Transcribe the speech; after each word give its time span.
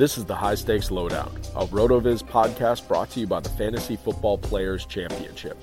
This 0.00 0.16
is 0.16 0.24
the 0.24 0.34
High 0.34 0.54
Stakes 0.54 0.90
Lowdown, 0.90 1.30
a 1.54 1.66
RotoViz 1.66 2.22
podcast 2.22 2.88
brought 2.88 3.10
to 3.10 3.20
you 3.20 3.26
by 3.26 3.40
the 3.40 3.50
Fantasy 3.50 3.96
Football 3.96 4.38
Players 4.38 4.86
Championship. 4.86 5.58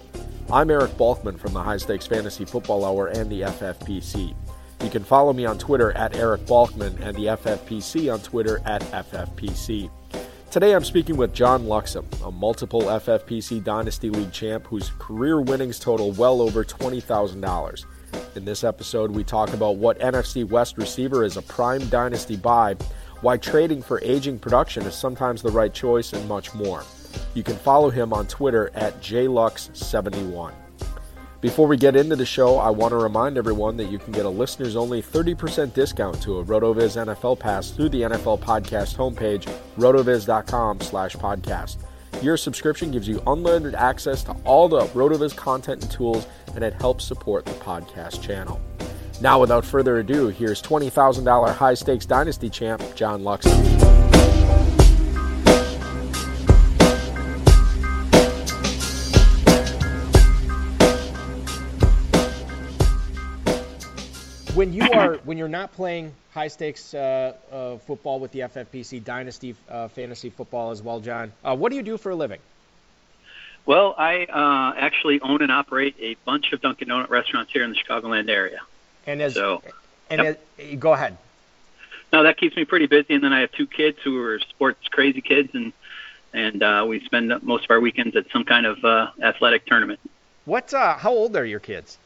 I'm 0.54 0.70
Eric 0.70 0.92
Balkman 0.92 1.40
from 1.40 1.54
the 1.54 1.64
High 1.64 1.78
Stakes 1.78 2.06
Fantasy 2.06 2.46
Football 2.46 2.86
Hour 2.86 3.08
and 3.08 3.32
the 3.32 3.42
FFPC. 3.42 4.36
You 4.84 4.90
can 4.92 5.04
follow 5.04 5.34
me 5.34 5.48
on 5.48 5.58
Twitter 5.58 5.92
at 5.94 6.16
Eric 6.16 6.42
Balkman 6.42 7.02
and 7.02 7.18
the 7.18 7.36
FFPC 7.36 8.14
on 8.14 8.20
Twitter 8.20 8.62
at 8.66 8.84
FFPC. 8.84 9.90
Today 10.52 10.76
I'm 10.76 10.84
speaking 10.84 11.18
with 11.18 11.34
John 11.34 11.64
Luxem, 11.64 12.06
a 12.24 12.30
multiple 12.30 12.84
FFPC 12.84 13.64
Dynasty 13.64 14.12
League 14.12 14.32
champ 14.32 14.68
whose 14.68 14.92
career 15.00 15.42
winnings 15.42 15.80
total 15.80 16.12
well 16.12 16.44
over 16.44 16.64
$20,000. 16.64 17.86
In 18.36 18.46
this 18.46 18.64
episode, 18.64 19.10
we 19.10 19.24
talk 19.24 19.52
about 19.54 19.78
what 19.78 20.00
NFC 20.00 20.48
West 20.48 20.78
receiver 20.78 21.24
is 21.24 21.38
a 21.38 21.42
prime 21.42 21.90
dynasty 21.90 22.36
buy 22.36 22.76
why 23.22 23.38
trading 23.38 23.82
for 23.82 24.02
aging 24.04 24.40
production 24.40 24.84
is 24.86 24.96
sometimes 24.96 25.42
the 25.42 25.52
right 25.52 25.74
choice, 25.74 26.14
and 26.14 26.28
much 26.28 26.54
more. 26.54 26.84
You 27.34 27.44
can 27.44 27.56
follow 27.56 27.90
him 27.90 28.14
on 28.14 28.28
Twitter 28.28 28.72
at 28.74 29.00
JLux71. 29.02 30.54
Before 31.40 31.68
we 31.68 31.78
get 31.78 31.96
into 31.96 32.16
the 32.16 32.26
show, 32.26 32.58
I 32.58 32.72
want 32.72 32.92
to 32.92 32.98
remind 32.98 33.38
everyone 33.38 33.78
that 33.78 33.92
you 33.92 34.00
can 34.00 34.12
get 34.12 34.26
a 34.26 34.30
listeners 34.30 34.76
only 34.76 35.04
30% 35.04 35.72
discount 35.74 36.20
to 36.24 36.40
a 36.40 36.44
RotoViz 36.44 37.06
NFL 37.06 37.40
pass 37.40 37.70
through 37.70 37.90
the 37.90 38.02
NFL 38.02 38.40
podcast 38.40 38.96
homepage, 38.96 39.44
rotoviz.com 39.78 40.82
slash 40.82 41.16
podcast. 41.16 41.78
Your 42.24 42.38
subscription 42.38 42.90
gives 42.90 43.08
you 43.08 43.22
unlimited 43.28 43.76
access 43.76 44.24
to 44.24 44.32
all 44.44 44.68
the 44.68 44.82
RotoViz 44.88 45.36
content 45.36 45.84
and 45.84 45.92
tools, 45.92 46.26
and 46.56 46.64
it 46.64 46.74
helps 46.74 47.06
support 47.06 47.46
the 47.46 47.52
podcast 47.52 48.24
channel. 48.24 48.60
Now, 49.20 49.40
without 49.40 49.66
further 49.66 49.98
ado, 49.98 50.28
here's 50.28 50.62
$20,000 50.62 51.56
high 51.56 51.74
stakes 51.74 52.06
dynasty 52.06 52.50
champ, 52.50 52.84
John 52.96 53.24
Lux. 53.24 53.48
when 64.58 64.74
you 64.74 64.92
are 64.92 65.14
when 65.24 65.38
you're 65.38 65.48
not 65.48 65.72
playing 65.72 66.12
high 66.34 66.48
stakes 66.48 66.94
uh, 66.94 67.34
uh, 67.52 67.78
football 67.78 68.20
with 68.20 68.32
the 68.32 68.40
FFPC 68.40 69.04
Dynasty 69.04 69.56
uh, 69.70 69.88
Fantasy 69.88 70.30
Football 70.30 70.72
as 70.72 70.82
well, 70.82 71.00
John, 71.00 71.32
uh, 71.44 71.56
what 71.56 71.70
do 71.70 71.76
you 71.76 71.84
do 71.84 71.98
for 71.98 72.10
a 72.10 72.16
living? 72.16 72.40
Well, 73.66 73.94
I 73.98 74.26
uh, 74.26 74.80
actually 74.80 75.20
own 75.22 75.42
and 75.42 75.52
operate 75.52 75.96
a 76.00 76.16
bunch 76.26 76.54
of 76.54 76.62
Dunkin' 76.62 76.88
Donut 76.88 77.10
restaurants 77.10 77.52
here 77.52 77.64
in 77.64 77.70
the 77.70 77.76
Chicagoland 77.76 78.30
area. 78.30 78.60
And 79.08 79.22
as 79.22 79.34
So, 79.34 79.64
and 80.10 80.22
yep. 80.22 80.46
as, 80.60 80.78
go 80.78 80.94
ahead. 80.94 81.18
No, 82.14 82.24
that 82.24 82.38
keeps 82.38 82.56
me 82.56 82.66
pretty 82.66 82.86
busy. 82.86 83.16
And 83.16 83.24
then 83.24 83.34
I 83.34 83.40
have 83.40 83.52
two 83.52 83.68
kids 83.68 83.98
who 84.04 84.22
are 84.22 84.40
sports 84.40 84.88
crazy 84.90 85.22
kids, 85.22 85.50
and 85.54 85.74
and 86.34 86.62
uh, 86.62 86.86
we 86.88 87.04
spend 87.06 87.34
most 87.42 87.64
of 87.66 87.72
our 87.72 87.80
weekends 87.80 88.16
at 88.16 88.30
some 88.32 88.44
kind 88.44 88.66
of 88.66 88.84
uh, 88.84 89.12
athletic 89.22 89.66
tournament. 89.66 90.00
What? 90.46 90.74
Uh, 90.74 90.98
how 90.98 91.12
old 91.12 91.36
are 91.36 91.46
your 91.46 91.60
kids? 91.60 91.98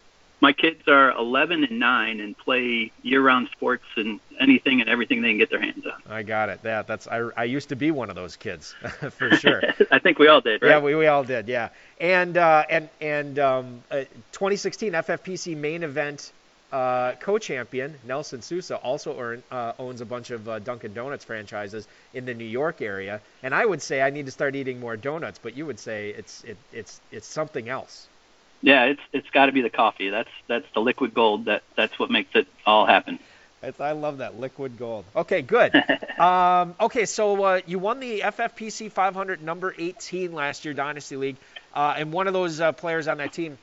My 0.44 0.54
kids 0.54 0.88
are 0.88 1.12
11 1.12 1.66
and 1.66 1.80
9 1.80 2.20
and 2.20 2.36
play 2.36 2.92
year-round 3.04 3.50
sports 3.52 3.84
and 3.96 4.20
anything 4.40 4.82
and 4.82 4.90
everything 4.90 5.22
they 5.22 5.30
can 5.30 5.38
get 5.38 5.52
their 5.52 5.62
hands 5.62 5.86
on. 5.86 6.02
I 6.12 6.24
got 6.24 6.50
it. 6.50 6.64
That 6.64 6.88
that's 6.88 7.08
I, 7.08 7.30
I 7.38 7.44
used 7.44 7.70
to 7.70 7.76
be 7.76 7.92
one 7.92 8.10
of 8.10 8.16
those 8.16 8.38
kids 8.38 8.74
for 9.12 9.30
sure. 9.38 9.62
I 9.92 10.00
think 10.00 10.18
we 10.18 10.28
all 10.28 10.42
did, 10.42 10.64
right? 10.64 10.70
Yeah, 10.70 10.80
we, 10.80 10.96
we 10.96 11.06
all 11.06 11.24
did. 11.24 11.48
Yeah, 11.48 11.70
and 12.00 12.36
uh, 12.38 12.66
and 12.70 12.90
and 13.00 13.38
um, 13.38 13.84
uh, 13.92 14.06
2016 14.32 14.94
FFPC 14.94 15.56
main 15.56 15.84
event 15.84 16.32
uh, 16.72 17.14
co-champion 17.20 17.96
Nelson 18.06 18.42
Sousa 18.42 18.78
also 18.78 19.20
earn, 19.20 19.44
uh, 19.52 19.74
owns 19.78 20.02
a 20.02 20.06
bunch 20.06 20.32
of 20.32 20.48
uh, 20.48 20.60
Dunkin' 20.60 20.94
Donuts 20.94 21.26
franchises 21.26 21.88
in 22.14 22.26
the 22.26 22.34
New 22.34 22.46
York 22.46 22.82
area, 22.82 23.22
and 23.44 23.54
I 23.54 23.66
would 23.66 23.82
say 23.82 24.02
I 24.02 24.10
need 24.10 24.26
to 24.26 24.32
start 24.32 24.56
eating 24.56 24.80
more 24.80 24.96
donuts, 24.96 25.40
but 25.42 25.58
you 25.58 25.66
would 25.66 25.80
say 25.80 26.10
it's 26.10 26.44
it, 26.44 26.58
it's 26.72 27.00
it's 27.12 27.28
something 27.28 27.68
else. 27.68 28.08
Yeah, 28.62 28.86
it's 28.86 29.02
it's 29.12 29.30
got 29.32 29.48
to 29.48 29.52
be 29.52 29.62
the 29.62 29.70
coffee. 29.70 30.10
That's 30.10 30.30
that's 30.48 30.66
the 30.74 30.82
liquid 30.82 31.14
gold. 31.14 31.46
That 31.46 31.64
that's 31.76 31.98
what 32.00 32.10
makes 32.12 32.36
it 32.36 32.48
all 32.66 32.86
happen. 32.86 33.20
It's, 33.64 33.80
I 33.80 33.92
love 33.92 34.20
that 34.20 34.40
liquid 34.40 34.78
gold. 34.80 35.06
Okay, 35.16 35.42
good. 35.42 35.76
um, 36.20 36.76
okay, 36.80 37.06
so 37.06 37.44
uh, 37.44 37.62
you 37.68 37.80
won 37.80 38.00
the 38.00 38.22
FFPC 38.22 38.92
500 38.92 39.44
number 39.44 39.74
18 39.78 40.34
last 40.34 40.66
year, 40.66 40.74
Dynasty 40.74 41.16
League, 41.16 41.36
uh, 41.76 41.96
and 41.98 42.12
one 42.12 42.28
of 42.28 42.34
those 42.34 42.60
uh, 42.60 42.72
players 42.72 43.08
on 43.08 43.18
that 43.18 43.34
team 43.34 43.58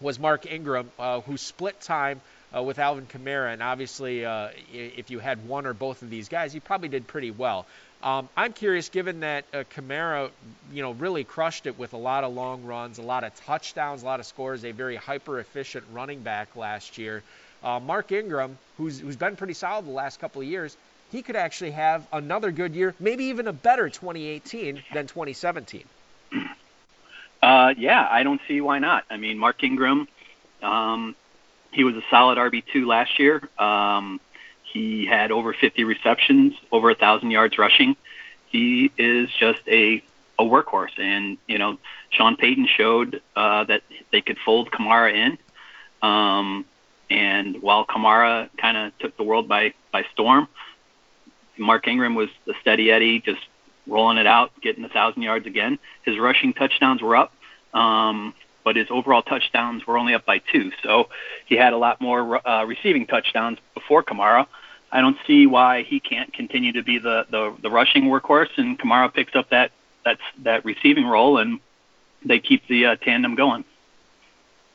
was 0.00 0.18
Mark 0.18 0.50
Ingram, 0.50 0.90
uh, 0.98 1.20
who 1.20 1.36
split 1.36 1.80
time 1.80 2.20
uh, 2.54 2.62
with 2.62 2.78
Alvin 2.78 3.06
Kamara. 3.06 3.52
And 3.52 3.62
obviously, 3.62 4.24
uh, 4.24 4.48
if 4.72 5.10
you 5.10 5.18
had 5.18 5.46
one 5.46 5.66
or 5.66 5.74
both 5.74 6.02
of 6.02 6.10
these 6.10 6.28
guys, 6.28 6.54
you 6.54 6.60
probably 6.60 6.88
did 6.88 7.06
pretty 7.06 7.30
well. 7.30 7.66
Um, 8.02 8.28
I'm 8.36 8.52
curious, 8.52 8.90
given 8.90 9.20
that 9.20 9.46
uh, 9.54 9.64
Kamara, 9.74 10.30
you 10.72 10.82
know, 10.82 10.92
really 10.92 11.24
crushed 11.24 11.66
it 11.66 11.78
with 11.78 11.94
a 11.94 11.96
lot 11.96 12.22
of 12.22 12.34
long 12.34 12.64
runs, 12.64 12.98
a 12.98 13.02
lot 13.02 13.24
of 13.24 13.34
touchdowns, 13.46 14.02
a 14.02 14.04
lot 14.04 14.20
of 14.20 14.26
scores, 14.26 14.64
a 14.64 14.72
very 14.72 14.96
hyper 14.96 15.40
efficient 15.40 15.86
running 15.92 16.20
back 16.20 16.54
last 16.54 16.98
year. 16.98 17.22
Uh, 17.62 17.80
Mark 17.80 18.12
Ingram, 18.12 18.58
who's 18.76 19.00
who's 19.00 19.16
been 19.16 19.36
pretty 19.36 19.54
solid 19.54 19.86
the 19.86 19.90
last 19.90 20.20
couple 20.20 20.42
of 20.42 20.46
years, 20.46 20.76
he 21.12 21.22
could 21.22 21.36
actually 21.36 21.70
have 21.70 22.06
another 22.12 22.50
good 22.50 22.74
year, 22.74 22.94
maybe 23.00 23.24
even 23.26 23.48
a 23.48 23.54
better 23.54 23.88
2018 23.88 24.82
than 24.92 25.06
2017. 25.06 25.84
Uh, 27.42 27.74
yeah, 27.76 28.08
I 28.10 28.22
don't 28.22 28.40
see 28.48 28.60
why 28.60 28.78
not. 28.78 29.04
I 29.10 29.16
mean, 29.16 29.38
Mark 29.38 29.62
Ingram, 29.62 30.08
um, 30.62 31.14
he 31.74 31.84
was 31.84 31.96
a 31.96 32.02
solid 32.08 32.38
RB2 32.38 32.86
last 32.86 33.18
year. 33.18 33.48
Um, 33.58 34.20
he 34.62 35.06
had 35.06 35.30
over 35.30 35.52
50 35.52 35.84
receptions, 35.84 36.54
over 36.72 36.90
a 36.90 36.94
thousand 36.94 37.30
yards 37.30 37.58
rushing. 37.58 37.96
He 38.48 38.90
is 38.96 39.28
just 39.38 39.60
a 39.68 40.02
a 40.36 40.42
workhorse, 40.42 40.98
and 40.98 41.38
you 41.46 41.58
know, 41.58 41.78
Sean 42.10 42.36
Payton 42.36 42.66
showed 42.66 43.20
uh, 43.36 43.64
that 43.64 43.82
they 44.10 44.20
could 44.20 44.38
fold 44.44 44.70
Kamara 44.70 45.14
in. 45.14 45.38
Um, 46.02 46.64
and 47.08 47.62
while 47.62 47.84
Kamara 47.86 48.48
kind 48.56 48.76
of 48.76 48.98
took 48.98 49.16
the 49.16 49.22
world 49.22 49.48
by 49.48 49.74
by 49.92 50.04
storm, 50.12 50.48
Mark 51.56 51.86
Ingram 51.86 52.14
was 52.14 52.28
the 52.46 52.54
steady 52.60 52.90
Eddie, 52.90 53.20
just 53.20 53.42
rolling 53.86 54.18
it 54.18 54.26
out, 54.26 54.50
getting 54.60 54.84
a 54.84 54.88
thousand 54.88 55.22
yards 55.22 55.46
again. 55.46 55.78
His 56.04 56.18
rushing 56.18 56.52
touchdowns 56.52 57.02
were 57.02 57.16
up, 57.16 57.32
um, 57.72 58.34
but 58.64 58.76
his 58.76 58.88
overall 58.90 59.22
touchdowns 59.22 59.86
were 59.86 59.98
only 59.98 60.14
up 60.14 60.24
by 60.24 60.38
two. 60.38 60.72
So 60.82 61.08
he 61.46 61.54
had 61.56 61.72
a 61.72 61.76
lot 61.76 62.00
more 62.00 62.46
uh, 62.46 62.64
receiving 62.64 63.06
touchdowns 63.06 63.58
before 63.74 64.02
Kamara. 64.02 64.46
I 64.90 65.00
don't 65.00 65.16
see 65.26 65.46
why 65.46 65.82
he 65.82 66.00
can't 66.00 66.32
continue 66.32 66.72
to 66.72 66.82
be 66.82 66.98
the, 66.98 67.26
the, 67.30 67.54
the 67.62 67.70
rushing 67.70 68.04
workhorse, 68.04 68.56
and 68.56 68.78
Kamara 68.78 69.12
picks 69.12 69.34
up 69.34 69.50
that 69.50 69.72
that 70.04 70.18
that 70.42 70.64
receiving 70.64 71.06
role, 71.06 71.38
and 71.38 71.60
they 72.24 72.38
keep 72.38 72.66
the 72.68 72.86
uh, 72.86 72.96
tandem 72.96 73.34
going. 73.34 73.64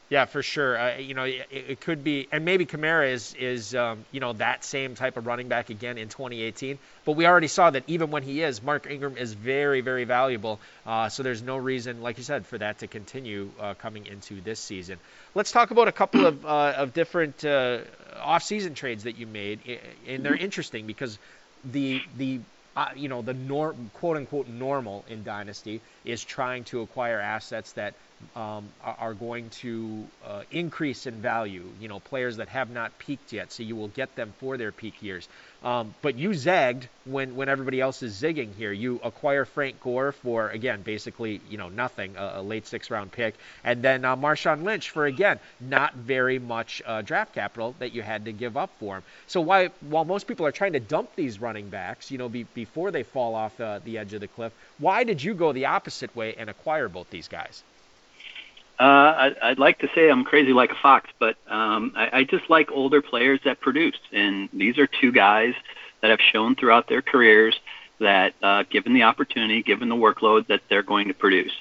Yeah, 0.09 0.25
for 0.25 0.41
sure. 0.41 0.75
Uh, 0.75 0.97
you 0.97 1.13
know, 1.13 1.23
it, 1.23 1.47
it, 1.51 1.81
could 1.81 2.03
be, 2.03 2.27
and 2.31 2.43
maybe 2.43 2.65
Kamara 2.65 3.11
is 3.11 3.35
is 3.35 3.75
um, 3.75 4.03
you 4.11 4.19
know 4.19 4.33
that 4.33 4.63
same 4.63 4.95
type 4.95 5.17
of 5.17 5.27
running 5.27 5.49
back 5.49 5.69
again 5.69 5.99
in 5.99 6.09
2018. 6.09 6.79
But 7.05 7.11
we 7.11 7.27
already 7.27 7.47
saw 7.47 7.69
that 7.69 7.83
even 7.85 8.09
when 8.09 8.23
he 8.23 8.41
is, 8.41 8.63
Mark 8.63 8.89
Ingram 8.89 9.17
is 9.17 9.33
very 9.33 9.81
very 9.81 10.05
valuable. 10.05 10.59
Uh, 10.83 11.09
so 11.09 11.21
there's 11.21 11.43
no 11.43 11.57
reason, 11.57 12.01
like 12.01 12.17
you 12.17 12.23
said, 12.23 12.47
for 12.47 12.57
that 12.57 12.79
to 12.79 12.87
continue 12.87 13.51
uh, 13.59 13.75
coming 13.75 14.07
into 14.07 14.41
this 14.41 14.59
season. 14.59 14.97
Let's 15.35 15.51
talk 15.51 15.69
about 15.69 15.87
a 15.87 15.91
couple 15.91 16.25
of 16.25 16.43
uh, 16.43 16.73
of 16.77 16.93
different 16.95 17.45
uh, 17.45 17.81
off-season 18.19 18.73
trades 18.73 19.03
that 19.03 19.19
you 19.19 19.27
made, 19.27 19.59
and 20.07 20.25
they're 20.25 20.35
interesting 20.35 20.87
because 20.87 21.19
the 21.63 22.01
the 22.17 22.39
uh, 22.75 22.87
you 22.95 23.09
know 23.09 23.21
the 23.21 23.35
norm, 23.35 23.91
quote 23.93 24.17
unquote 24.17 24.47
normal 24.47 25.05
in 25.07 25.23
dynasty 25.23 25.81
is 26.03 26.23
trying 26.23 26.63
to 26.63 26.81
acquire 26.81 27.19
assets 27.19 27.73
that 27.73 27.93
um, 28.35 28.69
are 28.83 29.13
going 29.13 29.49
to 29.49 30.05
uh, 30.25 30.43
increase 30.51 31.05
in 31.05 31.15
value. 31.21 31.63
You 31.79 31.87
know, 31.87 31.99
players 31.99 32.37
that 32.37 32.47
have 32.49 32.69
not 32.69 32.97
peaked 32.99 33.33
yet, 33.33 33.51
so 33.51 33.63
you 33.63 33.75
will 33.75 33.87
get 33.89 34.15
them 34.15 34.33
for 34.39 34.57
their 34.57 34.71
peak 34.71 35.01
years. 35.01 35.27
Um, 35.63 35.93
but 36.01 36.15
you 36.15 36.33
zagged 36.33 36.87
when 37.05 37.35
when 37.35 37.49
everybody 37.49 37.81
else 37.81 38.01
is 38.03 38.21
zigging 38.21 38.53
here. 38.55 38.71
You 38.71 38.99
acquire 39.03 39.45
Frank 39.45 39.81
Gore 39.81 40.11
for 40.11 40.49
again 40.49 40.81
basically 40.81 41.41
you 41.49 41.57
know 41.57 41.69
nothing, 41.69 42.15
a, 42.17 42.33
a 42.35 42.41
late 42.41 42.67
six 42.67 42.89
round 42.89 43.11
pick, 43.11 43.35
and 43.63 43.81
then 43.81 44.05
uh, 44.05 44.15
Marshawn 44.15 44.63
Lynch 44.63 44.89
for 44.91 45.05
again 45.05 45.39
not 45.59 45.93
very 45.95 46.39
much 46.39 46.81
uh, 46.85 47.01
draft 47.01 47.33
capital 47.33 47.75
that 47.79 47.93
you 47.93 48.01
had 48.01 48.25
to 48.25 48.31
give 48.31 48.55
up 48.55 48.69
for 48.79 48.97
him. 48.97 49.03
So 49.27 49.41
why 49.41 49.67
while 49.81 50.05
most 50.05 50.27
people 50.27 50.45
are 50.45 50.51
trying 50.51 50.73
to 50.73 50.79
dump 50.79 51.15
these 51.15 51.41
running 51.41 51.69
backs, 51.69 52.11
you 52.11 52.17
know, 52.17 52.29
be, 52.29 52.43
before 52.43 52.91
they 52.91 53.03
fall 53.03 53.35
off 53.35 53.57
the 53.57 53.97
edge 53.97 54.13
of 54.13 54.21
the 54.21 54.27
cliff, 54.27 54.53
why 54.77 55.03
did 55.03 55.21
you 55.21 55.33
go 55.33 55.51
the 55.51 55.65
opposite 55.65 56.15
way 56.15 56.35
and 56.35 56.49
acquire 56.49 56.87
both 56.87 57.09
these 57.09 57.27
guys? 57.27 57.63
Uh, 58.79 59.31
I, 59.41 59.49
would 59.49 59.59
like 59.59 59.79
to 59.79 59.89
say 59.93 60.09
I'm 60.09 60.23
crazy 60.23 60.53
like 60.53 60.71
a 60.71 60.75
fox, 60.81 61.09
but 61.19 61.35
um, 61.47 61.91
I, 61.97 62.19
I 62.19 62.23
just 62.23 62.49
like 62.49 62.71
older 62.71 63.01
players 63.01 63.41
that 63.43 63.59
produce. 63.59 63.97
And 64.13 64.47
these 64.53 64.77
are 64.77 64.87
two 64.87 65.11
guys 65.11 65.53
that 66.01 66.11
have 66.11 66.21
shown 66.21 66.55
throughout 66.55 66.87
their 66.87 67.01
careers 67.01 67.59
that, 67.99 68.35
uh, 68.41 68.63
given 68.69 68.93
the 68.93 69.03
opportunity, 69.03 69.61
given 69.63 69.89
the 69.89 69.95
workload, 69.95 70.47
that 70.47 70.61
they're 70.69 70.83
going 70.83 71.09
to 71.09 71.13
produce. 71.13 71.51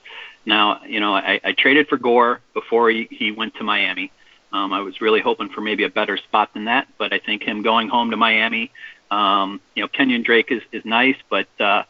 Now, 0.46 0.80
you 0.86 1.00
know, 1.00 1.12
I, 1.12 1.40
I 1.42 1.52
traded 1.52 1.88
for 1.88 1.96
Gore 1.96 2.40
before 2.54 2.88
he, 2.90 3.08
he 3.10 3.32
went 3.32 3.56
to 3.56 3.64
Miami. 3.64 4.12
Um, 4.52 4.72
I 4.72 4.80
was 4.80 5.00
really 5.00 5.20
hoping 5.20 5.48
for 5.48 5.60
maybe 5.60 5.82
a 5.82 5.90
better 5.90 6.16
spot 6.16 6.54
than 6.54 6.66
that, 6.66 6.86
but 6.98 7.12
I 7.12 7.18
think 7.18 7.42
him 7.42 7.62
going 7.62 7.88
home 7.88 8.12
to 8.12 8.16
Miami, 8.16 8.70
um, 9.10 9.60
you 9.74 9.82
know, 9.82 9.88
Kenyan 9.88 10.24
Drake 10.24 10.50
is, 10.50 10.62
is 10.72 10.84
nice, 10.84 11.16
but 11.28 11.48
uh, 11.60 11.82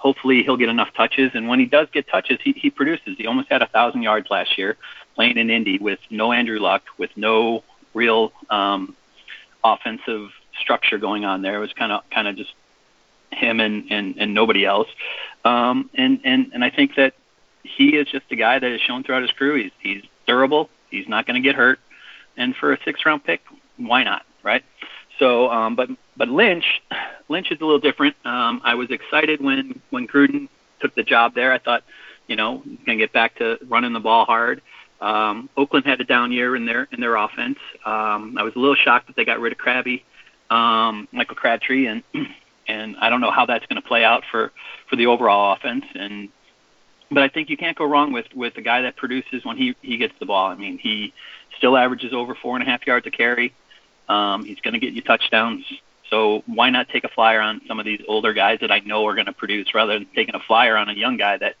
hopefully 0.00 0.42
he'll 0.42 0.56
get 0.56 0.70
enough 0.70 0.92
touches. 0.94 1.30
And 1.34 1.46
when 1.46 1.60
he 1.60 1.66
does 1.66 1.86
get 1.92 2.08
touches, 2.08 2.38
he, 2.42 2.52
he 2.52 2.70
produces. 2.70 3.16
He 3.18 3.26
almost 3.26 3.50
had 3.50 3.60
a 3.60 3.66
thousand 3.66 4.02
yards 4.02 4.30
last 4.30 4.56
year 4.56 4.76
playing 5.14 5.36
in 5.36 5.50
Indy 5.50 5.78
with 5.78 5.98
no 6.10 6.32
Andrew 6.32 6.58
Luck, 6.58 6.82
with 6.96 7.10
no 7.16 7.62
real 7.92 8.32
um, 8.48 8.96
offensive 9.62 10.30
structure 10.58 10.96
going 10.96 11.26
on 11.26 11.42
there. 11.42 11.56
It 11.56 11.60
was 11.60 11.72
kind 11.74 11.92
of 11.92 12.08
kind 12.10 12.26
of 12.28 12.36
just 12.36 12.52
him 13.30 13.60
and, 13.60 13.84
and, 13.90 14.16
and 14.18 14.34
nobody 14.34 14.64
else. 14.64 14.88
Um, 15.44 15.90
and, 15.94 16.20
and, 16.24 16.50
and 16.54 16.64
I 16.64 16.70
think 16.70 16.96
that 16.96 17.14
he 17.62 17.96
is 17.96 18.08
just 18.08 18.24
a 18.30 18.36
guy 18.36 18.58
that 18.58 18.70
has 18.70 18.80
shown 18.80 19.04
throughout 19.04 19.22
his 19.22 19.30
career 19.32 19.58
he's, 19.58 19.72
he's 19.80 20.02
durable. 20.26 20.70
He's 20.90 21.08
not 21.08 21.26
going 21.26 21.40
to 21.40 21.46
get 21.46 21.54
hurt. 21.54 21.78
And 22.36 22.56
for 22.56 22.72
a 22.72 22.78
six 22.84 23.04
round 23.04 23.22
pick, 23.22 23.42
why 23.76 24.02
not? 24.02 24.24
Right. 24.42 24.64
So, 25.20 25.50
um, 25.50 25.76
but 25.76 25.90
but 26.16 26.28
Lynch, 26.28 26.82
Lynch 27.28 27.52
is 27.52 27.60
a 27.60 27.64
little 27.64 27.78
different. 27.78 28.16
Um, 28.24 28.60
I 28.64 28.74
was 28.74 28.90
excited 28.90 29.40
when 29.40 29.80
when 29.90 30.08
Gruden 30.08 30.48
took 30.80 30.94
the 30.94 31.04
job 31.04 31.34
there. 31.34 31.52
I 31.52 31.58
thought, 31.58 31.84
you 32.26 32.34
know, 32.34 32.62
he's 32.64 32.78
going 32.86 32.98
to 32.98 33.04
get 33.04 33.12
back 33.12 33.36
to 33.36 33.58
running 33.68 33.92
the 33.92 34.00
ball 34.00 34.24
hard. 34.24 34.62
Um, 35.00 35.48
Oakland 35.56 35.86
had 35.86 36.00
a 36.00 36.04
down 36.04 36.32
year 36.32 36.56
in 36.56 36.64
their 36.64 36.88
in 36.90 37.00
their 37.00 37.16
offense. 37.16 37.58
Um, 37.84 38.36
I 38.38 38.42
was 38.42 38.56
a 38.56 38.58
little 38.58 38.74
shocked 38.74 39.06
that 39.06 39.16
they 39.16 39.24
got 39.24 39.40
rid 39.40 39.52
of 39.52 39.58
Krabby, 39.58 40.02
um, 40.50 41.06
Michael 41.12 41.36
Crabtree, 41.36 41.86
and 41.86 42.02
and 42.66 42.96
I 42.96 43.10
don't 43.10 43.20
know 43.20 43.30
how 43.30 43.44
that's 43.44 43.66
going 43.66 43.80
to 43.80 43.86
play 43.86 44.04
out 44.04 44.24
for 44.30 44.52
for 44.88 44.96
the 44.96 45.06
overall 45.06 45.52
offense. 45.52 45.84
And 45.94 46.30
but 47.10 47.22
I 47.22 47.28
think 47.28 47.50
you 47.50 47.58
can't 47.58 47.76
go 47.76 47.84
wrong 47.84 48.12
with 48.12 48.26
with 48.34 48.56
a 48.56 48.62
guy 48.62 48.80
that 48.82 48.96
produces 48.96 49.44
when 49.44 49.58
he 49.58 49.76
he 49.82 49.98
gets 49.98 50.14
the 50.18 50.26
ball. 50.26 50.46
I 50.46 50.54
mean, 50.54 50.78
he 50.78 51.12
still 51.58 51.76
averages 51.76 52.14
over 52.14 52.34
four 52.34 52.56
and 52.56 52.66
a 52.66 52.70
half 52.70 52.86
yards 52.86 53.06
a 53.06 53.10
carry. 53.10 53.52
Um, 54.10 54.44
he's 54.44 54.60
going 54.60 54.74
to 54.74 54.80
get 54.80 54.92
you 54.92 55.02
touchdowns. 55.02 55.64
So 56.08 56.42
why 56.46 56.70
not 56.70 56.88
take 56.88 57.04
a 57.04 57.08
flyer 57.08 57.40
on 57.40 57.60
some 57.68 57.78
of 57.78 57.84
these 57.84 58.02
older 58.08 58.32
guys 58.32 58.58
that 58.60 58.72
I 58.72 58.80
know 58.80 59.06
are 59.06 59.14
going 59.14 59.26
to 59.26 59.32
produce 59.32 59.72
rather 59.72 59.92
than 59.92 60.06
taking 60.06 60.34
a 60.34 60.40
flyer 60.40 60.76
on 60.76 60.88
a 60.88 60.94
young 60.94 61.16
guy 61.16 61.36
that, 61.36 61.54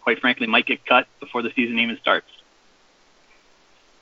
quite 0.00 0.18
frankly, 0.18 0.46
might 0.46 0.64
get 0.64 0.86
cut 0.86 1.06
before 1.20 1.42
the 1.42 1.52
season 1.52 1.78
even 1.78 1.98
starts. 1.98 2.26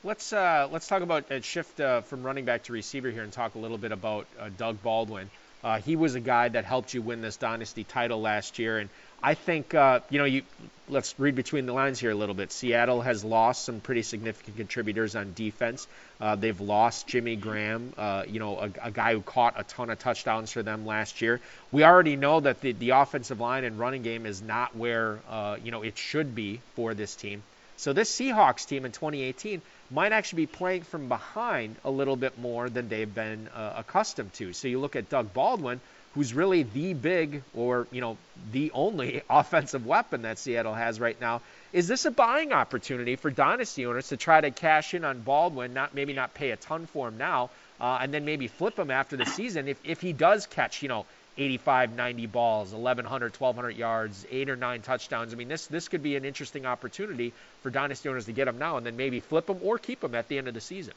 Let's 0.05 0.33
uh, 0.33 0.69
let's 0.71 0.87
talk 0.87 1.03
about 1.03 1.29
a 1.33 1.43
shift 1.43 1.81
uh, 1.81 2.03
from 2.03 2.23
running 2.23 2.45
back 2.45 2.63
to 2.65 2.73
receiver 2.73 3.11
here 3.11 3.25
and 3.25 3.33
talk 3.33 3.57
a 3.57 3.59
little 3.59 3.79
bit 3.79 3.91
about 3.91 4.29
uh, 4.39 4.49
Doug 4.57 4.81
Baldwin. 4.81 5.29
Uh, 5.65 5.81
he 5.81 5.97
was 5.97 6.15
a 6.15 6.21
guy 6.21 6.49
that 6.49 6.65
helped 6.65 6.95
you 6.95 7.03
win 7.03 7.21
this 7.21 7.37
dynasty 7.37 7.83
title 7.83 8.21
last 8.21 8.61
year, 8.61 8.79
and 8.79 8.91
I 9.23 9.35
think 9.35 9.75
uh, 9.75 10.01
you 10.11 10.19
know 10.19 10.25
you. 10.25 10.43
Let's 10.91 11.15
read 11.21 11.35
between 11.35 11.67
the 11.67 11.75
lines 11.75 11.99
here 11.99 12.11
a 12.11 12.15
little 12.15 12.35
bit. 12.35 12.51
Seattle 12.51 13.03
has 13.03 13.23
lost 13.23 13.67
some 13.67 13.81
pretty 13.81 14.01
significant 14.01 14.57
contributors 14.57 15.15
on 15.17 15.35
defense. 15.35 15.87
Uh, 16.19 16.35
they've 16.35 16.59
lost 16.59 17.07
Jimmy 17.07 17.37
Graham, 17.37 17.93
uh, 17.99 18.25
you 18.27 18.39
know, 18.39 18.59
a, 18.59 18.71
a, 18.85 18.91
guy 18.91 19.13
who 19.13 19.21
caught 19.21 19.61
a 19.61 19.65
ton 19.65 19.91
of 19.91 19.99
touchdowns 19.99 20.51
for 20.51 20.63
them 20.63 20.87
last 20.87 21.21
year. 21.21 21.43
We 21.73 21.85
already 21.85 22.17
know 22.17 22.41
that 22.41 22.63
the, 22.63 22.73
the 22.73 22.91
offensive 22.91 23.39
line 23.39 23.65
and 23.65 23.79
running 23.79 24.03
game 24.03 24.25
is 24.25 24.41
not 24.41 24.75
where 24.75 25.19
uh, 25.29 25.59
you 25.63 25.73
know 25.73 25.83
it 25.83 25.99
should 25.99 26.35
be 26.35 26.63
for 26.75 26.95
this 26.95 27.15
team. 27.15 27.43
So 27.77 27.93
this 27.93 28.11
Seahawks 28.11 28.67
team 28.67 28.85
in 28.87 28.93
2018 28.93 29.63
might 29.91 30.13
actually 30.13 30.47
be 30.47 30.53
playing 30.53 30.83
from 30.83 31.09
behind 31.09 31.77
a 31.85 31.91
little 31.91 32.17
bit 32.17 32.39
more 32.39 32.69
than 32.69 32.89
they've 32.89 33.15
been 33.15 33.49
uh, 33.55 33.75
accustomed 33.77 34.33
to. 34.35 34.53
So 34.53 34.69
you 34.69 34.81
look 34.81 34.97
at 34.97 35.09
Doug 35.09 35.33
Baldwin 35.33 35.81
who's 36.15 36.35
really 36.35 36.63
the 36.63 36.95
big 36.95 37.43
or 37.55 37.87
you 37.91 38.01
know 38.01 38.17
the 38.53 38.71
only 38.73 39.23
offensive 39.31 39.87
weapon 39.87 40.23
that 40.23 40.39
Seattle 40.39 40.75
has 40.75 41.01
right 41.01 41.21
now. 41.21 41.41
Is 41.73 41.87
this 41.87 42.05
a 42.05 42.11
buying 42.11 42.53
opportunity 42.53 43.17
for 43.17 43.31
dynasty 43.31 43.87
owners 43.87 44.09
to 44.09 44.17
try 44.17 44.41
to 44.41 44.51
cash 44.51 44.95
in 44.95 45.05
on 45.05 45.21
Baldwin, 45.21 45.75
not 45.75 45.95
maybe 45.95 46.13
not 46.13 46.35
pay 46.35 46.51
a 46.51 46.57
ton 46.57 46.87
for 46.87 47.09
him 47.09 47.19
now, 47.19 47.51
uh, 47.81 47.99
and 48.01 48.13
then 48.13 48.25
maybe 48.25 48.49
flip 48.49 48.79
him 48.79 48.91
after 48.91 49.17
the 49.17 49.27
season 49.27 49.69
if 49.69 49.79
if 49.85 50.01
he 50.01 50.13
does 50.13 50.47
catch 50.47 50.83
you 50.83 50.89
know 50.89 51.07
85, 51.39 51.95
90 51.95 52.27
balls, 52.27 52.73
1,100, 52.73 53.37
1,200 53.37 53.77
yards, 53.77 54.27
eight 54.31 54.51
or 54.51 54.57
nine 54.57 54.83
touchdowns. 54.83 55.33
I 55.33 55.37
mean, 55.37 55.49
this 55.49 55.67
this 55.69 55.89
could 55.89 56.03
be 56.03 56.17
an 56.17 56.25
interesting 56.25 56.67
opportunity 56.67 57.33
for 57.63 57.71
dynasty 57.71 58.09
owners 58.09 58.27
to 58.27 58.33
get 58.33 58.49
him 58.49 58.59
now 58.59 58.77
and 58.77 58.85
then 58.85 58.97
maybe 58.97 59.21
flip 59.21 59.49
him 59.49 59.59
or 59.63 59.79
keep 59.79 60.03
him 60.03 60.15
at 60.15 60.29
the 60.29 60.39
end 60.39 60.49
of 60.49 60.55
the 60.55 60.61
season. 60.61 60.95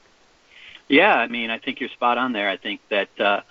Yeah, 0.88 1.14
I 1.14 1.28
mean, 1.28 1.52
I 1.52 1.60
think 1.60 1.80
you're 1.80 1.90
spot 1.90 2.18
on 2.18 2.34
there. 2.34 2.50
I 2.50 2.58
think 2.58 2.82
that 2.90 3.20
uh, 3.20 3.42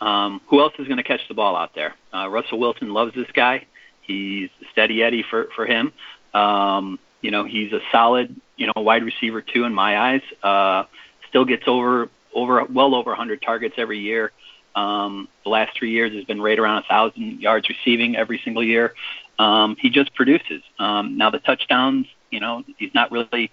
um, 0.00 0.40
who 0.48 0.60
else 0.60 0.74
is 0.78 0.86
going 0.86 0.98
to 0.98 1.02
catch 1.02 1.26
the 1.28 1.34
ball 1.34 1.56
out 1.56 1.74
there? 1.74 1.94
Uh, 2.14 2.28
Russell 2.28 2.58
Wilson 2.58 2.92
loves 2.92 3.14
this 3.14 3.30
guy. 3.32 3.66
He's 4.02 4.50
steady 4.72 5.02
Eddie 5.02 5.24
for 5.28 5.48
for 5.54 5.66
him. 5.66 5.92
Um, 6.34 6.98
you 7.22 7.30
know, 7.30 7.44
he's 7.44 7.72
a 7.72 7.80
solid, 7.90 8.40
you 8.56 8.66
know, 8.66 8.72
wide 8.76 9.04
receiver 9.04 9.40
too 9.42 9.64
in 9.64 9.74
my 9.74 9.98
eyes. 9.98 10.22
Uh, 10.42 10.84
still 11.28 11.44
gets 11.44 11.64
over 11.66 12.08
over 12.34 12.64
well 12.64 12.94
over 12.94 13.10
100 13.10 13.42
targets 13.42 13.74
every 13.78 13.98
year. 13.98 14.32
Um, 14.74 15.28
the 15.42 15.50
last 15.50 15.76
three 15.76 15.90
years 15.90 16.12
has 16.12 16.24
been 16.24 16.40
right 16.40 16.58
around 16.58 16.78
a 16.78 16.86
thousand 16.86 17.40
yards 17.40 17.68
receiving 17.68 18.14
every 18.14 18.40
single 18.44 18.62
year. 18.62 18.94
Um, 19.38 19.76
he 19.80 19.88
just 19.88 20.14
produces. 20.14 20.62
Um, 20.78 21.16
now 21.16 21.30
the 21.30 21.38
touchdowns, 21.38 22.06
you 22.30 22.40
know, 22.40 22.62
he's 22.76 22.92
not 22.94 23.10
really, 23.10 23.50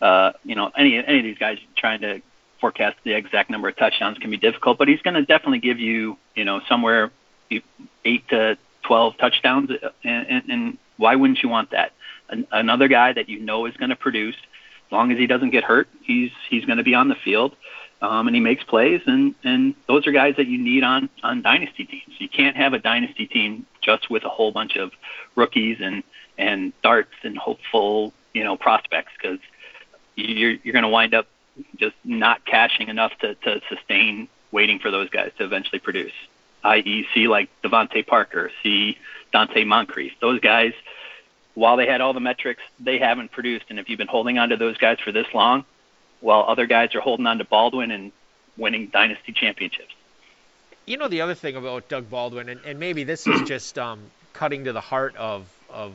uh, 0.00 0.32
you 0.44 0.56
know, 0.56 0.70
any 0.76 0.96
any 0.96 1.18
of 1.18 1.24
these 1.24 1.38
guys 1.38 1.58
trying 1.76 2.00
to 2.00 2.22
forecast 2.60 2.96
the 3.04 3.12
exact 3.12 3.50
number 3.50 3.68
of 3.68 3.76
touchdowns 3.76 4.18
can 4.18 4.30
be 4.30 4.36
difficult, 4.36 4.78
but 4.78 4.88
he's 4.88 5.00
going 5.02 5.14
to 5.14 5.22
definitely 5.22 5.60
give 5.60 5.78
you, 5.78 6.18
you 6.34 6.44
know, 6.44 6.60
somewhere 6.68 7.10
eight 8.04 8.28
to 8.28 8.56
12 8.82 9.16
touchdowns. 9.18 9.70
And, 10.04 10.26
and, 10.28 10.50
and 10.50 10.78
why 10.96 11.16
wouldn't 11.16 11.42
you 11.42 11.48
want 11.48 11.70
that? 11.70 11.92
An, 12.28 12.46
another 12.52 12.88
guy 12.88 13.12
that 13.12 13.28
you 13.28 13.40
know 13.40 13.66
is 13.66 13.76
going 13.76 13.90
to 13.90 13.96
produce, 13.96 14.36
as 14.36 14.92
long 14.92 15.10
as 15.10 15.18
he 15.18 15.26
doesn't 15.26 15.50
get 15.50 15.64
hurt, 15.64 15.88
he's 16.02 16.30
he's 16.48 16.64
going 16.64 16.78
to 16.78 16.84
be 16.84 16.94
on 16.94 17.08
the 17.08 17.14
field, 17.14 17.56
um, 18.02 18.28
and 18.28 18.36
he 18.36 18.40
makes 18.40 18.62
plays. 18.62 19.00
And 19.06 19.34
and 19.42 19.74
those 19.88 20.06
are 20.06 20.12
guys 20.12 20.36
that 20.36 20.46
you 20.46 20.58
need 20.58 20.84
on 20.84 21.08
on 21.22 21.42
dynasty 21.42 21.84
teams. 21.84 22.14
You 22.18 22.28
can't 22.28 22.56
have 22.56 22.72
a 22.72 22.78
dynasty 22.78 23.26
team 23.26 23.66
just 23.80 24.10
with 24.10 24.24
a 24.24 24.28
whole 24.28 24.52
bunch 24.52 24.76
of 24.76 24.92
rookies 25.34 25.78
and 25.80 26.04
and 26.38 26.72
darts 26.82 27.14
and 27.24 27.36
hopeful 27.36 28.12
you 28.32 28.44
know 28.44 28.56
prospects 28.56 29.12
because 29.20 29.40
you're 30.14 30.52
you're 30.62 30.72
going 30.72 30.84
to 30.84 30.88
wind 30.88 31.14
up 31.14 31.26
just 31.76 31.96
not 32.04 32.44
cashing 32.44 32.88
enough 32.88 33.16
to, 33.20 33.34
to 33.34 33.60
sustain 33.68 34.28
waiting 34.52 34.78
for 34.78 34.90
those 34.90 35.10
guys 35.10 35.32
to 35.38 35.44
eventually 35.44 35.78
produce. 35.78 36.12
I.e., 36.62 37.06
see 37.14 37.28
like 37.28 37.48
DeVante 37.62 38.06
Parker, 38.06 38.50
see 38.62 38.98
Donte 39.32 39.66
Moncrief. 39.66 40.12
Those 40.20 40.40
guys, 40.40 40.72
while 41.54 41.76
they 41.76 41.86
had 41.86 42.00
all 42.00 42.12
the 42.12 42.20
metrics, 42.20 42.62
they 42.78 42.98
haven't 42.98 43.30
produced. 43.30 43.66
And 43.70 43.78
if 43.78 43.88
you've 43.88 43.98
been 43.98 44.08
holding 44.08 44.38
on 44.38 44.50
to 44.50 44.56
those 44.56 44.76
guys 44.76 44.98
for 44.98 45.12
this 45.12 45.26
long, 45.32 45.64
while 46.20 46.44
other 46.46 46.66
guys 46.66 46.94
are 46.94 47.00
holding 47.00 47.26
on 47.26 47.38
to 47.38 47.44
Baldwin 47.44 47.90
and 47.90 48.12
winning 48.56 48.88
dynasty 48.88 49.32
championships. 49.32 49.94
You 50.86 50.96
know 50.96 51.08
the 51.08 51.22
other 51.22 51.34
thing 51.34 51.56
about 51.56 51.88
Doug 51.88 52.10
Baldwin, 52.10 52.48
and, 52.48 52.60
and 52.64 52.78
maybe 52.78 53.04
this 53.04 53.26
is 53.26 53.42
just 53.46 53.78
um, 53.78 54.00
cutting 54.32 54.64
to 54.64 54.72
the 54.72 54.80
heart 54.80 55.16
of 55.16 55.48
of 55.70 55.92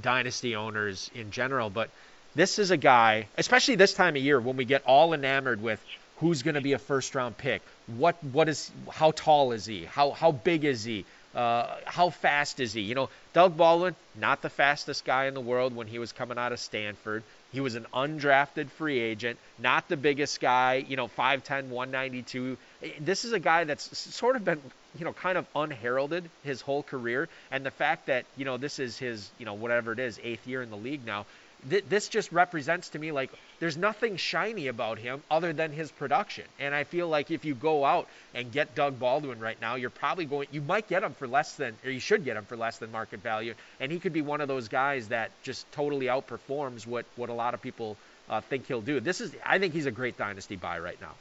dynasty 0.00 0.56
owners 0.56 1.10
in 1.14 1.30
general, 1.30 1.70
but 1.70 1.90
this 2.36 2.58
is 2.58 2.70
a 2.70 2.76
guy, 2.76 3.26
especially 3.38 3.76
this 3.76 3.94
time 3.94 4.14
of 4.14 4.22
year 4.22 4.38
when 4.38 4.56
we 4.56 4.66
get 4.66 4.82
all 4.84 5.14
enamored 5.14 5.62
with 5.62 5.82
who's 6.18 6.42
going 6.42 6.54
to 6.54 6.60
be 6.60 6.74
a 6.74 6.78
first 6.78 7.14
round 7.14 7.36
pick, 7.36 7.62
what 7.86 8.22
what 8.22 8.48
is 8.48 8.70
how 8.90 9.10
tall 9.10 9.52
is 9.52 9.64
he, 9.64 9.84
how 9.84 10.10
how 10.10 10.32
big 10.32 10.64
is 10.64 10.84
he, 10.84 11.06
uh, 11.34 11.76
how 11.86 12.10
fast 12.10 12.60
is 12.60 12.74
he? 12.74 12.82
You 12.82 12.94
know, 12.94 13.08
Doug 13.32 13.56
Baldwin, 13.56 13.96
not 14.20 14.42
the 14.42 14.50
fastest 14.50 15.04
guy 15.04 15.26
in 15.26 15.34
the 15.34 15.40
world 15.40 15.74
when 15.74 15.86
he 15.86 15.98
was 15.98 16.12
coming 16.12 16.36
out 16.36 16.52
of 16.52 16.60
Stanford. 16.60 17.22
He 17.52 17.60
was 17.60 17.74
an 17.74 17.86
undrafted 17.94 18.68
free 18.70 18.98
agent, 18.98 19.38
not 19.58 19.88
the 19.88 19.96
biggest 19.96 20.40
guy, 20.40 20.84
you 20.86 20.96
know, 20.96 21.08
5'10, 21.08 21.68
192. 21.68 22.58
This 23.00 23.24
is 23.24 23.32
a 23.32 23.38
guy 23.38 23.64
that's 23.64 23.96
sort 24.14 24.36
of 24.36 24.44
been, 24.44 24.60
you 24.98 25.06
know, 25.06 25.12
kind 25.14 25.38
of 25.38 25.46
unheralded 25.54 26.28
his 26.42 26.60
whole 26.60 26.82
career. 26.82 27.30
And 27.50 27.64
the 27.64 27.70
fact 27.70 28.06
that, 28.06 28.26
you 28.36 28.44
know, 28.44 28.58
this 28.58 28.78
is 28.78 28.98
his, 28.98 29.30
you 29.38 29.46
know, 29.46 29.54
whatever 29.54 29.92
it 29.92 29.98
is, 29.98 30.20
eighth 30.22 30.46
year 30.46 30.60
in 30.60 30.70
the 30.70 30.76
league 30.76 31.06
now, 31.06 31.24
th- 31.68 31.84
this 31.88 32.08
just 32.08 32.32
represents 32.32 32.90
to 32.90 32.98
me 32.98 33.12
like 33.12 33.30
there's 33.58 33.76
nothing 33.76 34.16
shiny 34.16 34.68
about 34.68 34.98
him 34.98 35.22
other 35.30 35.52
than 35.52 35.72
his 35.72 35.90
production. 35.90 36.44
And 36.58 36.74
I 36.74 36.84
feel 36.84 37.08
like 37.08 37.30
if 37.30 37.44
you 37.44 37.54
go 37.54 37.84
out 37.84 38.08
and 38.34 38.52
get 38.52 38.74
Doug 38.74 38.98
Baldwin 38.98 39.40
right 39.40 39.60
now, 39.60 39.76
you're 39.76 39.90
probably 39.90 40.24
going, 40.24 40.48
you 40.50 40.60
might 40.60 40.88
get 40.88 41.02
him 41.02 41.14
for 41.14 41.26
less 41.26 41.54
than, 41.54 41.76
or 41.84 41.90
you 41.90 42.00
should 42.00 42.24
get 42.24 42.36
him 42.36 42.44
for 42.44 42.56
less 42.56 42.78
than 42.78 42.92
market 42.92 43.22
value. 43.22 43.54
And 43.80 43.90
he 43.90 43.98
could 43.98 44.12
be 44.12 44.22
one 44.22 44.40
of 44.40 44.48
those 44.48 44.68
guys 44.68 45.08
that 45.08 45.30
just 45.42 45.70
totally 45.72 46.06
outperforms 46.06 46.86
what, 46.86 47.06
what 47.16 47.30
a 47.30 47.34
lot 47.34 47.54
of 47.54 47.62
people 47.62 47.96
uh, 48.28 48.40
think 48.40 48.66
he'll 48.66 48.80
do. 48.80 49.00
This 49.00 49.20
is, 49.20 49.34
I 49.44 49.58
think 49.58 49.72
he's 49.72 49.86
a 49.86 49.90
great 49.90 50.18
dynasty 50.18 50.56
buy 50.56 50.78
right 50.78 51.00
now. 51.00 51.14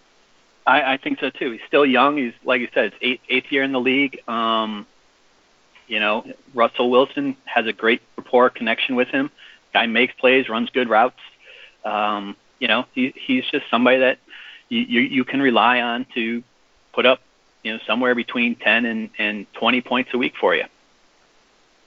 I, 0.65 0.93
I 0.93 0.97
think 0.97 1.19
so 1.19 1.29
too. 1.29 1.51
He's 1.51 1.61
still 1.67 1.85
young. 1.85 2.17
He's 2.17 2.33
like 2.43 2.59
you 2.59 2.67
said, 2.73 2.85
it's 2.85 2.95
eighth, 3.01 3.21
eighth 3.29 3.51
year 3.51 3.63
in 3.63 3.71
the 3.71 3.79
league. 3.79 4.27
Um, 4.27 4.87
you 5.87 5.99
know, 5.99 6.25
Russell 6.55 6.89
Wilson 6.89 7.37
has 7.45 7.67
a 7.67 7.73
great 7.73 8.01
rapport 8.17 8.49
connection 8.49 8.95
with 8.95 9.09
him 9.09 9.29
guy 9.75 9.87
makes 9.87 10.13
plays, 10.13 10.47
runs 10.47 10.69
good 10.69 10.87
routes. 10.87 11.19
Um, 11.83 12.37
you 12.59 12.69
know, 12.69 12.85
he, 12.93 13.13
he's 13.27 13.43
just 13.51 13.69
somebody 13.69 13.97
that 13.99 14.19
you, 14.69 14.79
you, 14.79 15.01
you 15.01 15.23
can 15.25 15.41
rely 15.41 15.81
on 15.81 16.05
to 16.15 16.43
put 16.93 17.05
up, 17.05 17.19
you 17.61 17.73
know, 17.73 17.79
somewhere 17.85 18.15
between 18.15 18.55
10 18.55 18.85
and, 18.85 19.09
and 19.19 19.53
20 19.53 19.81
points 19.81 20.11
a 20.13 20.17
week 20.17 20.35
for 20.39 20.55
you. 20.55 20.63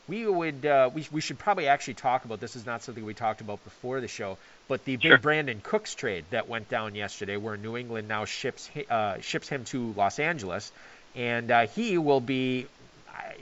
We 0.07 0.26
would 0.26 0.64
uh, 0.64 0.90
we, 0.95 1.07
we 1.12 1.21
should 1.21 1.38
probably 1.38 1.66
actually 1.66 1.95
talk 1.95 2.25
about 2.25 2.40
this. 2.40 2.57
Is 2.57 2.64
not 2.64 2.83
something 2.83 3.04
we 3.04 3.12
talked 3.12 3.42
about 3.42 3.62
before 3.62 4.00
the 4.00 4.09
show, 4.09 4.38
but 4.66 4.83
the 4.87 4.97
big 4.97 5.21
Brandin 5.21 5.62
Cooks 5.62 5.95
trade 5.95 6.25
that 6.30 6.49
went 6.49 6.71
down 6.71 6.95
yesterday, 6.95 7.37
where 7.37 7.59
New 7.59 7.76
England 7.76 8.09
now 8.09 8.25
ships 8.25 8.71
uh, 8.88 9.21
ships 9.21 9.50
him 9.50 9.64
to 9.66 9.92
Los 9.99 10.18
Angeles, 10.18 10.73
and 11.14 11.50
uh, 11.50 11.66
he 11.66 11.99
will 11.99 12.23
be 12.23 12.66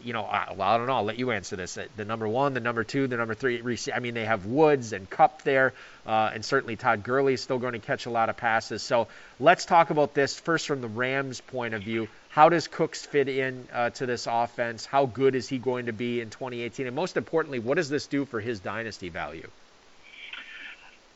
you 0.03 0.13
know, 0.13 0.23
I, 0.23 0.53
well, 0.57 0.69
I 0.69 0.79
don't 0.79 0.87
know. 0.87 0.95
I'll 0.95 1.05
let 1.05 1.19
you 1.19 1.31
answer 1.31 1.57
this. 1.57 1.79
The 1.97 2.05
number 2.05 2.29
one, 2.29 2.55
the 2.55 2.61
number 2.61 2.85
two, 2.85 3.07
the 3.07 3.17
number 3.17 3.35
three. 3.35 3.61
I 3.93 3.99
mean, 4.01 4.15
they 4.15 4.25
have 4.25 4.47
Woods 4.47 4.93
and 4.93 5.09
Kupp 5.09 5.43
there, 5.43 5.73
uh, 6.07 6.31
and 6.33 6.45
certainly 6.45 6.77
Todd 6.77 7.03
Gurley 7.03 7.35
is 7.35 7.43
still 7.43 7.59
going 7.59 7.73
to 7.73 7.79
catch 7.79 8.07
a 8.07 8.11
lot 8.11 8.29
of 8.29 8.37
passes. 8.37 8.83
So 8.83 9.09
let's 9.41 9.65
talk 9.65 9.91
about 9.91 10.15
this 10.15 10.39
first 10.39 10.67
from 10.67 10.81
the 10.81 10.89
Rams' 10.89 11.41
point 11.41 11.75
of 11.75 11.83
view. 11.83 12.09
How 12.29 12.49
does 12.49 12.69
Cooks 12.69 13.05
fit 13.05 13.29
in 13.29 13.67
uh, 13.73 13.91
to 13.91 14.07
this 14.07 14.27
offense? 14.31 14.85
How 14.85 15.07
good 15.07 15.35
is 15.35 15.49
he 15.49 15.59
going 15.59 15.87
to 15.87 15.93
be 15.93 16.21
in 16.21 16.31
2018? 16.31 16.87
And 16.87 16.95
most 16.95 17.17
importantly, 17.17 17.59
what 17.59 17.77
does 17.77 17.89
this 17.89 18.07
do 18.07 18.25
for 18.25 18.41
his 18.41 18.61
dynasty 18.61 19.09
value? 19.09 19.49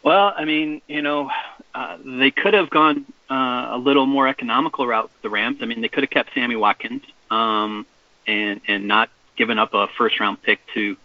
Well, 0.03 0.33
I 0.35 0.47
mean, 0.47 0.81
you 0.89 1.03
know, 1.03 1.31
uh, 1.75 1.99
they 2.03 2.31
could 2.31 2.55
have 2.55 2.71
gone 2.71 3.05
uh, 3.31 3.69
a 3.73 3.79
little 3.79 4.07
more 4.07 4.27
economical 4.29 4.87
route. 4.87 5.05
with 5.05 5.23
The 5.23 5.29
Rams. 5.29 5.59
I 5.61 5.67
mean, 5.67 5.83
they 5.83 5.89
could 5.89 6.05
have 6.05 6.11
kept 6.11 6.33
Sammy 6.35 6.57
Watkins 6.57 7.03
um, 7.31 7.87
and 8.31 8.61
and 8.67 8.87
not 8.87 9.11
given 9.37 9.59
up 9.59 9.75
a 9.75 9.89
first 9.99 10.21
round 10.21 10.43
pick 10.43 10.61
to 10.75 10.97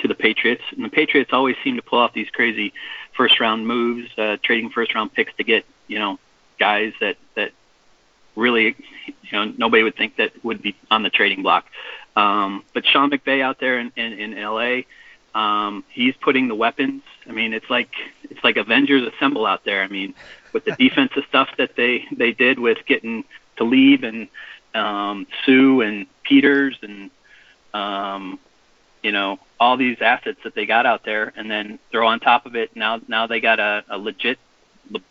to 0.00 0.08
the 0.08 0.14
Patriots. 0.14 0.62
And 0.70 0.84
the 0.84 0.88
Patriots 0.88 1.30
always 1.32 1.56
seem 1.64 1.76
to 1.76 1.82
pull 1.82 1.98
off 1.98 2.12
these 2.12 2.30
crazy 2.30 2.72
first 3.16 3.40
round 3.40 3.66
moves, 3.66 4.10
uh, 4.16 4.36
trading 4.42 4.70
first 4.70 4.94
round 4.94 5.12
picks 5.12 5.34
to 5.36 5.44
get 5.44 5.64
you 5.86 5.98
know 5.98 6.18
guys 6.58 6.92
that 7.00 7.16
that 7.34 7.52
really 8.36 8.76
you 9.06 9.32
know 9.32 9.44
nobody 9.56 9.82
would 9.82 9.96
think 9.96 10.16
that 10.16 10.32
would 10.44 10.62
be 10.62 10.76
on 10.90 11.02
the 11.02 11.10
trading 11.10 11.42
block. 11.42 11.66
Um, 12.16 12.64
but 12.74 12.84
Sean 12.84 13.10
McVay 13.10 13.42
out 13.42 13.60
there 13.60 13.78
in, 13.78 13.92
in, 13.94 14.12
in 14.12 14.42
LA, 14.42 14.80
um, 15.34 15.84
he's 15.88 16.14
putting 16.16 16.48
the 16.48 16.54
weapons. 16.54 17.02
I 17.28 17.32
mean, 17.32 17.52
it's 17.52 17.70
like 17.70 17.90
it's 18.24 18.42
like 18.42 18.56
Avengers 18.56 19.10
Assemble 19.14 19.46
out 19.46 19.64
there. 19.64 19.82
I 19.82 19.88
mean, 19.88 20.14
with 20.52 20.64
the 20.64 20.72
defensive 20.78 21.24
stuff 21.28 21.48
that 21.58 21.76
they 21.76 22.06
they 22.12 22.32
did 22.32 22.58
with 22.58 22.78
getting 22.86 23.24
Talib 23.56 24.04
and 24.04 24.28
um, 24.74 25.26
Suh 25.44 25.80
and 25.80 26.06
Peters 26.28 26.78
and 26.82 27.10
um, 27.72 28.38
you 29.02 29.12
know 29.12 29.38
all 29.58 29.76
these 29.76 30.00
assets 30.00 30.38
that 30.44 30.54
they 30.54 30.66
got 30.66 30.86
out 30.86 31.04
there, 31.04 31.32
and 31.36 31.50
then 31.50 31.78
throw 31.90 32.06
on 32.06 32.20
top 32.20 32.46
of 32.46 32.54
it 32.54 32.76
now 32.76 33.00
now 33.08 33.26
they 33.26 33.40
got 33.40 33.58
a, 33.58 33.84
a 33.88 33.98
legit 33.98 34.38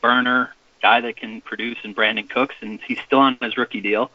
burner 0.02 0.54
guy 0.82 1.02
that 1.02 1.18
can 1.18 1.42
produce 1.42 1.78
in 1.84 1.94
Brandin 1.94 2.30
Cooks, 2.30 2.56
and 2.62 2.80
he's 2.88 3.00
still 3.02 3.20
on 3.20 3.38
his 3.42 3.58
rookie 3.58 3.82
deal. 3.82 4.12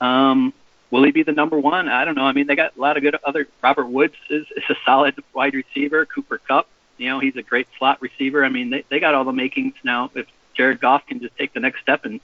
Um, 0.00 0.52
will 0.90 1.02
he 1.02 1.10
be 1.10 1.22
the 1.22 1.32
number 1.32 1.58
one? 1.58 1.88
I 1.88 2.04
don't 2.04 2.14
know. 2.14 2.24
I 2.24 2.32
mean, 2.32 2.46
they 2.46 2.56
got 2.56 2.76
a 2.76 2.80
lot 2.80 2.96
of 2.96 3.02
good 3.02 3.16
other. 3.24 3.46
Robert 3.62 3.86
Woods 3.86 4.14
is, 4.30 4.46
is 4.56 4.64
a 4.68 4.76
solid 4.84 5.14
wide 5.32 5.54
receiver. 5.54 6.06
Cooper 6.06 6.38
Kupp, 6.38 6.68
you 6.98 7.08
know, 7.08 7.18
he's 7.18 7.36
a 7.36 7.42
great 7.42 7.66
slot 7.78 8.00
receiver. 8.00 8.44
I 8.44 8.48
mean, 8.48 8.70
they 8.70 8.84
they 8.88 9.00
got 9.00 9.14
all 9.14 9.24
the 9.24 9.32
makings 9.32 9.74
now. 9.82 10.10
If 10.14 10.26
Jared 10.54 10.80
Goff 10.80 11.06
can 11.06 11.20
just 11.20 11.36
take 11.36 11.52
the 11.52 11.60
next 11.60 11.80
step 11.80 12.04
and 12.04 12.20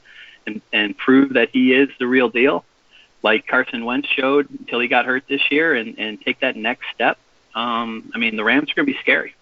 and 0.47 0.61
and 0.73 0.97
prove 0.97 1.35
that 1.35 1.50
he 1.50 1.73
is 1.73 1.88
the 1.99 2.07
real 2.07 2.28
deal, 2.28 2.64
like 3.23 3.47
Carson 3.47 3.85
Wentz 3.85 4.09
showed 4.09 4.49
until 4.51 4.81
he 4.81 4.89
got 4.89 5.07
hurt 5.07 5.25
this 5.29 5.43
year, 5.51 5.75
and 5.75 5.99
and 5.99 6.21
take 6.21 6.41
that 6.41 6.57
next 6.57 6.87
step. 6.95 7.19
Um, 7.55 8.11
I 8.15 8.19
mean, 8.19 8.37
the 8.37 8.45
Rams 8.45 8.71
are 8.71 8.75
going 8.75 8.87
to 8.87 8.93
be 8.93 8.99
scary. 8.99 9.35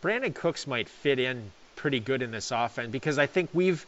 Brandon 0.00 0.32
Cooks 0.32 0.66
might 0.66 0.88
fit 0.88 1.18
in 1.18 1.50
pretty 1.76 2.00
good 2.00 2.22
in 2.22 2.30
this 2.30 2.50
offense 2.50 2.90
because 2.90 3.18
I 3.18 3.26
think 3.26 3.50
we've 3.52 3.84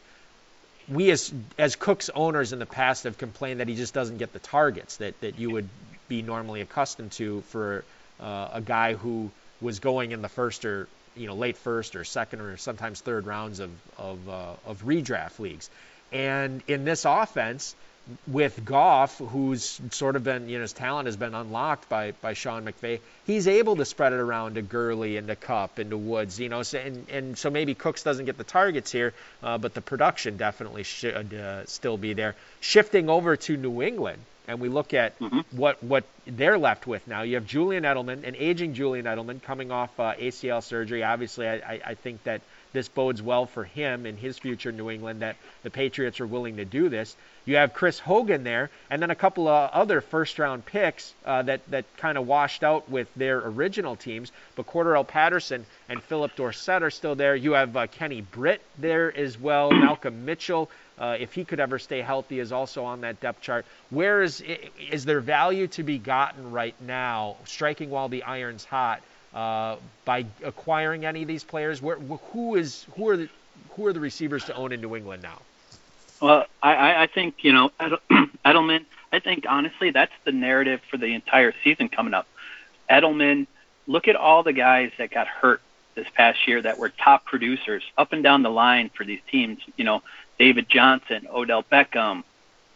we 0.87 1.11
as 1.11 1.33
as 1.57 1.75
Cooks 1.75 2.09
owners 2.13 2.53
in 2.53 2.59
the 2.59 2.65
past 2.65 3.03
have 3.03 3.17
complained 3.17 3.59
that 3.59 3.67
he 3.67 3.75
just 3.75 3.93
doesn't 3.93 4.17
get 4.17 4.33
the 4.33 4.39
targets 4.39 4.97
that 4.97 5.19
that 5.21 5.39
you 5.39 5.49
would 5.51 5.69
be 6.07 6.21
normally 6.21 6.61
accustomed 6.61 7.11
to 7.13 7.41
for 7.49 7.83
uh, 8.19 8.49
a 8.53 8.61
guy 8.61 8.93
who 8.93 9.31
was 9.61 9.79
going 9.79 10.11
in 10.11 10.21
the 10.21 10.29
first 10.29 10.65
or 10.65 10.87
you 11.15 11.27
know 11.27 11.35
late 11.35 11.57
first 11.57 11.95
or 11.95 12.03
second 12.03 12.41
or 12.41 12.57
sometimes 12.57 13.01
third 13.01 13.25
rounds 13.25 13.59
of 13.59 13.71
of, 13.97 14.29
uh, 14.29 14.53
of 14.65 14.83
redraft 14.83 15.39
leagues. 15.39 15.69
And 16.11 16.61
in 16.67 16.85
this 16.85 17.05
offense, 17.05 17.75
with 18.27 18.65
Goff, 18.65 19.17
who's 19.17 19.79
sort 19.91 20.15
of 20.15 20.23
been, 20.23 20.49
you 20.49 20.57
know, 20.57 20.63
his 20.63 20.73
talent 20.73 21.05
has 21.05 21.15
been 21.15 21.33
unlocked 21.33 21.87
by 21.87 22.11
by 22.21 22.33
Sean 22.33 22.65
McVay. 22.65 22.99
He's 23.25 23.47
able 23.47 23.77
to 23.77 23.85
spread 23.85 24.13
it 24.13 24.19
around 24.19 24.55
to 24.55 24.61
Gurley 24.61 25.17
and 25.17 25.27
to 25.27 25.35
Kupp 25.35 25.77
and 25.77 25.89
to 25.89 25.97
Woods, 25.97 26.39
you 26.39 26.49
know, 26.49 26.63
so, 26.63 26.79
and 26.79 27.09
and 27.09 27.37
so 27.37 27.49
maybe 27.49 27.75
Cooks 27.75 28.03
doesn't 28.03 28.25
get 28.25 28.37
the 28.37 28.43
targets 28.43 28.91
here, 28.91 29.13
uh, 29.41 29.57
but 29.57 29.73
the 29.73 29.81
production 29.81 30.37
definitely 30.37 30.83
should 30.83 31.33
uh, 31.33 31.65
still 31.65 31.97
be 31.97 32.13
there. 32.13 32.35
Shifting 32.59 33.09
over 33.09 33.37
to 33.37 33.55
New 33.55 33.81
England, 33.81 34.19
and 34.47 34.59
we 34.59 34.67
look 34.67 34.93
at 34.93 35.17
mm-hmm. 35.19 35.39
what 35.57 35.81
what 35.81 36.03
they're 36.27 36.57
left 36.57 36.85
with 36.85 37.07
now. 37.07 37.21
You 37.21 37.35
have 37.35 37.45
Julian 37.45 37.83
Edelman, 37.83 38.27
an 38.27 38.35
aging 38.35 38.73
Julian 38.73 39.05
Edelman, 39.05 39.41
coming 39.41 39.71
off 39.71 39.97
uh, 39.99 40.13
ACL 40.15 40.61
surgery. 40.61 41.03
Obviously, 41.03 41.47
I, 41.47 41.55
I, 41.55 41.81
I 41.85 41.93
think 41.95 42.23
that 42.23 42.41
this 42.73 42.89
bodes 42.89 43.21
well 43.21 43.45
for 43.45 43.63
him 43.63 44.05
and 44.05 44.17
his 44.17 44.37
future 44.37 44.69
in 44.69 44.77
New 44.77 44.89
England 44.89 45.21
that 45.21 45.37
the 45.61 45.69
Patriots 45.69 46.19
are 46.19 46.27
willing 46.27 46.57
to 46.57 46.65
do 46.65 46.89
this. 46.89 47.15
You 47.45 47.57
have 47.57 47.73
Chris 47.73 47.99
Hogan 47.99 48.43
there, 48.43 48.69
and 48.89 49.01
then 49.01 49.11
a 49.11 49.15
couple 49.15 49.47
of 49.47 49.69
other 49.71 50.01
first-round 50.01 50.65
picks 50.65 51.13
uh, 51.25 51.43
that 51.43 51.61
that 51.69 51.85
kind 51.97 52.17
of 52.17 52.25
washed 52.25 52.63
out 52.63 52.89
with 52.89 53.13
their 53.15 53.37
original 53.37 53.95
teams. 53.95 54.31
But 54.55 54.65
Cordarrelle 54.65 55.07
Patterson 55.07 55.65
and 55.87 56.01
Phillip 56.01 56.35
Dorsett 56.35 56.83
are 56.83 56.89
still 56.89 57.15
there. 57.15 57.35
You 57.35 57.53
have 57.53 57.75
uh, 57.77 57.87
Kenny 57.87 58.21
Britt 58.21 58.61
there 58.77 59.15
as 59.15 59.39
well. 59.39 59.71
Malcolm 59.71 60.25
Mitchell, 60.25 60.69
uh, 60.97 61.17
if 61.19 61.33
he 61.33 61.45
could 61.45 61.59
ever 61.59 61.79
stay 61.79 62.01
healthy, 62.01 62.39
is 62.39 62.51
also 62.51 62.85
on 62.85 63.01
that 63.01 63.19
depth 63.19 63.41
chart. 63.41 63.65
Where 63.89 64.23
is 64.23 64.41
is 64.91 65.05
there 65.05 65.19
value 65.19 65.67
to 65.67 65.83
be 65.83 65.99
gotten 65.99 66.51
right 66.51 66.75
now, 66.81 67.35
striking 67.45 67.89
while 67.89 68.09
the 68.09 68.23
iron's 68.23 68.65
hot? 68.65 69.01
Uh, 69.33 69.77
by 70.05 70.25
acquiring 70.43 71.05
any 71.05 71.23
of 71.23 71.27
these 71.27 71.43
players? 71.43 71.81
Where, 71.81 71.95
who 71.97 72.55
is 72.55 72.85
who 72.95 73.09
are 73.09 73.17
the 73.17 73.29
who 73.71 73.87
are 73.87 73.93
the 73.93 73.99
receivers 73.99 74.45
to 74.45 74.55
own 74.55 74.71
in 74.71 74.81
New 74.81 74.95
England 74.95 75.23
now? 75.23 75.39
Well, 76.21 76.45
I, 76.61 77.03
I 77.03 77.07
think 77.07 77.43
you 77.43 77.51
know 77.51 77.71
Edelman. 78.45 78.85
I 79.11 79.19
think 79.19 79.45
honestly, 79.47 79.91
that's 79.91 80.13
the 80.23 80.31
narrative 80.31 80.81
for 80.89 80.97
the 80.97 81.13
entire 81.13 81.53
season 81.63 81.89
coming 81.89 82.13
up. 82.13 82.27
Edelman, 82.89 83.47
look 83.87 84.07
at 84.07 84.15
all 84.15 84.43
the 84.43 84.53
guys 84.53 84.91
that 84.97 85.11
got 85.11 85.27
hurt 85.27 85.61
this 85.95 86.07
past 86.13 86.47
year 86.47 86.61
that 86.61 86.77
were 86.77 86.89
top 86.89 87.25
producers 87.25 87.83
up 87.97 88.13
and 88.13 88.23
down 88.23 88.43
the 88.43 88.49
line 88.49 88.89
for 88.89 89.03
these 89.03 89.21
teams. 89.31 89.59
You 89.77 89.83
know, 89.83 90.03
David 90.39 90.69
Johnson, 90.69 91.27
Odell 91.31 91.63
Beckham, 91.63 92.23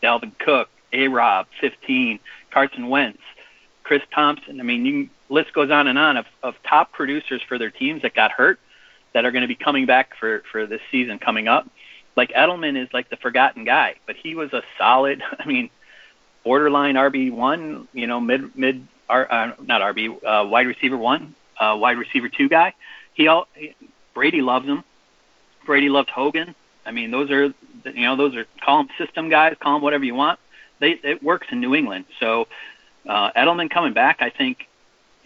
Dalvin 0.01 0.37
Cook, 0.37 0.69
A. 0.93 1.07
Rob, 1.07 1.47
15, 1.59 2.19
Carson 2.51 2.87
Wentz, 2.89 3.21
Chris 3.83 4.03
Thompson. 4.13 4.59
I 4.59 4.63
mean, 4.63 4.85
you, 4.85 5.09
list 5.29 5.53
goes 5.53 5.72
on 5.72 5.88
and 5.88 5.98
on 5.98 6.17
of, 6.17 6.25
of 6.43 6.55
top 6.63 6.91
producers 6.93 7.41
for 7.48 7.57
their 7.57 7.72
teams 7.72 8.01
that 8.01 8.13
got 8.13 8.31
hurt 8.31 8.60
that 9.13 9.25
are 9.25 9.31
going 9.31 9.41
to 9.41 9.48
be 9.48 9.55
coming 9.55 9.86
back 9.86 10.15
for 10.19 10.43
for 10.51 10.65
this 10.65 10.81
season 10.91 11.19
coming 11.19 11.48
up 11.48 11.67
like 12.17 12.31
Edelman 12.34 12.75
is 12.81 12.89
like 12.91 13.10
the 13.10 13.15
forgotten 13.15 13.63
guy, 13.63 13.96
but 14.07 14.17
he 14.17 14.36
was 14.36 14.51
a 14.51 14.63
solid. 14.77 15.22
I 15.39 15.46
mean, 15.46 15.69
borderline 16.43 16.96
RB 16.96 17.31
one. 17.31 17.88
You 17.93 18.07
know, 18.07 18.19
mid 18.19 18.57
mid 18.57 18.86
uh, 19.07 19.53
not 19.63 19.81
RB 19.96 20.10
uh, 20.24 20.48
wide 20.48 20.67
receiver 20.67 20.98
one, 20.98 21.36
uh, 21.57 21.77
wide 21.79 21.98
receiver 21.98 22.27
two 22.27 22.50
guy. 22.50 22.74
He 23.13 23.27
all 23.27 23.48
Brady 24.13 24.41
loves 24.41 24.65
him. 24.65 24.84
Brady 25.65 25.89
loved 25.89 26.10
Hogan. 26.10 26.55
I 26.86 26.91
mean, 26.91 27.12
those 27.12 27.29
are 27.29 27.53
you 27.86 28.05
know 28.05 28.15
those 28.15 28.36
are 28.36 28.46
call 28.62 28.84
them 28.84 28.89
system 28.98 29.29
guys, 29.29 29.55
call 29.60 29.75
them 29.75 29.84
whatever 29.84 30.03
you 30.03 30.15
want. 30.15 30.39
They 30.79 30.91
it 30.91 31.24
works 31.24 31.48
in 31.51 31.62
New 31.62 31.75
England. 31.75 32.05
So 32.19 32.48
uh, 33.07 33.31
Edelman 33.31 33.69
coming 33.69 33.93
back, 33.93 34.17
I 34.22 34.31
think. 34.31 34.67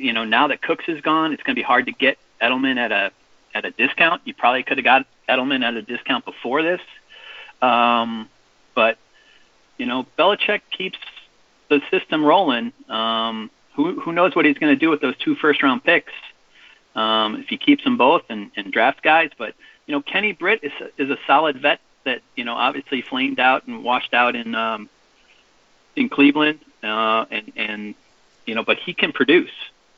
You 0.02 0.14
know, 0.14 0.24
now 0.26 0.48
that 0.48 0.62
Cooks 0.62 0.86
is 0.88 1.02
gone, 1.02 1.34
it's 1.34 1.44
going 1.44 1.56
to 1.56 1.60
be 1.60 1.64
hard 1.64 1.86
to 1.86 1.92
get 1.92 2.18
Edelman 2.42 2.78
at 2.78 2.92
a 2.92 3.12
at 3.54 3.66
a 3.66 3.72
discount. 3.72 4.22
You 4.26 4.34
probably 4.34 4.64
could 4.64 4.78
have 4.78 4.86
got 4.86 5.06
Edelman 5.28 5.64
at 5.64 5.76
a 5.76 5.82
discount 5.82 6.26
before 6.26 6.64
this. 6.64 6.82
Um, 7.62 8.30
but 8.74 8.98
you 9.78 9.86
know, 9.86 10.06
Belichick 10.18 10.62
keeps 10.72 10.98
the 11.70 11.82
system 11.92 12.24
rolling. 12.24 12.74
Um, 12.90 13.50
who 13.74 14.00
who 14.00 14.12
knows 14.12 14.36
what 14.36 14.46
he's 14.46 14.58
going 14.58 14.74
to 14.74 14.80
do 14.80 14.90
with 14.90 15.02
those 15.02 15.18
two 15.18 15.36
first 15.36 15.64
round 15.64 15.84
picks? 15.84 16.14
Um, 16.96 17.38
if 17.38 17.48
he 17.48 17.58
keeps 17.58 17.84
them 17.84 17.98
both 17.98 18.24
and, 18.30 18.52
and 18.58 18.72
drafts 18.72 19.00
guys, 19.02 19.32
but 19.38 19.56
you 19.86 19.94
know, 19.94 20.02
Kenny 20.02 20.34
Britt 20.34 20.64
is 20.64 20.74
a, 20.82 21.02
is 21.02 21.10
a 21.10 21.18
solid 21.26 21.62
vet 21.62 21.80
that 22.04 22.22
you 22.36 22.44
know 22.44 22.56
obviously 22.56 23.02
flamed 23.02 23.40
out 23.40 23.68
and 23.68 23.84
washed 23.84 24.14
out 24.14 24.36
in 24.36 24.56
um, 24.56 24.90
in 25.96 26.10
Cleveland, 26.10 26.60
uh, 26.84 27.26
and 27.32 27.52
and 27.56 27.96
you 28.46 28.56
know, 28.56 28.64
but 28.64 28.78
he 28.78 28.94
can 28.94 29.12
produce, 29.12 29.52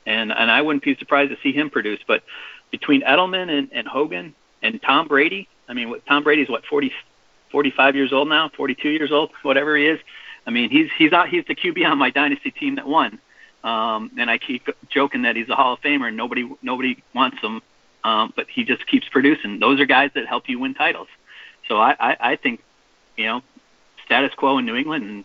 and 0.05 0.31
and 0.31 0.51
I 0.51 0.61
wouldn't 0.61 0.83
be 0.83 0.95
surprised 0.95 1.31
to 1.31 1.37
see 1.41 1.51
him 1.51 1.69
produce. 1.69 1.99
But 2.07 2.23
between 2.71 3.01
Edelman 3.01 3.49
and, 3.49 3.69
and 3.71 3.87
Hogan, 3.87 4.33
and 4.63 4.81
Tom 4.81 5.07
Brady. 5.07 5.47
I 5.67 5.73
mean, 5.73 5.93
Tom 6.07 6.23
Brady's 6.23 6.49
what 6.49 6.65
40, 6.65 6.91
45 7.51 7.95
years 7.95 8.13
old 8.13 8.29
now, 8.29 8.49
42 8.55 8.89
years 8.89 9.11
old, 9.11 9.29
whatever 9.43 9.77
he 9.77 9.85
is. 9.85 9.99
I 10.47 10.49
mean, 10.49 10.69
he's 10.69 10.89
he's 10.97 11.13
out, 11.13 11.29
he's 11.29 11.45
the 11.45 11.55
QB 11.55 11.85
on 11.85 11.97
my 11.97 12.09
dynasty 12.09 12.51
team 12.51 12.75
that 12.75 12.87
won. 12.87 13.19
Um, 13.63 14.11
and 14.17 14.29
I 14.29 14.39
keep 14.39 14.67
joking 14.89 15.21
that 15.21 15.35
he's 15.35 15.47
a 15.49 15.55
Hall 15.55 15.73
of 15.73 15.81
Famer 15.81 16.07
and 16.07 16.17
nobody 16.17 16.49
nobody 16.61 17.01
wants 17.13 17.39
him, 17.39 17.61
um, 18.03 18.33
but 18.35 18.47
he 18.49 18.65
just 18.65 18.87
keeps 18.87 19.07
producing. 19.07 19.59
Those 19.59 19.79
are 19.79 19.85
guys 19.85 20.11
that 20.15 20.25
help 20.25 20.49
you 20.49 20.59
win 20.59 20.73
titles. 20.73 21.07
So 21.69 21.77
I, 21.77 21.95
I, 21.97 22.17
I 22.19 22.35
think, 22.35 22.61
you 23.15 23.25
know, 23.25 23.41
status 24.05 24.33
quo 24.35 24.57
in 24.57 24.65
New 24.65 24.75
England 24.75 25.05
and 25.05 25.23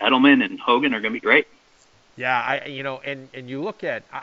Edelman 0.00 0.42
and 0.42 0.58
Hogan 0.58 0.94
are 0.94 1.00
going 1.00 1.12
to 1.12 1.20
be 1.20 1.24
great. 1.24 1.46
Yeah, 2.16 2.40
I 2.40 2.66
you 2.66 2.82
know, 2.82 3.00
and 3.04 3.28
and 3.34 3.48
you 3.48 3.62
look 3.62 3.84
at 3.84 4.04
uh, 4.12 4.20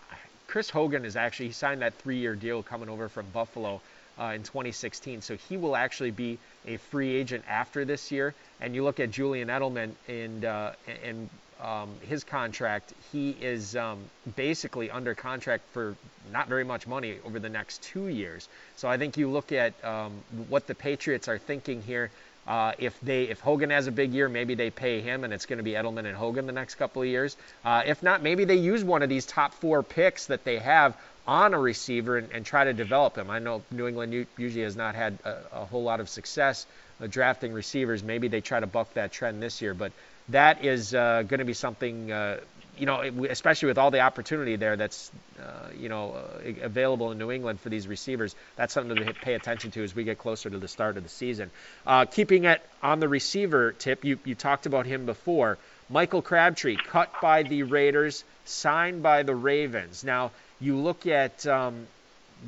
Chris 0.47 0.69
Hogan 0.69 1.05
is 1.05 1.15
actually 1.15 1.47
he 1.47 1.51
signed 1.51 1.81
that 1.81 1.93
three-year 1.95 2.35
deal 2.35 2.63
coming 2.63 2.89
over 2.89 3.09
from 3.09 3.25
Buffalo 3.33 3.81
uh, 4.19 4.31
in 4.35 4.43
2016. 4.43 5.21
So 5.21 5.35
he 5.35 5.57
will 5.57 5.75
actually 5.75 6.11
be 6.11 6.37
a 6.67 6.77
free 6.77 7.15
agent 7.15 7.43
after 7.47 7.85
this 7.85 8.11
year. 8.11 8.33
And 8.61 8.75
you 8.75 8.83
look 8.83 8.99
at 8.99 9.11
Julian 9.11 9.49
Edelman 9.49 9.91
and 10.07 10.45
uh, 10.45 10.71
and 11.03 11.29
um, 11.61 11.89
his 12.07 12.23
contract, 12.23 12.93
he 13.11 13.35
is 13.39 13.75
um, 13.75 13.99
basically 14.35 14.89
under 14.89 15.13
contract 15.13 15.63
for 15.73 15.95
not 16.31 16.47
very 16.47 16.63
much 16.63 16.87
money 16.87 17.17
over 17.23 17.39
the 17.39 17.49
next 17.49 17.83
two 17.83 18.07
years. 18.07 18.47
So 18.77 18.87
I 18.87 18.97
think 18.97 19.17
you 19.17 19.29
look 19.29 19.51
at 19.51 19.73
um, 19.85 20.11
what 20.49 20.65
the 20.65 20.75
Patriots 20.75 21.27
are 21.27 21.37
thinking 21.37 21.81
here. 21.83 22.09
Uh, 22.47 22.73
if 22.79 22.99
they 23.01 23.23
if 23.23 23.39
Hogan 23.39 23.69
has 23.69 23.87
a 23.87 23.91
big 23.91 24.13
year, 24.13 24.27
maybe 24.27 24.55
they 24.55 24.69
pay 24.71 25.01
him, 25.01 25.23
and 25.23 25.31
it's 25.31 25.45
going 25.45 25.57
to 25.57 25.63
be 25.63 25.71
Edelman 25.71 26.05
and 26.05 26.15
Hogan 26.15 26.47
the 26.47 26.53
next 26.53 26.75
couple 26.75 27.01
of 27.01 27.07
years. 27.07 27.37
Uh, 27.63 27.83
if 27.85 28.01
not, 28.01 28.23
maybe 28.23 28.45
they 28.45 28.55
use 28.55 28.83
one 28.83 29.03
of 29.03 29.09
these 29.09 29.25
top 29.25 29.53
four 29.53 29.83
picks 29.83 30.25
that 30.25 30.43
they 30.43 30.57
have 30.57 30.97
on 31.27 31.53
a 31.53 31.59
receiver 31.59 32.17
and, 32.17 32.31
and 32.31 32.45
try 32.45 32.63
to 32.63 32.73
develop 32.73 33.17
him. 33.17 33.29
I 33.29 33.39
know 33.39 33.61
New 33.71 33.87
England 33.87 34.25
usually 34.37 34.63
has 34.63 34.75
not 34.75 34.95
had 34.95 35.19
a, 35.23 35.37
a 35.53 35.65
whole 35.65 35.83
lot 35.83 35.99
of 35.99 36.09
success 36.09 36.65
uh, 36.99 37.07
drafting 37.07 37.53
receivers. 37.53 38.03
Maybe 38.03 38.27
they 38.27 38.41
try 38.41 38.59
to 38.59 38.67
buck 38.67 38.93
that 38.95 39.11
trend 39.11 39.41
this 39.41 39.61
year, 39.61 39.73
but 39.73 39.91
that 40.29 40.65
is 40.65 40.93
uh, 40.93 41.23
going 41.23 41.39
to 41.39 41.45
be 41.45 41.53
something, 41.53 42.11
uh, 42.11 42.39
you 42.81 42.87
know, 42.87 43.01
especially 43.29 43.67
with 43.67 43.77
all 43.77 43.91
the 43.91 43.99
opportunity 43.99 44.55
there 44.55 44.75
that's, 44.75 45.11
uh, 45.39 45.67
you 45.77 45.87
know, 45.87 46.13
uh, 46.13 46.51
available 46.63 47.11
in 47.11 47.19
New 47.19 47.29
England 47.29 47.59
for 47.59 47.69
these 47.69 47.87
receivers. 47.87 48.35
That's 48.55 48.73
something 48.73 48.95
to 48.95 49.13
pay 49.13 49.35
attention 49.35 49.69
to 49.71 49.83
as 49.83 49.93
we 49.93 50.03
get 50.03 50.17
closer 50.17 50.49
to 50.49 50.57
the 50.57 50.67
start 50.67 50.97
of 50.97 51.03
the 51.03 51.09
season. 51.09 51.51
Uh, 51.85 52.05
keeping 52.05 52.45
it 52.45 52.59
on 52.81 52.99
the 52.99 53.07
receiver 53.07 53.71
tip, 53.71 54.03
you, 54.03 54.17
you 54.25 54.33
talked 54.33 54.65
about 54.65 54.87
him 54.87 55.05
before. 55.05 55.59
Michael 55.91 56.23
Crabtree, 56.23 56.75
cut 56.75 57.21
by 57.21 57.43
the 57.43 57.61
Raiders, 57.61 58.23
signed 58.45 59.03
by 59.03 59.21
the 59.21 59.35
Ravens. 59.35 60.03
Now, 60.03 60.31
you 60.59 60.75
look 60.75 61.05
at 61.05 61.45
um, 61.45 61.85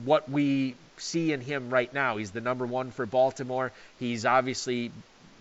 what 0.04 0.28
we 0.28 0.74
see 0.98 1.32
in 1.32 1.41
him 1.41 1.69
right 1.69 1.93
now. 1.93 2.17
He's 2.17 2.32
the 2.32 2.41
number 2.41 2.65
one 2.65 2.89
for 2.89 3.06
Baltimore. 3.06 3.72
He's 4.00 4.26
obviously 4.26 4.91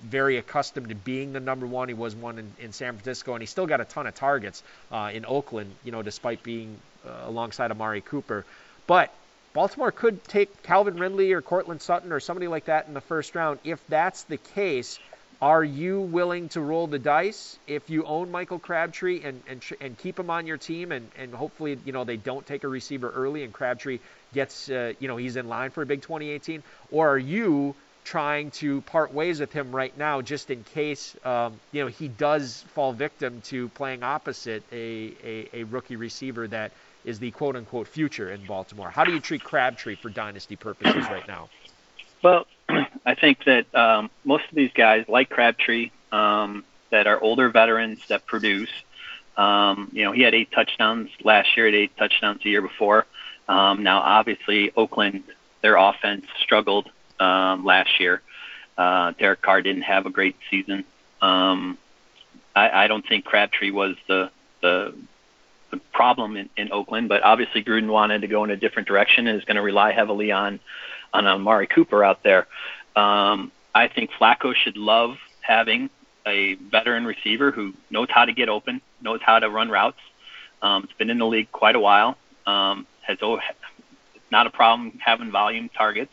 very 0.03 0.37
accustomed 0.37 0.89
to 0.89 0.95
being 0.95 1.33
the 1.33 1.41
number 1.41 1.67
one. 1.67 1.89
He 1.89 1.95
was 1.95 2.15
one 2.15 2.39
in, 2.39 2.53
in 2.59 2.73
San 2.73 2.95
Francisco, 2.95 3.35
and 3.35 3.43
he 3.43 3.47
still 3.47 3.67
got 3.67 3.81
a 3.81 3.85
ton 3.85 4.07
of 4.07 4.15
targets 4.15 4.63
uh, 4.91 5.11
in 5.13 5.25
Oakland, 5.27 5.75
you 5.85 5.93
know, 5.93 6.03
despite 6.03 6.43
being 6.43 6.77
uh, 7.07 7.11
alongside 7.25 7.71
Amari 7.71 8.01
Cooper. 8.01 8.45
But 8.87 9.13
Baltimore 9.55 9.93
could 9.93 10.25
take 10.25 10.63
Calvin 10.63 10.97
Ridley 10.97 11.33
or 11.33 11.43
Courtland 11.43 11.83
Sutton 11.83 12.13
or 12.13 12.21
somebody 12.21 12.49
like 12.49 12.67
that 12.67 12.89
in 12.89 12.95
the 12.95 13.01
first 13.01 13.35
round. 13.35 13.61
If 13.65 13.87
that's 13.89 14.25
the 14.25 14.39
case, 14.39 14.99
are 15.43 15.65
you 15.65 16.01
willing 16.01 16.49
to 16.51 16.61
roll 16.61 16.87
the 16.87 17.01
dice 17.01 17.59
if 17.67 17.91
you 17.91 18.05
own 18.05 18.31
Michael 18.31 18.61
Crabtree 18.61 19.23
and 19.25 19.43
and, 19.49 19.61
and 19.81 19.99
keep 19.99 20.19
him 20.19 20.31
on 20.31 20.47
your 20.47 20.57
team 20.57 20.93
and, 20.93 21.11
and 21.19 21.35
hopefully 21.35 21.79
you 21.85 21.93
know 21.93 22.05
they 22.05 22.17
don't 22.17 22.47
take 22.47 22.63
a 22.63 22.69
receiver 22.69 23.11
early 23.11 23.43
and 23.43 23.53
Crabtree 23.53 23.99
gets 24.33 24.71
uh, 24.71 24.93
you 25.01 25.09
know 25.09 25.17
he's 25.17 25.35
in 25.35 25.49
line 25.49 25.71
for 25.71 25.83
a 25.83 25.87
big 25.87 26.01
2018 26.01 26.63
or 26.93 27.09
are 27.09 27.19
you 27.19 27.75
trying 28.05 28.51
to 28.51 28.81
part 28.83 29.13
ways 29.15 29.41
with 29.41 29.53
him 29.53 29.75
right 29.75 29.97
now 29.97 30.21
just 30.21 30.51
in 30.51 30.65
case 30.65 31.17
um, 31.25 31.59
you 31.71 31.83
know 31.83 31.87
he 31.87 32.09
does 32.09 32.65
fall 32.75 32.93
victim 32.93 33.41
to 33.43 33.69
playing 33.71 34.03
opposite 34.03 34.63
a, 34.73 35.13
a, 35.25 35.49
a 35.53 35.65
rookie 35.65 35.97
receiver 35.97 36.49
that 36.49 36.73
is 37.05 37.19
the 37.19 37.31
quote 37.33 37.57
unquote 37.57 37.89
future 37.89 38.31
in 38.31 38.45
Baltimore. 38.45 38.91
How 38.91 39.05
do 39.05 39.13
you 39.13 39.21
treat 39.21 39.43
Crabtree 39.43 39.97
for 39.97 40.09
dynasty 40.09 40.57
purposes 40.57 41.05
right 41.07 41.27
now? 41.27 41.49
Well, 42.23 42.47
I 43.07 43.15
think 43.15 43.45
that 43.45 43.73
um, 43.75 44.11
most 44.25 44.45
of 44.49 44.55
these 44.55 44.73
guys, 44.73 45.05
like 45.09 45.29
Crabtree, 45.29 45.91
um, 46.13 46.65
that 46.91 47.07
are 47.07 47.21
older 47.21 47.49
veterans 47.49 48.07
that 48.09 48.27
produce. 48.27 48.71
Um, 49.37 49.91
you 49.93 50.05
know, 50.05 50.13
he 50.13 50.23
had 50.23 50.35
eight 50.35 50.53
touchdowns 50.53 51.11
last 51.25 51.57
year, 51.57 51.67
had 51.67 51.75
eight 51.75 51.97
touchdowns 51.97 52.43
the 52.43 52.51
year 52.51 52.63
before. 52.63 53.07
Um, 53.49 53.83
now, 53.83 54.01
obviously, 54.01 54.73
Oakland, 54.77 55.25
their 55.63 55.77
offense 55.77 56.27
struggled 56.41 56.91
um, 57.23 57.65
last 57.65 58.01
year. 58.01 58.21
Uh, 58.77 59.13
Derek 59.19 59.43
Carr 59.43 59.63
didn't 59.63 59.83
have 59.83 60.07
a 60.07 60.11
great 60.11 60.37
season. 60.51 60.85
Um, 61.21 61.79
I, 62.55 62.85
I 62.85 62.87
don't 62.89 63.07
think 63.07 63.25
Crabtree 63.25 63.71
was 63.71 63.97
the 64.09 64.31
the, 64.61 64.95
the 65.71 65.79
problem 65.93 66.37
in, 66.37 66.49
in 66.57 66.73
Oakland, 66.73 67.09
but 67.09 67.23
obviously 67.23 67.65
Gruden 67.65 67.89
wanted 67.89 68.21
to 68.21 68.29
go 68.29 68.45
in 68.45 68.51
a 68.51 68.57
different 68.57 68.87
direction 68.87 69.27
and 69.27 69.39
is 69.39 69.45
going 69.45 69.57
to 69.57 69.63
rely 69.63 69.93
heavily 69.93 70.33
on 70.33 70.61
on 71.13 71.27
Amari 71.27 71.67
Cooper 71.67 72.05
out 72.05 72.23
there. 72.23 72.47
Um, 72.97 73.53
I 73.75 73.89
think 73.89 74.11
Flacco 74.13 74.55
should 74.55 74.77
love 74.77 75.17
having 75.41 75.91
a 76.27 76.55
veteran 76.55 77.05
receiver 77.05 77.51
who 77.51 77.75
knows 77.91 78.09
how 78.11 78.25
to 78.25 78.33
get 78.33 78.49
open, 78.49 78.81
knows 79.01 79.21
how 79.23 79.39
to 79.39 79.51
run 79.51 79.69
routes. 79.69 79.99
Um, 80.63 80.85
it's 80.85 80.93
been 80.93 81.11
in 81.11 81.19
the 81.19 81.27
league 81.27 81.51
quite 81.51 81.75
a 81.75 81.81
while. 81.81 82.17
Um, 82.47 82.87
has 83.03 83.19
not 84.31 84.47
a 84.47 84.51
problem 84.51 84.99
having 85.05 85.31
volume 85.31 85.69
targets. 85.69 86.13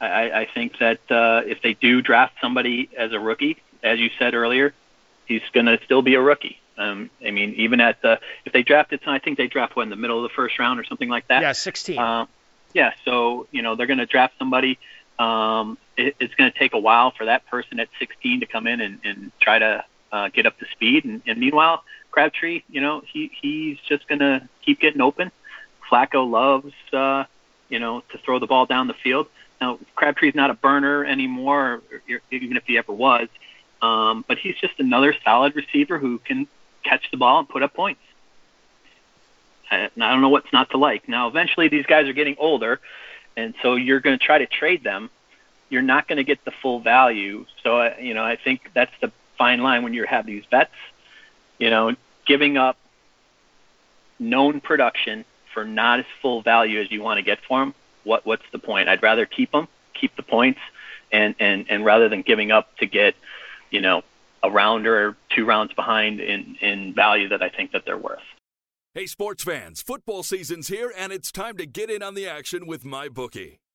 I, 0.00 0.40
I 0.42 0.48
think 0.52 0.78
that 0.78 1.00
uh, 1.10 1.42
if 1.44 1.62
they 1.62 1.74
do 1.74 2.00
draft 2.00 2.34
somebody 2.40 2.88
as 2.96 3.12
a 3.12 3.20
rookie, 3.20 3.58
as 3.82 3.98
you 3.98 4.10
said 4.18 4.34
earlier, 4.34 4.74
he's 5.26 5.42
going 5.52 5.66
to 5.66 5.78
still 5.84 6.02
be 6.02 6.14
a 6.14 6.20
rookie. 6.20 6.58
Um, 6.78 7.10
I 7.24 7.30
mean, 7.30 7.54
even 7.58 7.80
at 7.80 8.00
the 8.00 8.20
if 8.46 8.52
they 8.52 8.62
draft 8.62 8.92
it, 8.92 9.02
I 9.06 9.18
think 9.18 9.36
they 9.36 9.46
draft 9.46 9.76
what 9.76 9.82
in 9.82 9.90
the 9.90 9.96
middle 9.96 10.24
of 10.24 10.30
the 10.30 10.34
first 10.34 10.58
round 10.58 10.80
or 10.80 10.84
something 10.84 11.10
like 11.10 11.28
that. 11.28 11.42
Yeah, 11.42 11.52
16. 11.52 11.98
Uh, 11.98 12.26
yeah, 12.72 12.92
so 13.04 13.46
you 13.50 13.60
know 13.62 13.76
they're 13.76 13.86
going 13.86 13.98
to 13.98 14.06
draft 14.06 14.34
somebody. 14.38 14.78
Um, 15.18 15.76
it, 15.98 16.16
it's 16.18 16.34
going 16.34 16.50
to 16.50 16.58
take 16.58 16.72
a 16.72 16.78
while 16.78 17.10
for 17.10 17.26
that 17.26 17.46
person 17.46 17.78
at 17.80 17.88
16 17.98 18.40
to 18.40 18.46
come 18.46 18.66
in 18.66 18.80
and, 18.80 19.00
and 19.04 19.32
try 19.40 19.58
to 19.58 19.84
uh, 20.10 20.28
get 20.28 20.46
up 20.46 20.58
to 20.60 20.66
speed. 20.72 21.04
And, 21.04 21.20
and 21.26 21.38
meanwhile, 21.38 21.84
Crabtree, 22.10 22.62
you 22.70 22.80
know, 22.80 23.02
he 23.06 23.30
he's 23.40 23.78
just 23.86 24.08
going 24.08 24.20
to 24.20 24.48
keep 24.64 24.80
getting 24.80 25.02
open. 25.02 25.30
Flacco 25.90 26.28
loves, 26.30 26.72
uh, 26.92 27.24
you 27.68 27.78
know, 27.78 28.02
to 28.12 28.18
throw 28.18 28.38
the 28.38 28.46
ball 28.46 28.64
down 28.64 28.86
the 28.86 28.94
field. 28.94 29.26
Now, 29.60 29.78
Crabtree's 29.94 30.34
not 30.34 30.50
a 30.50 30.54
burner 30.54 31.04
anymore, 31.04 31.82
even 32.30 32.56
if 32.56 32.64
he 32.66 32.78
ever 32.78 32.92
was. 32.92 33.28
Um, 33.82 34.24
but 34.26 34.38
he's 34.38 34.56
just 34.56 34.78
another 34.78 35.14
solid 35.24 35.56
receiver 35.56 35.98
who 35.98 36.18
can 36.18 36.46
catch 36.82 37.10
the 37.10 37.16
ball 37.16 37.40
and 37.40 37.48
put 37.48 37.62
up 37.62 37.74
points. 37.74 38.00
I, 39.70 39.84
I 39.84 39.88
don't 39.96 40.20
know 40.20 40.28
what's 40.28 40.52
not 40.52 40.70
to 40.70 40.76
like. 40.76 41.08
Now, 41.08 41.28
eventually, 41.28 41.68
these 41.68 41.86
guys 41.86 42.06
are 42.08 42.12
getting 42.12 42.36
older, 42.38 42.80
and 43.36 43.54
so 43.62 43.76
you're 43.76 44.00
going 44.00 44.18
to 44.18 44.24
try 44.24 44.38
to 44.38 44.46
trade 44.46 44.84
them. 44.84 45.10
You're 45.68 45.82
not 45.82 46.08
going 46.08 46.16
to 46.16 46.24
get 46.24 46.44
the 46.44 46.50
full 46.50 46.80
value. 46.80 47.46
So, 47.62 47.94
you 47.98 48.14
know, 48.14 48.24
I 48.24 48.36
think 48.36 48.70
that's 48.74 48.92
the 49.00 49.12
fine 49.38 49.62
line 49.62 49.82
when 49.82 49.94
you 49.94 50.04
have 50.04 50.26
these 50.26 50.44
vets. 50.50 50.74
You 51.58 51.70
know, 51.70 51.94
giving 52.26 52.56
up 52.56 52.76
known 54.18 54.60
production 54.60 55.24
for 55.54 55.64
not 55.64 56.00
as 56.00 56.06
full 56.20 56.42
value 56.42 56.80
as 56.80 56.90
you 56.90 57.02
want 57.02 57.18
to 57.18 57.22
get 57.22 57.38
for 57.46 57.60
them. 57.60 57.74
What 58.04 58.26
what's 58.26 58.44
the 58.52 58.58
point? 58.58 58.88
I'd 58.88 59.02
rather 59.02 59.26
keep 59.26 59.52
them, 59.52 59.68
keep 59.98 60.14
the 60.16 60.22
points, 60.22 60.60
and 61.12 61.34
and 61.38 61.66
and 61.68 61.84
rather 61.84 62.08
than 62.08 62.22
giving 62.22 62.50
up 62.50 62.76
to 62.78 62.86
get, 62.86 63.14
you 63.70 63.80
know, 63.80 64.02
a 64.42 64.50
round 64.50 64.86
or 64.86 65.16
two 65.34 65.44
rounds 65.44 65.72
behind 65.74 66.20
in 66.20 66.56
in 66.60 66.94
value 66.94 67.28
that 67.28 67.42
I 67.42 67.48
think 67.48 67.72
that 67.72 67.84
they're 67.84 67.98
worth. 67.98 68.18
Hey, 68.92 69.06
sports 69.06 69.44
fans, 69.44 69.82
football 69.82 70.24
season's 70.24 70.66
here, 70.66 70.92
and 70.96 71.12
it's 71.12 71.30
time 71.30 71.56
to 71.58 71.66
get 71.66 71.90
in 71.90 72.02
on 72.02 72.14
the 72.14 72.26
action 72.26 72.66
with 72.66 72.82
MyBookie. 72.82 73.58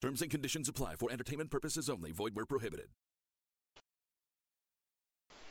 Terms 0.00 0.22
and 0.22 0.30
conditions 0.30 0.68
apply 0.68 0.94
for 0.94 1.10
entertainment 1.10 1.50
purposes 1.50 1.90
only. 1.90 2.12
Void 2.12 2.34
where 2.34 2.46
prohibited. 2.46 2.86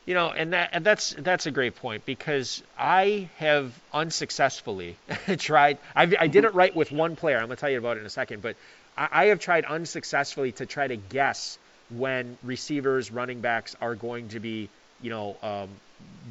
You 0.06 0.14
know, 0.14 0.30
and 0.30 0.54
that 0.54 0.70
and 0.72 0.86
that's 0.86 1.14
that's 1.18 1.48
a 1.48 1.52
great 1.52 1.76
point 1.76 2.06
because 2.06 2.64
I 2.80 3.28
have 3.40 3.78
unsuccessfully 3.94 4.96
tried. 5.38 5.80
I, 5.94 6.10
I 6.18 6.28
did 6.28 6.46
it 6.46 6.54
right 6.54 6.74
with 6.74 6.94
one 6.94 7.18
player. 7.18 7.38
I'm 7.38 7.48
gonna 7.48 7.58
tell 7.58 7.70
you 7.70 7.78
about 7.78 7.98
it 7.98 8.02
in 8.02 8.06
a 8.06 8.10
second, 8.10 8.42
but 8.42 8.56
I, 8.98 9.10
I 9.12 9.26
have 9.26 9.40
tried 9.40 9.66
unsuccessfully 9.66 10.54
to 10.54 10.66
try 10.66 10.88
to 10.88 10.96
guess 10.96 11.60
when 11.90 12.38
receivers, 12.42 13.12
running 13.12 13.42
backs 13.42 13.76
are 13.82 13.96
going 13.96 14.30
to 14.30 14.40
be, 14.40 14.70
you 15.02 15.10
know, 15.10 15.36
um, 15.44 15.70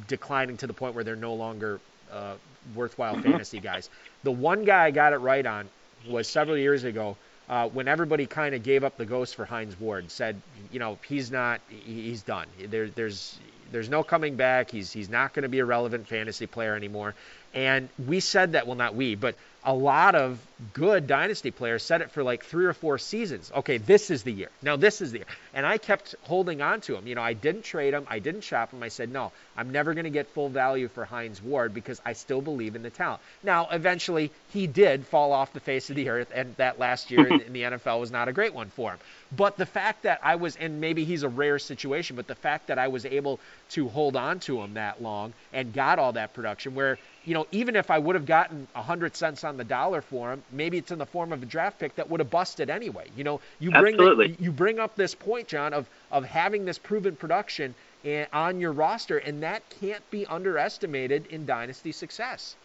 declining 0.07 0.57
to 0.57 0.67
the 0.67 0.73
point 0.73 0.95
where 0.95 1.03
they're 1.03 1.15
no 1.15 1.35
longer 1.35 1.79
uh, 2.11 2.33
worthwhile 2.73 3.15
fantasy 3.21 3.59
guys. 3.59 3.91
The 4.23 4.31
one 4.31 4.65
guy 4.65 4.85
I 4.85 4.91
got 4.91 5.13
it 5.13 5.17
right 5.17 5.45
on 5.45 5.69
was 6.07 6.27
several 6.27 6.57
years 6.57 6.83
ago 6.83 7.15
uh, 7.49 7.69
when 7.69 7.87
everybody 7.87 8.25
kind 8.25 8.53
of 8.53 8.63
gave 8.63 8.83
up 8.83 8.97
the 8.97 9.05
ghost 9.05 9.35
for 9.35 9.45
Hines 9.45 9.79
Ward, 9.79 10.11
said, 10.11 10.41
you 10.71 10.79
know, 10.79 10.97
he's 11.07 11.31
not, 11.31 11.61
he's 11.69 12.21
done. 12.21 12.47
There, 12.69 12.89
there's, 12.89 13.39
there's 13.71 13.89
no 13.89 14.03
coming 14.03 14.35
back. 14.35 14.69
He's, 14.69 14.91
he's 14.91 15.09
not 15.09 15.33
going 15.33 15.43
to 15.43 15.49
be 15.49 15.59
a 15.59 15.65
relevant 15.65 16.07
fantasy 16.07 16.45
player 16.45 16.75
anymore. 16.75 17.15
And 17.57 17.89
we 18.05 18.19
said 18.19 18.51
that, 18.51 18.67
well, 18.67 18.75
not 18.75 18.93
we, 18.93 19.15
but 19.15 19.33
a 19.63 19.73
lot 19.73 20.13
of 20.13 20.39
good 20.73 21.07
dynasty 21.07 21.49
players 21.49 21.81
said 21.81 22.01
it 22.01 22.11
for 22.11 22.21
like 22.21 22.45
three 22.45 22.65
or 22.65 22.73
four 22.73 22.99
seasons. 22.99 23.51
Okay, 23.53 23.79
this 23.79 24.11
is 24.11 24.21
the 24.21 24.31
year. 24.31 24.49
Now 24.61 24.75
this 24.75 25.01
is 25.01 25.11
the 25.11 25.17
year. 25.17 25.27
And 25.55 25.65
I 25.65 25.79
kept 25.79 26.13
holding 26.21 26.61
on 26.61 26.81
to 26.81 26.95
him. 26.95 27.07
You 27.07 27.15
know, 27.15 27.21
I 27.23 27.33
didn't 27.33 27.63
trade 27.63 27.95
him. 27.95 28.05
I 28.07 28.19
didn't 28.19 28.41
shop 28.41 28.73
him. 28.73 28.83
I 28.83 28.89
said, 28.89 29.11
no, 29.11 29.31
I'm 29.57 29.71
never 29.71 29.95
going 29.95 30.03
to 30.03 30.11
get 30.11 30.27
full 30.27 30.49
value 30.49 30.87
for 30.87 31.03
Hines 31.03 31.41
Ward 31.41 31.73
because 31.73 31.99
I 32.05 32.13
still 32.13 32.41
believe 32.41 32.75
in 32.75 32.83
the 32.83 32.91
talent. 32.91 33.21
Now, 33.41 33.67
eventually, 33.71 34.31
he 34.53 34.67
did 34.67 35.07
fall 35.07 35.33
off 35.33 35.51
the 35.51 35.59
face 35.59 35.89
of 35.89 35.95
the 35.95 36.09
earth, 36.09 36.31
and 36.33 36.55
that 36.57 36.77
last 36.77 37.09
year 37.09 37.25
in 37.27 37.53
the 37.53 37.61
NFL 37.63 37.99
was 37.99 38.11
not 38.11 38.27
a 38.27 38.33
great 38.33 38.53
one 38.53 38.69
for 38.69 38.91
him. 38.91 38.99
But 39.35 39.57
the 39.57 39.65
fact 39.65 40.03
that 40.03 40.19
I 40.21 40.35
was, 40.35 40.55
and 40.57 40.79
maybe 40.79 41.05
he's 41.05 41.23
a 41.23 41.29
rare 41.29 41.57
situation, 41.57 42.15
but 42.15 42.27
the 42.27 42.35
fact 42.35 42.67
that 42.67 42.77
I 42.77 42.87
was 42.87 43.03
able 43.03 43.39
to 43.71 43.89
hold 43.89 44.15
on 44.15 44.39
to 44.41 44.61
him 44.61 44.75
that 44.75 45.01
long 45.01 45.33
and 45.51 45.73
got 45.73 45.97
all 45.97 46.13
that 46.13 46.33
production, 46.33 46.75
where 46.75 46.99
you 47.27 47.33
know, 47.33 47.45
even 47.51 47.75
if 47.75 47.91
I 47.91 47.97
would 47.97 48.15
have 48.15 48.25
gotten 48.25 48.67
a 48.75 48.81
hundred 48.81 49.15
cents 49.15 49.43
on 49.43 49.57
the 49.57 49.63
dollar 49.63 50.01
for 50.01 50.31
him, 50.31 50.43
maybe 50.51 50.77
it's 50.77 50.91
in 50.91 50.99
the 50.99 51.05
form 51.05 51.33
of 51.33 51.43
a 51.43 51.45
draft 51.45 51.79
pick 51.79 51.95
that 51.95 52.09
would 52.09 52.19
have 52.19 52.29
busted 52.29 52.69
anyway. 52.69 53.07
You 53.15 53.23
know, 53.23 53.41
you 53.59 53.71
bring 53.71 53.97
the, 53.97 54.35
you 54.39 54.51
bring 54.51 54.79
up 54.79 54.95
this 54.95 55.15
point, 55.15 55.47
John, 55.47 55.73
of 55.73 55.87
of 56.11 56.25
having 56.25 56.65
this 56.65 56.77
proven 56.77 57.15
production 57.15 57.75
and, 58.03 58.27
on 58.33 58.59
your 58.59 58.71
roster, 58.71 59.17
and 59.17 59.43
that 59.43 59.63
can't 59.81 60.09
be 60.11 60.25
underestimated 60.25 61.27
in 61.27 61.45
dynasty 61.45 61.91
success. 61.91 62.55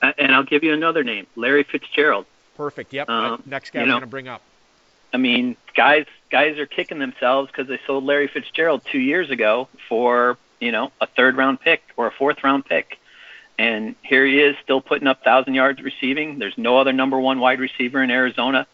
And 0.00 0.34
I'll 0.34 0.42
give 0.42 0.64
you 0.64 0.72
another 0.72 1.04
name, 1.04 1.26
Larry 1.36 1.62
Fitzgerald. 1.62 2.26
Perfect. 2.56 2.92
Yep. 2.92 3.08
Um, 3.08 3.42
Next 3.46 3.70
guy 3.70 3.82
I'm 3.82 3.88
going 3.88 4.00
to 4.00 4.06
bring 4.06 4.28
up. 4.28 4.42
I 5.12 5.18
mean, 5.18 5.56
guys 5.74 6.06
guys 6.30 6.58
are 6.58 6.66
kicking 6.66 6.98
themselves 6.98 7.50
because 7.50 7.68
they 7.68 7.78
sold 7.86 8.04
Larry 8.04 8.28
Fitzgerald 8.28 8.82
two 8.90 8.98
years 8.98 9.30
ago 9.30 9.68
for 9.88 10.38
you 10.60 10.72
know 10.72 10.90
a 11.00 11.06
third 11.06 11.36
round 11.36 11.60
pick 11.60 11.82
or 11.96 12.06
a 12.06 12.10
fourth 12.10 12.42
round 12.42 12.64
pick 12.64 12.98
and 13.62 13.94
here 14.02 14.26
he 14.26 14.40
is, 14.40 14.56
still 14.64 14.80
putting 14.80 15.06
up 15.06 15.22
thousand 15.22 15.54
yards 15.54 15.80
receiving. 15.80 16.40
There's 16.40 16.58
no 16.58 16.78
other 16.78 16.92
number 16.92 17.20
one 17.20 17.38
wide 17.38 17.60
receiver 17.60 18.02
in 18.02 18.10
Arizona. 18.10 18.66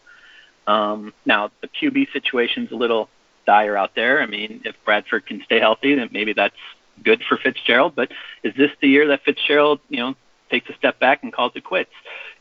Um, 0.65 1.13
now 1.27 1.51
the 1.61 1.67
QB 1.67 2.11
situation's 2.11 2.71
a 2.71 2.75
little 2.75 3.07
dire 3.45 3.77
out 3.77 3.93
there. 3.93 4.19
I 4.19 4.25
mean, 4.25 4.61
if 4.65 4.75
Bradford 4.85 5.27
can 5.27 5.43
stay 5.43 5.59
healthy, 5.59 5.93
then 5.93 6.09
maybe 6.11 6.33
that's 6.33 6.55
good 7.03 7.21
for 7.23 7.37
Fitzgerald. 7.37 7.93
But 7.95 8.11
is 8.41 8.55
this 8.55 8.71
the 8.81 8.87
year 8.87 9.05
that 9.09 9.23
Fitzgerald, 9.23 9.79
you 9.89 9.97
know, 9.97 10.15
takes 10.49 10.67
a 10.71 10.73
step 10.73 10.99
back 10.99 11.21
and 11.21 11.31
calls 11.31 11.51
it 11.53 11.63
quits? 11.63 11.91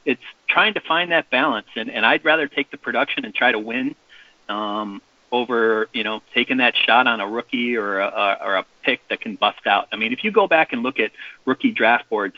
It's 0.07 0.23
trying 0.49 0.73
to 0.73 0.81
find 0.81 1.13
that 1.13 1.29
balance, 1.29 1.67
and, 1.77 1.91
and 1.91 2.07
I'd 2.07 2.25
rather 2.25 2.49
take 2.49 2.71
the 2.71 2.79
production 2.79 3.27
and 3.27 3.35
try 3.35 3.53
to 3.53 3.59
win 3.59 3.95
um, 4.49 5.03
over 5.31 5.89
you 5.93 6.05
know 6.05 6.23
taking 6.35 6.59
that 6.59 6.75
shot 6.77 7.07
on 7.07 7.21
a 7.21 7.27
rookie 7.27 7.77
or 7.77 8.01
a, 8.01 8.39
or 8.41 8.57
a 8.57 8.67
pick 8.83 9.07
that 9.09 9.21
can 9.21 9.37
bust 9.37 9.67
out. 9.67 9.89
I 9.93 9.97
mean, 9.97 10.13
if 10.13 10.25
you 10.25 10.31
go 10.31 10.47
back 10.47 10.73
and 10.73 10.83
look 10.83 10.99
at 10.99 11.13
rookie 11.45 11.73
draft 11.73 12.09
boards, 12.09 12.37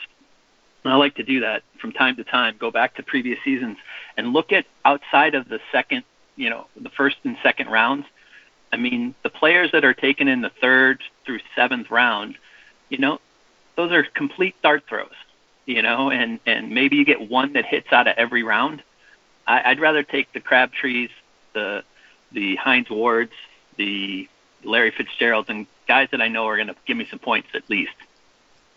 I 0.83 0.95
like 0.95 1.15
to 1.15 1.23
do 1.23 1.41
that 1.41 1.63
from 1.79 1.91
time 1.91 2.15
to 2.17 2.23
time. 2.23 2.55
Go 2.59 2.71
back 2.71 2.95
to 2.95 3.03
previous 3.03 3.39
seasons 3.43 3.77
and 4.17 4.33
look 4.33 4.51
at 4.51 4.65
outside 4.83 5.35
of 5.35 5.47
the 5.47 5.59
second, 5.71 6.03
you 6.35 6.49
know, 6.49 6.67
the 6.75 6.89
first 6.89 7.17
and 7.23 7.37
second 7.43 7.69
rounds. 7.69 8.05
I 8.73 8.77
mean, 8.77 9.15
the 9.23 9.29
players 9.29 9.71
that 9.73 9.83
are 9.83 9.93
taken 9.93 10.27
in 10.27 10.41
the 10.41 10.49
third 10.49 11.01
through 11.25 11.39
seventh 11.55 11.91
round, 11.91 12.37
you 12.89 12.97
know, 12.97 13.19
those 13.75 13.91
are 13.91 14.03
complete 14.03 14.55
dart 14.61 14.83
throws. 14.87 15.09
You 15.67 15.83
know, 15.83 16.09
and 16.09 16.39
and 16.47 16.71
maybe 16.71 16.95
you 16.97 17.05
get 17.05 17.29
one 17.29 17.53
that 17.53 17.65
hits 17.65 17.93
out 17.93 18.07
of 18.07 18.15
every 18.17 18.41
round. 18.41 18.81
I, 19.45 19.71
I'd 19.71 19.79
rather 19.79 20.01
take 20.01 20.33
the 20.33 20.39
Crabtrees, 20.39 21.11
the 21.53 21.83
the 22.31 22.55
Hines 22.55 22.89
Wards, 22.89 23.33
the 23.77 24.27
Larry 24.63 24.91
Fitzgeralds, 24.91 25.49
and 25.49 25.67
guys 25.87 26.09
that 26.11 26.21
I 26.21 26.27
know 26.27 26.47
are 26.47 26.55
going 26.55 26.67
to 26.67 26.75
give 26.85 26.97
me 26.97 27.07
some 27.09 27.19
points 27.19 27.49
at 27.53 27.69
least. 27.69 27.93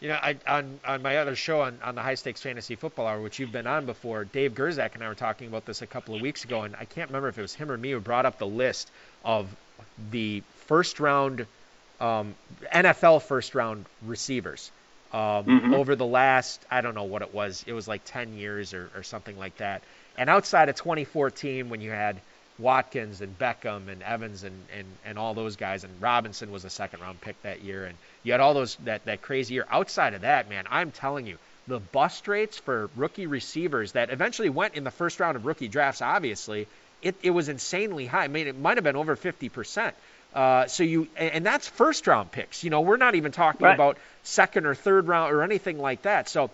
You 0.00 0.08
know, 0.08 0.16
I, 0.16 0.36
on 0.46 0.80
on 0.84 1.02
my 1.02 1.16
other 1.18 1.34
show 1.34 1.62
on, 1.62 1.78
on 1.82 1.94
the 1.94 2.02
High 2.02 2.16
Stakes 2.16 2.42
Fantasy 2.42 2.74
Football 2.74 3.06
Hour, 3.06 3.22
which 3.22 3.38
you've 3.38 3.52
been 3.52 3.66
on 3.66 3.86
before, 3.86 4.24
Dave 4.24 4.52
Gerzak 4.54 4.94
and 4.94 5.02
I 5.02 5.08
were 5.08 5.14
talking 5.14 5.48
about 5.48 5.64
this 5.64 5.82
a 5.82 5.86
couple 5.86 6.14
of 6.14 6.20
weeks 6.20 6.44
ago, 6.44 6.62
and 6.62 6.76
I 6.76 6.84
can't 6.84 7.08
remember 7.08 7.28
if 7.28 7.38
it 7.38 7.42
was 7.42 7.54
him 7.54 7.70
or 7.70 7.76
me 7.78 7.92
who 7.92 8.00
brought 8.00 8.26
up 8.26 8.38
the 8.38 8.46
list 8.46 8.90
of 9.24 9.48
the 10.10 10.42
first 10.66 11.00
round 11.00 11.46
um, 12.00 12.34
NFL 12.72 13.22
first 13.22 13.54
round 13.54 13.86
receivers 14.02 14.70
um, 15.12 15.20
mm-hmm. 15.20 15.74
over 15.74 15.96
the 15.96 16.06
last 16.06 16.60
I 16.70 16.80
don't 16.80 16.94
know 16.94 17.04
what 17.04 17.22
it 17.22 17.32
was. 17.32 17.64
It 17.66 17.72
was 17.72 17.86
like 17.86 18.02
10 18.04 18.36
years 18.36 18.74
or, 18.74 18.90
or 18.94 19.02
something 19.02 19.38
like 19.38 19.56
that. 19.58 19.82
And 20.18 20.28
outside 20.28 20.68
of 20.68 20.76
2014, 20.76 21.68
when 21.68 21.80
you 21.80 21.90
had 21.90 22.20
Watkins 22.58 23.20
and 23.20 23.36
Beckham 23.38 23.88
and 23.88 24.02
Evans 24.02 24.44
and, 24.44 24.54
and, 24.76 24.86
and 25.04 25.18
all 25.18 25.34
those 25.34 25.56
guys, 25.56 25.84
and 25.84 25.92
Robinson 26.00 26.52
was 26.52 26.64
a 26.64 26.70
second 26.70 27.00
round 27.00 27.20
pick 27.20 27.40
that 27.42 27.62
year, 27.62 27.84
and 27.84 27.96
you 28.22 28.32
had 28.32 28.40
all 28.40 28.54
those 28.54 28.76
that, 28.84 29.04
that 29.06 29.22
crazy 29.22 29.54
year. 29.54 29.66
Outside 29.70 30.14
of 30.14 30.20
that, 30.20 30.48
man, 30.48 30.64
I'm 30.70 30.92
telling 30.92 31.26
you, 31.26 31.38
the 31.66 31.80
bust 31.80 32.28
rates 32.28 32.58
for 32.58 32.90
rookie 32.94 33.26
receivers 33.26 33.92
that 33.92 34.10
eventually 34.10 34.50
went 34.50 34.74
in 34.74 34.84
the 34.84 34.90
first 34.90 35.18
round 35.18 35.36
of 35.36 35.46
rookie 35.46 35.68
drafts, 35.68 36.02
obviously, 36.02 36.68
it, 37.02 37.16
it 37.22 37.30
was 37.30 37.48
insanely 37.48 38.06
high. 38.06 38.24
I 38.24 38.28
mean, 38.28 38.46
it 38.46 38.58
might 38.58 38.76
have 38.76 38.84
been 38.84 38.96
over 38.96 39.16
50%. 39.16 39.92
Uh, 40.34 40.66
so 40.66 40.82
you, 40.82 41.08
and 41.16 41.46
that's 41.46 41.68
first 41.68 42.06
round 42.06 42.32
picks. 42.32 42.64
You 42.64 42.70
know, 42.70 42.80
we're 42.80 42.96
not 42.96 43.14
even 43.14 43.30
talking 43.30 43.64
right. 43.64 43.74
about 43.74 43.98
second 44.24 44.66
or 44.66 44.74
third 44.74 45.06
round 45.06 45.32
or 45.32 45.42
anything 45.42 45.78
like 45.78 46.02
that. 46.02 46.28
So 46.28 46.50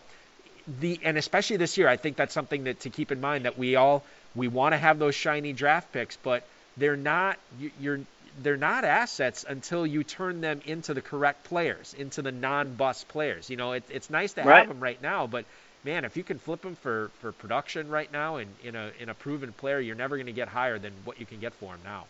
the, 0.80 1.00
and 1.02 1.16
especially 1.16 1.56
this 1.56 1.78
year, 1.78 1.88
I 1.88 1.96
think 1.96 2.16
that's 2.16 2.34
something 2.34 2.64
that 2.64 2.80
to 2.80 2.90
keep 2.90 3.10
in 3.10 3.20
mind 3.20 3.46
that 3.46 3.58
we 3.58 3.76
all, 3.76 4.04
we 4.34 4.48
want 4.48 4.72
to 4.72 4.78
have 4.78 4.98
those 4.98 5.14
shiny 5.14 5.52
draft 5.52 5.92
picks, 5.92 6.16
but 6.16 6.46
they're 6.76 6.96
not, 6.96 7.38
you're, 7.80 8.00
they're 8.42 8.56
not 8.56 8.84
assets 8.84 9.44
until 9.48 9.86
you 9.86 10.04
turn 10.04 10.40
them 10.40 10.60
into 10.64 10.94
the 10.94 11.00
correct 11.00 11.44
players, 11.44 11.94
into 11.94 12.22
the 12.22 12.32
non-bust 12.32 13.08
players. 13.08 13.50
You 13.50 13.56
know, 13.56 13.72
it, 13.72 13.84
it's 13.90 14.08
nice 14.10 14.32
to 14.34 14.42
have 14.42 14.48
right. 14.48 14.68
them 14.68 14.80
right 14.80 15.00
now, 15.02 15.26
but 15.26 15.44
man, 15.84 16.04
if 16.04 16.16
you 16.16 16.22
can 16.22 16.38
flip 16.38 16.62
them 16.62 16.76
for, 16.76 17.10
for 17.20 17.32
production 17.32 17.88
right 17.88 18.10
now 18.12 18.36
and 18.36 18.50
in 18.62 18.76
a 18.76 18.92
in 19.00 19.08
a 19.08 19.14
proven 19.14 19.52
player, 19.52 19.80
you're 19.80 19.96
never 19.96 20.16
going 20.16 20.26
to 20.26 20.32
get 20.32 20.48
higher 20.48 20.78
than 20.78 20.92
what 21.04 21.18
you 21.18 21.26
can 21.26 21.40
get 21.40 21.54
for 21.54 21.74
him 21.74 21.80
now. 21.84 22.06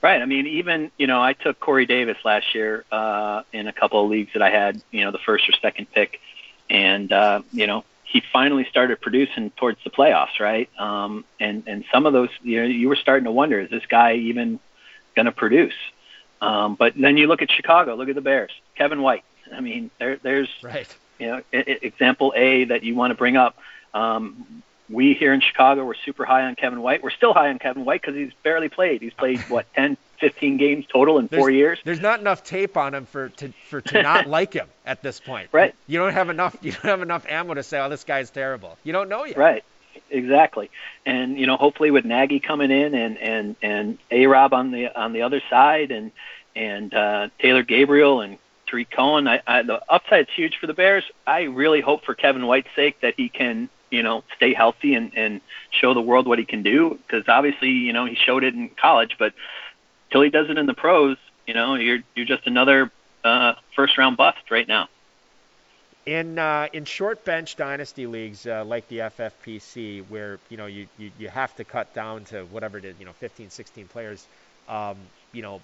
Right. 0.00 0.20
I 0.20 0.24
mean, 0.24 0.46
even 0.46 0.90
you 0.98 1.06
know, 1.06 1.22
I 1.22 1.32
took 1.32 1.60
Corey 1.60 1.86
Davis 1.86 2.16
last 2.24 2.54
year 2.54 2.84
uh, 2.90 3.42
in 3.52 3.68
a 3.68 3.72
couple 3.72 4.02
of 4.04 4.10
leagues 4.10 4.32
that 4.32 4.42
I 4.42 4.50
had, 4.50 4.82
you 4.90 5.04
know, 5.04 5.12
the 5.12 5.18
first 5.18 5.48
or 5.48 5.52
second 5.52 5.92
pick, 5.92 6.20
and 6.68 7.12
uh, 7.12 7.42
you 7.52 7.66
know, 7.66 7.84
he 8.04 8.22
finally 8.32 8.66
started 8.68 9.00
producing 9.00 9.50
towards 9.52 9.78
the 9.84 9.90
playoffs, 9.90 10.40
right? 10.40 10.68
Um, 10.78 11.24
and 11.40 11.62
and 11.66 11.84
some 11.92 12.06
of 12.06 12.12
those, 12.12 12.28
you 12.42 12.60
know, 12.60 12.66
you 12.66 12.88
were 12.88 12.96
starting 12.96 13.24
to 13.24 13.32
wonder, 13.32 13.60
is 13.60 13.70
this 13.70 13.86
guy 13.88 14.14
even 14.14 14.60
going 15.14 15.26
to 15.26 15.32
produce? 15.32 15.74
Um, 16.40 16.74
but 16.74 16.94
then 17.00 17.16
you 17.16 17.28
look 17.28 17.40
at 17.40 17.50
Chicago, 17.50 17.94
look 17.94 18.08
at 18.08 18.14
the 18.14 18.20
Bears, 18.20 18.50
Kevin 18.74 19.00
White. 19.00 19.24
I 19.52 19.60
mean, 19.60 19.90
there, 19.98 20.18
there's 20.22 20.48
right. 20.62 20.92
you 21.18 21.26
know, 21.28 21.42
example 21.52 22.32
A 22.36 22.64
that 22.64 22.82
you 22.82 22.94
want 22.94 23.12
to 23.12 23.14
bring 23.14 23.36
up. 23.36 23.56
Um, 23.94 24.62
we 24.88 25.14
here 25.14 25.32
in 25.32 25.40
Chicago 25.40 25.84
were 25.84 25.96
super 26.04 26.24
high 26.24 26.42
on 26.42 26.54
Kevin 26.54 26.82
White. 26.82 27.02
We're 27.02 27.10
still 27.10 27.32
high 27.32 27.48
on 27.48 27.58
Kevin 27.58 27.84
White 27.84 28.00
because 28.02 28.14
he's 28.14 28.32
barely 28.42 28.68
played. 28.68 29.02
He's 29.02 29.14
played 29.14 29.40
what 29.48 29.66
10, 29.74 29.96
15 30.18 30.56
games 30.56 30.86
total 30.92 31.18
in 31.18 31.26
there's, 31.26 31.40
four 31.40 31.50
years. 31.50 31.78
There's 31.84 32.00
not 32.00 32.20
enough 32.20 32.44
tape 32.44 32.76
on 32.76 32.94
him 32.94 33.06
for 33.06 33.30
to 33.30 33.52
for 33.68 33.80
to 33.80 34.02
not 34.02 34.26
like 34.28 34.52
him 34.52 34.68
at 34.84 35.02
this 35.02 35.20
point. 35.20 35.48
Right. 35.52 35.74
You 35.86 35.98
don't 35.98 36.12
have 36.12 36.30
enough. 36.30 36.56
You 36.62 36.72
don't 36.72 36.84
have 36.84 37.02
enough 37.02 37.26
ammo 37.28 37.54
to 37.54 37.62
say, 37.62 37.80
"Oh, 37.80 37.88
this 37.88 38.04
guy's 38.04 38.30
terrible." 38.30 38.76
You 38.84 38.92
don't 38.92 39.08
know 39.08 39.24
yet. 39.24 39.36
Right. 39.36 39.64
Exactly. 40.10 40.70
And 41.06 41.38
you 41.38 41.46
know, 41.46 41.56
hopefully 41.56 41.90
with 41.90 42.04
Nagy 42.04 42.40
coming 42.40 42.70
in 42.70 42.94
and 42.94 43.18
and 43.18 43.56
and 43.62 43.98
A 44.10 44.26
Rob 44.26 44.52
on 44.54 44.70
the 44.70 44.88
on 44.98 45.12
the 45.12 45.22
other 45.22 45.42
side 45.50 45.90
and 45.90 46.12
and 46.54 46.92
uh, 46.92 47.28
Taylor 47.38 47.62
Gabriel 47.62 48.20
and 48.20 48.38
Tarik 48.66 48.90
Cohen, 48.90 49.28
I, 49.28 49.42
I, 49.46 49.62
the 49.62 49.82
upside's 49.88 50.30
huge 50.34 50.56
for 50.58 50.66
the 50.66 50.74
Bears. 50.74 51.04
I 51.26 51.42
really 51.42 51.80
hope 51.80 52.04
for 52.04 52.14
Kevin 52.14 52.46
White's 52.46 52.68
sake 52.74 53.00
that 53.00 53.14
he 53.16 53.28
can 53.28 53.68
you 53.92 54.02
know, 54.02 54.24
stay 54.36 54.54
healthy 54.54 54.94
and, 54.94 55.12
and 55.14 55.40
show 55.70 55.92
the 55.92 56.00
world 56.00 56.26
what 56.26 56.38
he 56.38 56.44
can 56.46 56.62
do. 56.62 56.98
Because 57.06 57.28
obviously, 57.28 57.68
you 57.68 57.92
know, 57.92 58.06
he 58.06 58.16
showed 58.16 58.42
it 58.42 58.54
in 58.54 58.70
college, 58.70 59.16
but 59.18 59.34
till 60.10 60.22
he 60.22 60.30
does 60.30 60.48
it 60.48 60.56
in 60.56 60.66
the 60.66 60.74
pros, 60.74 61.18
you 61.46 61.54
know, 61.54 61.74
you're 61.74 62.00
you're 62.16 62.26
just 62.26 62.46
another 62.46 62.90
uh, 63.22 63.54
first 63.76 63.98
round 63.98 64.16
bust 64.16 64.50
right 64.50 64.66
now. 64.66 64.88
In 66.06 66.38
uh, 66.38 66.68
in 66.72 66.86
short 66.86 67.24
bench 67.24 67.54
dynasty 67.56 68.06
leagues 68.06 68.46
uh, 68.46 68.64
like 68.64 68.88
the 68.88 68.98
FFPC, 68.98 70.04
where 70.08 70.38
you 70.48 70.56
know 70.56 70.66
you, 70.66 70.86
you, 70.98 71.10
you 71.18 71.28
have 71.28 71.54
to 71.56 71.64
cut 71.64 71.94
down 71.94 72.24
to 72.24 72.44
whatever 72.46 72.78
it 72.78 72.84
is, 72.84 72.96
you 72.98 73.04
know, 73.04 73.12
15, 73.12 73.50
16 73.50 73.86
players, 73.88 74.26
um, 74.68 74.96
you 75.32 75.42
know, 75.42 75.60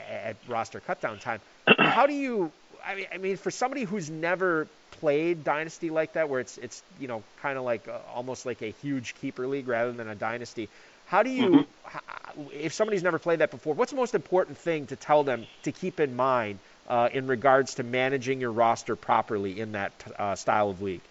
at 0.00 0.36
roster 0.48 0.80
cut 0.80 1.00
down 1.00 1.18
time. 1.18 1.40
How 1.78 2.06
do 2.06 2.14
you 2.14 2.50
I 2.86 2.94
mean, 2.94 3.06
I 3.12 3.18
mean, 3.18 3.36
for 3.36 3.50
somebody 3.50 3.84
who's 3.84 4.10
never 4.10 4.66
played 4.92 5.44
dynasty 5.44 5.90
like 5.90 6.14
that, 6.14 6.28
where 6.28 6.40
it's 6.40 6.58
it's 6.58 6.82
you 7.00 7.08
know 7.08 7.22
kind 7.40 7.58
of 7.58 7.64
like 7.64 7.88
uh, 7.88 7.98
almost 8.14 8.46
like 8.46 8.62
a 8.62 8.70
huge 8.82 9.14
keeper 9.20 9.46
league 9.46 9.68
rather 9.68 9.92
than 9.92 10.08
a 10.08 10.14
dynasty. 10.14 10.68
How 11.06 11.22
do 11.22 11.30
you, 11.30 11.66
mm-hmm. 11.86 12.42
if 12.52 12.72
somebody's 12.72 13.02
never 13.02 13.18
played 13.18 13.40
that 13.40 13.50
before, 13.50 13.74
what's 13.74 13.90
the 13.90 13.96
most 13.96 14.14
important 14.14 14.56
thing 14.56 14.86
to 14.86 14.96
tell 14.96 15.22
them 15.22 15.46
to 15.64 15.72
keep 15.72 16.00
in 16.00 16.16
mind 16.16 16.58
uh, 16.88 17.10
in 17.12 17.26
regards 17.26 17.74
to 17.74 17.82
managing 17.82 18.40
your 18.40 18.52
roster 18.52 18.96
properly 18.96 19.60
in 19.60 19.72
that 19.72 19.92
uh, 20.18 20.34
style 20.34 20.70
of 20.70 20.80
league? 20.80 21.02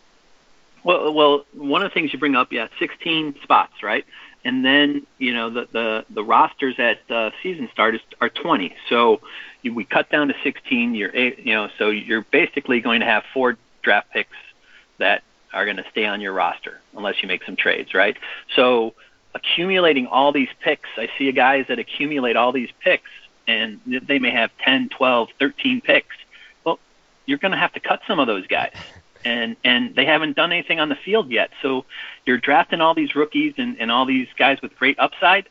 Well, 0.84 1.14
well, 1.14 1.46
one 1.54 1.84
of 1.84 1.92
the 1.92 1.94
things 1.94 2.12
you 2.12 2.20
bring 2.20 2.36
up, 2.36 2.52
yeah, 2.52 2.68
16 2.80 3.36
spots, 3.44 3.84
right? 3.84 4.06
And 4.46 4.64
then 4.66 5.06
you 5.18 5.34
know 5.34 5.50
the 5.50 5.68
the, 5.72 6.06
the 6.10 6.24
rosters 6.24 6.76
at 6.78 7.00
uh, 7.10 7.32
season 7.42 7.70
start 7.72 7.96
is, 7.96 8.02
are 8.20 8.30
20. 8.30 8.76
So 8.90 9.22
you, 9.62 9.74
we 9.74 9.86
cut 9.86 10.10
down 10.10 10.28
to 10.28 10.36
16. 10.44 10.96
You're 10.96 11.16
eight, 11.16 11.40
you 11.40 11.54
know, 11.54 11.70
so 11.78 11.90
you're 11.90 12.26
basically 12.30 12.82
going 12.82 13.00
to 13.00 13.06
have 13.06 13.24
four 13.34 13.58
draft 13.82 14.12
picks 14.12 14.38
that 14.98 15.24
are 15.54 15.66
going 15.66 15.78
to 15.78 15.86
stay 15.92 16.06
on 16.06 16.22
your 16.22 16.34
roster 16.34 16.82
unless 16.96 17.22
you 17.22 17.28
make 17.28 17.44
some 17.44 17.56
trades, 17.56 17.94
right? 17.94 18.18
So 18.56 18.94
accumulating 19.36 20.08
all 20.08 20.32
these 20.32 20.50
picks, 20.62 20.90
I 20.98 21.10
see 21.18 21.32
guys 21.32 21.66
that 21.70 21.80
accumulate 21.80 22.36
all 22.36 22.52
these 22.52 22.70
picks 22.84 23.10
and 23.48 23.80
they 23.86 24.20
may 24.20 24.32
have 24.32 24.52
10, 24.60 24.90
12, 24.90 25.30
13 25.40 25.82
picks. 25.82 26.16
Well, 26.64 26.80
you're 27.26 27.38
going 27.38 27.52
to 27.52 27.58
have 27.58 27.74
to 27.74 27.80
cut 27.80 28.02
some 28.08 28.20
of 28.20 28.28
those 28.28 28.48
guys. 28.48 28.74
And 29.26 29.56
and 29.64 29.96
they 29.96 30.06
haven't 30.06 30.36
done 30.36 30.52
anything 30.52 30.80
on 30.80 30.90
the 30.90 30.96
field 30.96 31.32
yet. 31.32 31.52
So 31.62 31.86
you're 32.26 32.38
drafting 32.38 32.82
all 32.82 32.94
these 32.94 33.16
rookies 33.16 33.54
and, 33.58 33.78
and 33.80 33.92
all 33.92 34.06
these 34.06 34.28
guys 34.38 34.62
with 34.62 34.76
great 34.76 35.00
upside, 35.00 35.48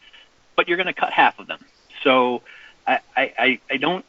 but 0.57 0.69
you're 0.69 0.77
going 0.77 0.87
to 0.87 0.93
cut 0.93 1.13
half 1.13 1.39
of 1.39 1.47
them. 1.47 1.65
So 2.03 2.43
I, 2.87 3.01
I, 3.17 3.61
I 3.71 3.77
don't. 3.77 4.05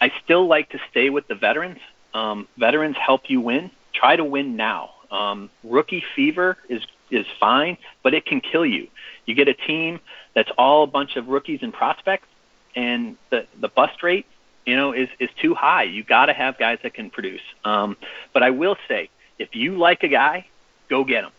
I 0.00 0.12
still 0.24 0.46
like 0.46 0.70
to 0.70 0.80
stay 0.90 1.10
with 1.10 1.28
the 1.28 1.34
veterans. 1.34 1.78
Um, 2.14 2.48
veterans 2.56 2.96
help 2.96 3.28
you 3.28 3.40
win. 3.40 3.70
Try 3.92 4.16
to 4.16 4.24
win 4.24 4.56
now. 4.56 4.90
Um, 5.10 5.50
rookie 5.62 6.02
fever 6.16 6.56
is 6.68 6.82
is 7.10 7.26
fine, 7.38 7.76
but 8.02 8.14
it 8.14 8.24
can 8.24 8.40
kill 8.40 8.64
you. 8.64 8.88
You 9.26 9.34
get 9.34 9.48
a 9.48 9.54
team 9.54 10.00
that's 10.34 10.50
all 10.56 10.84
a 10.84 10.86
bunch 10.86 11.16
of 11.16 11.28
rookies 11.28 11.60
and 11.62 11.72
prospects, 11.72 12.28
and 12.74 13.16
the 13.30 13.46
the 13.60 13.68
bust 13.68 14.02
rate, 14.02 14.26
you 14.70 14.76
know, 14.76 14.92
is 14.92 15.08
is 15.18 15.30
too 15.42 15.54
high. 15.54 15.82
You 15.82 16.04
got 16.04 16.26
to 16.26 16.32
have 16.32 16.56
guys 16.56 16.78
that 16.84 16.94
can 16.94 17.10
produce. 17.10 17.42
Um, 17.64 17.96
but 18.32 18.44
I 18.44 18.50
will 18.50 18.76
say, 18.86 19.10
if 19.36 19.56
you 19.56 19.76
like 19.76 20.04
a 20.04 20.08
guy, 20.08 20.46
go 20.88 21.02
get 21.02 21.24
him. 21.24 21.32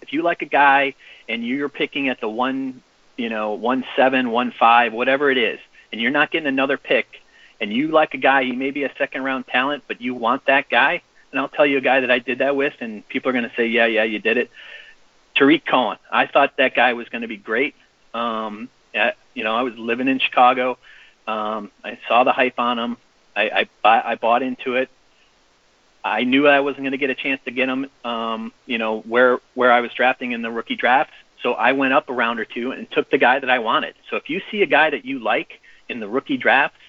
If 0.00 0.14
you 0.14 0.22
like 0.22 0.40
a 0.40 0.46
guy 0.46 0.94
and 1.28 1.46
you're 1.46 1.68
picking 1.68 2.08
at 2.08 2.18
the 2.20 2.30
one, 2.30 2.82
you 3.18 3.28
know, 3.28 3.52
one 3.52 3.84
seven, 3.94 4.30
one 4.30 4.52
five, 4.52 4.94
whatever 4.94 5.30
it 5.30 5.36
is, 5.36 5.60
and 5.92 6.00
you're 6.00 6.10
not 6.10 6.30
getting 6.30 6.48
another 6.48 6.78
pick, 6.78 7.06
and 7.60 7.70
you 7.70 7.88
like 7.88 8.14
a 8.14 8.22
guy, 8.30 8.44
he 8.44 8.52
may 8.52 8.70
be 8.70 8.84
a 8.84 8.92
second 8.96 9.22
round 9.22 9.46
talent, 9.46 9.84
but 9.86 10.00
you 10.00 10.14
want 10.14 10.46
that 10.46 10.70
guy, 10.70 11.02
and 11.30 11.38
I'll 11.38 11.48
tell 11.48 11.66
you 11.66 11.76
a 11.76 11.82
guy 11.82 12.00
that 12.00 12.10
I 12.10 12.20
did 12.20 12.38
that 12.38 12.56
with, 12.56 12.74
and 12.80 13.06
people 13.08 13.28
are 13.28 13.32
going 13.34 13.48
to 13.50 13.54
say, 13.54 13.66
yeah, 13.66 13.86
yeah, 13.86 14.04
you 14.04 14.18
did 14.18 14.38
it. 14.38 14.50
Tarik 15.34 15.66
Cohen. 15.66 15.98
I 16.10 16.26
thought 16.26 16.56
that 16.56 16.74
guy 16.74 16.94
was 16.94 17.08
going 17.10 17.22
to 17.22 17.28
be 17.28 17.36
great. 17.36 17.74
Um, 18.14 18.70
at, 18.94 19.16
you 19.34 19.44
know, 19.44 19.54
I 19.54 19.62
was 19.62 19.76
living 19.76 20.08
in 20.08 20.18
Chicago. 20.20 20.78
Um, 21.28 21.70
I 21.84 21.98
saw 22.08 22.24
the 22.24 22.32
hype 22.32 22.58
on 22.58 22.78
him. 22.78 22.96
I, 23.36 23.68
I, 23.84 24.12
I 24.12 24.14
bought 24.16 24.42
into 24.42 24.76
it. 24.76 24.88
I 26.02 26.24
knew 26.24 26.48
I 26.48 26.60
wasn't 26.60 26.84
going 26.84 26.92
to 26.92 26.98
get 26.98 27.10
a 27.10 27.14
chance 27.14 27.40
to 27.44 27.50
get 27.50 27.68
him, 27.68 27.90
um, 28.04 28.52
you 28.66 28.78
know, 28.78 29.00
where 29.00 29.38
where 29.54 29.70
I 29.70 29.80
was 29.80 29.92
drafting 29.92 30.32
in 30.32 30.42
the 30.42 30.50
rookie 30.50 30.76
draft, 30.76 31.12
So 31.42 31.52
I 31.52 31.72
went 31.72 31.92
up 31.92 32.08
a 32.08 32.14
round 32.14 32.40
or 32.40 32.46
two 32.46 32.72
and 32.72 32.90
took 32.90 33.10
the 33.10 33.18
guy 33.18 33.38
that 33.38 33.50
I 33.50 33.58
wanted. 33.58 33.94
So 34.08 34.16
if 34.16 34.30
you 34.30 34.40
see 34.50 34.62
a 34.62 34.66
guy 34.66 34.90
that 34.90 35.04
you 35.04 35.18
like 35.18 35.60
in 35.88 36.00
the 36.00 36.08
rookie 36.08 36.38
drafts, 36.38 36.80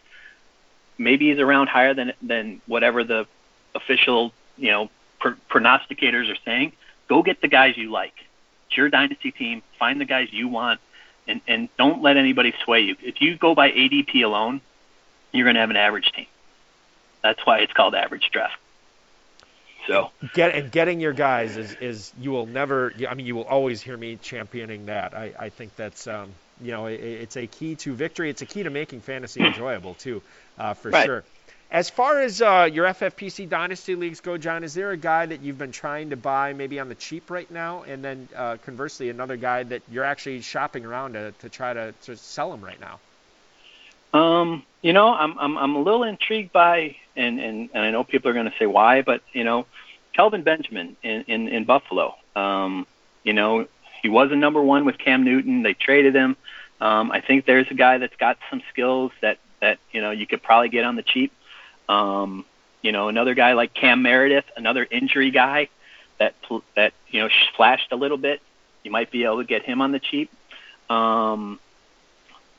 maybe 0.97 1.29
he's 1.29 1.39
around 1.39 1.67
higher 1.67 1.93
than 1.93 2.13
than 2.21 2.61
whatever 2.65 3.03
the 3.03 3.27
official 3.75 4.31
you 4.57 4.71
know 4.71 4.89
pr- 5.19 5.39
prognosticators 5.49 6.31
are 6.31 6.39
saying. 6.45 6.71
Go 7.07 7.23
get 7.23 7.41
the 7.41 7.47
guys 7.47 7.75
you 7.77 7.91
like. 7.91 8.13
It's 8.67 8.77
your 8.77 8.89
dynasty 8.89 9.31
team. 9.31 9.63
Find 9.77 9.99
the 9.99 10.05
guys 10.05 10.31
you 10.31 10.47
want, 10.47 10.79
and 11.29 11.41
and 11.47 11.69
don't 11.77 12.03
let 12.03 12.17
anybody 12.17 12.53
sway 12.65 12.81
you. 12.81 12.97
If 13.01 13.21
you 13.21 13.37
go 13.37 13.55
by 13.55 13.71
ADP 13.71 14.23
alone, 14.23 14.61
you're 15.33 15.45
going 15.45 15.55
to 15.55 15.61
have 15.61 15.71
an 15.71 15.77
average 15.77 16.11
team. 16.15 16.27
That's 17.23 17.39
why 17.45 17.59
it's 17.59 17.73
called 17.73 17.95
average 17.95 18.29
draft. 18.31 18.55
So 19.87 20.09
get 20.33 20.55
and 20.55 20.71
getting 20.71 20.99
your 20.99 21.13
guys 21.13 21.57
is 21.57 21.73
is 21.75 22.13
you 22.17 22.31
will 22.31 22.47
never. 22.47 22.93
I 23.09 23.15
mean, 23.15 23.25
you 23.25 23.35
will 23.35 23.45
always 23.45 23.81
hear 23.81 23.97
me 23.97 24.17
championing 24.17 24.85
that. 24.87 25.15
I 25.15 25.33
I 25.39 25.49
think 25.49 25.75
that's 25.75 26.07
um, 26.07 26.35
you 26.59 26.71
know, 26.71 26.87
it, 26.87 26.99
it's 27.01 27.37
a 27.37 27.47
key 27.47 27.75
to 27.77 27.95
victory. 27.95 28.29
It's 28.29 28.41
a 28.41 28.45
key 28.45 28.63
to 28.63 28.69
making 28.69 29.01
fantasy 29.01 29.43
enjoyable 29.45 29.95
too, 29.95 30.23
uh, 30.57 30.73
for 30.73 30.93
Right. 30.93 31.11
sure. 31.11 31.25
As 31.71 31.87
far 31.87 32.19
as 32.19 32.41
uh, 32.41 32.67
your 32.71 32.87
FFPC 32.87 33.47
Dynasty 33.47 33.93
leagues 33.93 34.21
go, 34.21 34.37
John, 34.37 34.63
is 34.63 34.73
there 34.73 34.89
a 34.89 34.97
guy 34.97 35.27
that 35.27 35.41
you've 35.41 35.59
been 35.59 35.71
trying 35.71 36.09
to 36.09 36.17
buy 36.17 36.53
maybe 36.53 36.79
on 36.79 36.89
the 36.89 36.95
cheap 36.95 37.29
right 37.29 37.49
now, 37.51 37.83
and 37.83 38.03
then 38.03 38.27
uh, 38.35 38.57
conversely 38.65 39.09
another 39.09 39.37
guy 39.37 39.61
that 39.63 39.83
you're 39.91 40.03
actually 40.03 40.41
shopping 40.41 40.83
around 40.83 41.13
to, 41.13 41.31
to 41.33 41.49
try 41.49 41.73
to, 41.73 41.93
to 42.03 42.17
sell 42.17 42.51
him 42.51 42.61
right 42.61 42.79
now? 42.79 42.99
Um, 44.17 44.63
you 44.81 44.93
know, 44.93 45.13
I'm 45.13 45.37
I'm 45.37 45.57
I'm 45.57 45.75
a 45.75 45.81
little 45.81 46.03
intrigued 46.03 46.51
by, 46.51 46.95
and 47.15 47.39
and, 47.39 47.69
and 47.71 47.85
I 47.85 47.91
know 47.91 48.03
people 48.03 48.31
are 48.31 48.33
going 48.33 48.49
to 48.49 48.57
say 48.57 48.65
why, 48.65 49.03
but 49.03 49.21
you 49.33 49.43
know, 49.43 49.67
Kelvin 50.13 50.41
Benjamin 50.41 50.97
in 51.03 51.23
in, 51.27 51.47
in 51.49 51.65
Buffalo. 51.65 52.15
Um, 52.35 52.87
you 53.23 53.33
know, 53.33 53.67
he 54.01 54.09
was 54.09 54.31
a 54.31 54.35
number 54.35 54.63
one 54.63 54.85
with 54.85 54.97
Cam 54.97 55.23
Newton. 55.23 55.61
They 55.61 55.75
traded 55.75 56.15
him. 56.15 56.35
Um, 56.81 57.11
I 57.11 57.21
think 57.21 57.45
there's 57.45 57.67
a 57.69 57.75
guy 57.75 57.99
that's 57.99 58.15
got 58.15 58.39
some 58.49 58.63
skills 58.71 59.11
that 59.21 59.37
that 59.61 59.77
you 59.91 60.01
know 60.01 60.09
you 60.09 60.25
could 60.25 60.41
probably 60.41 60.69
get 60.69 60.85
on 60.85 60.95
the 60.95 61.03
cheap. 61.03 61.31
Um, 61.89 62.45
you 62.81 62.93
know, 62.93 63.09
another 63.09 63.33
guy 63.33 63.53
like 63.53 63.73
Cam 63.73 64.01
Meredith, 64.01 64.45
another 64.55 64.87
injury 64.89 65.31
guy 65.31 65.67
that 66.19 66.35
that 66.75 66.93
you 67.09 67.19
know 67.19 67.29
flashed 67.57 67.91
a 67.91 67.95
little 67.95 68.17
bit. 68.17 68.41
You 68.83 68.91
might 68.91 69.11
be 69.11 69.25
able 69.25 69.39
to 69.39 69.43
get 69.43 69.63
him 69.63 69.81
on 69.81 69.91
the 69.91 69.99
cheap. 69.99 70.31
Um, 70.89 71.59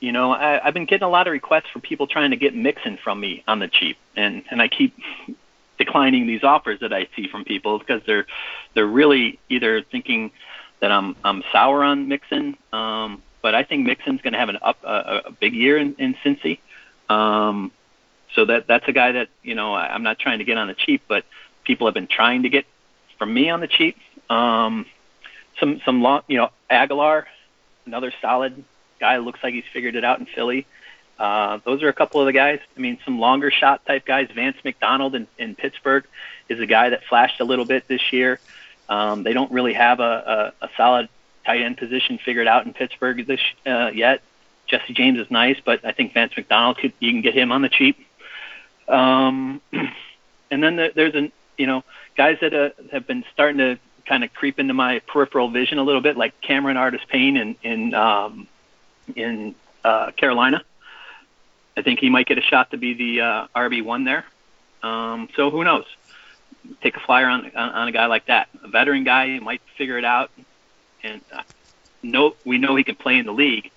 you 0.01 0.13
know, 0.13 0.33
I, 0.33 0.67
I've 0.67 0.75
been 0.75 0.87
getting 0.87 1.05
a 1.05 1.11
lot 1.11 1.27
of 1.27 1.33
requests 1.33 1.69
for 1.73 1.79
people 1.79 2.07
trying 2.07 2.31
to 2.31 2.37
get 2.37 2.55
Mixon 2.55 2.99
from 3.03 3.21
me 3.21 3.43
on 3.47 3.59
the 3.59 3.69
cheap, 3.69 3.97
and 4.17 4.43
and 4.51 4.61
I 4.61 4.69
keep 4.69 4.99
declining 5.79 6.27
these 6.27 6.45
offers 6.45 6.81
that 6.81 6.93
I 6.93 7.09
see 7.17 7.29
from 7.29 7.45
people 7.45 7.79
because 7.79 8.03
they're 8.07 8.27
they're 8.75 8.87
really 8.87 9.39
either 9.49 9.83
thinking 9.83 10.33
that 10.81 10.91
I'm 10.91 11.17
I'm 11.25 11.43
sour 11.53 11.85
on 11.85 12.09
Mixon, 12.09 12.57
um, 12.73 13.23
but 13.43 13.55
I 13.55 13.63
think 13.63 13.87
Mixon's 13.87 14.21
going 14.23 14.33
to 14.33 14.39
have 14.39 14.49
an 14.49 14.59
up 14.61 14.79
a, 14.85 15.23
a 15.27 15.31
big 15.33 15.55
year 15.55 15.79
in, 15.79 15.95
in 15.99 16.15
Cincy. 16.25 16.59
Um, 17.09 17.73
so 18.35 18.45
that 18.45 18.67
that's 18.67 18.87
a 18.89 18.93
guy 18.93 19.13
that 19.13 19.29
you 19.43 19.55
know 19.55 19.75
I, 19.75 19.93
I'm 19.93 20.03
not 20.03 20.19
trying 20.19 20.39
to 20.39 20.45
get 20.45 20.59
on 20.59 20.69
the 20.69 20.75
cheap, 20.75 21.03
but 21.09 21.25
people 21.65 21.87
have 21.87 21.95
been 21.95 22.07
trying 22.07 22.43
to 22.43 22.49
get 22.49 22.67
from 23.19 23.33
me 23.33 23.51
on 23.51 23.61
the 23.61 23.69
cheap. 23.69 23.97
Um, 24.29 24.87
some 25.59 25.81
some 25.85 26.03
long, 26.03 26.23
you 26.27 26.39
know, 26.39 26.51
Ajayi, 26.71 27.25
another 27.87 28.13
solid 28.21 28.65
guy. 28.99 29.19
Looks 29.19 29.41
like 29.43 29.55
he's 29.55 29.65
figured 29.73 29.97
it 29.97 30.05
out 30.05 30.19
in 30.21 30.27
Philly. 30.27 30.67
Uh, 31.19 31.59
those 31.65 31.83
are 31.83 31.89
a 31.89 31.93
couple 31.93 32.21
of 32.21 32.27
the 32.27 32.33
guys. 32.33 32.61
I 32.77 32.81
mean, 32.81 32.99
some 33.05 33.19
longer 33.19 33.51
shot 33.51 33.85
type 33.85 34.07
guys. 34.07 34.29
Vance 34.35 34.57
McDonald 34.65 35.15
in, 35.15 35.27
in 35.39 35.55
Pittsburgh 35.55 36.07
is 36.49 36.61
a 36.61 36.67
guy 36.67 36.89
that 36.89 37.05
flashed 37.05 37.41
a 37.41 37.45
little 37.45 37.67
bit 37.67 37.87
this 37.89 38.11
year. 38.11 38.41
Um, 38.89 39.23
they 39.23 39.35
don't 39.35 39.53
really 39.53 39.75
have 39.75 40.01
a, 40.01 40.53
a, 40.61 40.65
a 40.65 40.71
solid 40.79 41.11
tight 41.45 41.61
end 41.61 41.77
position 41.77 42.19
figured 42.25 42.47
out 42.47 42.65
in 42.65 42.73
Pittsburgh 42.73 43.27
this 43.27 43.41
uh, 43.67 43.91
yet. 43.95 44.23
Jesse 44.67 44.95
James 44.95 45.19
is 45.19 45.31
nice, 45.31 45.59
but 45.63 45.85
I 45.85 45.93
think 45.93 46.15
Vance 46.15 46.33
McDonald 46.37 46.79
could 46.79 46.93
you 47.01 47.13
can 47.13 47.21
get 47.21 47.35
him 47.35 47.53
on 47.53 47.61
the 47.61 47.69
cheap. 47.69 47.99
Um, 48.91 49.61
and 50.51 50.63
then 50.63 50.77
there, 50.77 50.91
there's 50.95 51.15
an 51.15 51.33
you 51.57 51.67
know 51.67 51.85
guys 52.17 52.39
that 52.41 52.55
uh, 52.55 52.71
have 52.93 53.07
been 53.07 53.25
starting 53.33 53.59
to 53.59 53.79
kind 54.07 54.25
of 54.25 54.35
creep 54.35 54.59
into 54.59 54.75
my 54.75 54.99
peripheral 55.07 55.49
vision 55.51 55.79
a 55.79 55.83
little 55.83 56.01
bit, 56.01 56.17
like 56.17 56.41
Cameron 56.41 56.77
Artis 56.77 57.03
Payne 57.09 57.37
in 57.37 57.57
in 57.63 57.95
um, 57.95 58.49
in 59.15 59.55
uh, 59.85 60.11
Carolina. 60.13 60.63
I 61.77 61.83
think 61.83 62.01
he 62.01 62.11
might 62.11 62.27
get 62.27 62.37
a 62.37 62.43
shot 62.43 62.73
to 62.73 62.77
be 62.77 62.95
the 62.95 63.21
uh, 63.21 63.47
RB 63.55 63.83
one 63.83 64.05
there. 64.05 64.25
Um, 64.83 65.29
so 65.37 65.51
who 65.51 65.65
knows? 65.65 65.87
Take 66.83 66.97
a 66.97 67.01
flyer 67.01 67.27
on, 67.27 67.47
on 67.57 67.71
on 67.71 67.89
a 67.89 67.93
guy 67.93 68.07
like 68.07 68.27
that, 68.27 68.49
a 68.63 68.69
veteran 68.69 69.05
guy. 69.05 69.29
He 69.29 69.41
might 69.41 69.63
figure 69.79 69.97
it 69.97 70.05
out, 70.05 70.31
and 71.03 71.21
uh, 71.33 71.43
no, 72.03 72.35
we 72.45 72.59
know 72.59 72.77
he 72.77 72.85
can 72.85 72.97
play 72.97 73.19
in 73.19 73.27
the 73.27 73.33
league. 73.33 73.71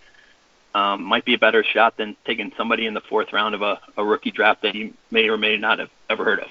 Um, 0.75 1.03
might 1.03 1.23
be 1.23 1.35
a 1.35 1.37
better 1.37 1.63
shot 1.63 1.97
than 1.97 2.15
taking 2.25 2.51
somebody 2.57 2.87
in 2.87 2.95
the 2.95 3.01
fourth 3.01 3.31
round 3.31 3.53
of 3.53 3.61
a, 3.61 3.79
a 3.95 4.03
rookie 4.03 4.31
draft 4.31 4.63
that 4.63 4.73
you 4.73 4.93
may 5.11 5.29
or 5.29 5.37
may 5.37 5.55
not 5.55 5.77
have 5.77 5.91
ever 6.09 6.23
heard 6.23 6.39
of. 6.39 6.47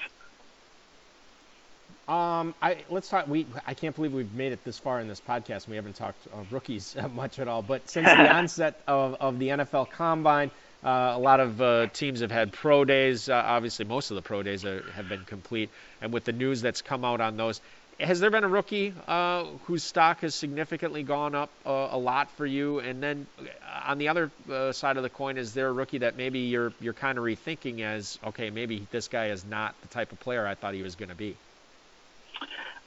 Um, 2.07 2.53
I 2.61 2.77
let's 2.89 3.07
talk. 3.09 3.27
We 3.27 3.45
I 3.65 3.73
can't 3.73 3.95
believe 3.95 4.13
we've 4.13 4.33
made 4.33 4.51
it 4.51 4.63
this 4.65 4.77
far 4.77 4.99
in 4.99 5.07
this 5.07 5.21
podcast. 5.21 5.65
and 5.65 5.69
We 5.69 5.75
haven't 5.77 5.95
talked 5.95 6.27
uh, 6.33 6.37
rookies 6.51 6.95
much 7.15 7.39
at 7.39 7.47
all. 7.47 7.61
But 7.61 7.89
since 7.89 8.07
the 8.07 8.33
onset 8.35 8.81
of, 8.87 9.15
of 9.21 9.39
the 9.39 9.49
NFL 9.49 9.89
Combine, 9.91 10.51
uh, 10.83 11.13
a 11.15 11.19
lot 11.19 11.39
of 11.39 11.61
uh, 11.61 11.87
teams 11.87 12.19
have 12.19 12.31
had 12.31 12.51
pro 12.51 12.83
days. 12.83 13.29
Uh, 13.29 13.41
obviously, 13.45 13.85
most 13.85 14.11
of 14.11 14.15
the 14.15 14.21
pro 14.21 14.43
days 14.43 14.65
are, 14.65 14.83
have 14.91 15.07
been 15.07 15.23
complete. 15.23 15.69
And 16.01 16.11
with 16.11 16.25
the 16.25 16.33
news 16.33 16.61
that's 16.61 16.81
come 16.81 17.05
out 17.05 17.21
on 17.21 17.37
those, 17.37 17.61
has 17.99 18.19
there 18.19 18.29
been 18.29 18.43
a 18.43 18.47
rookie 18.47 18.93
uh, 19.07 19.45
whose 19.65 19.83
stock 19.83 20.21
has 20.21 20.35
significantly 20.35 21.03
gone 21.03 21.35
up 21.35 21.49
uh, 21.65 21.89
a 21.91 21.97
lot 21.97 22.29
for 22.31 22.45
you? 22.45 22.79
And 22.79 23.01
then 23.01 23.27
uh, 23.39 23.89
on 23.89 23.97
the 23.97 24.09
other 24.09 24.31
uh, 24.51 24.71
side 24.71 24.97
of 24.97 25.03
the 25.03 25.09
coin, 25.09 25.37
is 25.37 25.53
there 25.53 25.67
a 25.67 25.71
rookie 25.71 25.99
that 25.99 26.17
maybe 26.17 26.39
you're 26.39 26.73
you're 26.79 26.93
kind 26.93 27.17
of 27.17 27.23
rethinking 27.23 27.81
as 27.81 28.19
okay, 28.25 28.49
maybe 28.49 28.87
this 28.91 29.07
guy 29.07 29.27
is 29.27 29.45
not 29.45 29.75
the 29.81 29.87
type 29.87 30.11
of 30.11 30.19
player 30.19 30.45
I 30.45 30.55
thought 30.55 30.73
he 30.73 30.81
was 30.81 30.95
going 30.95 31.09
to 31.09 31.15
be? 31.15 31.35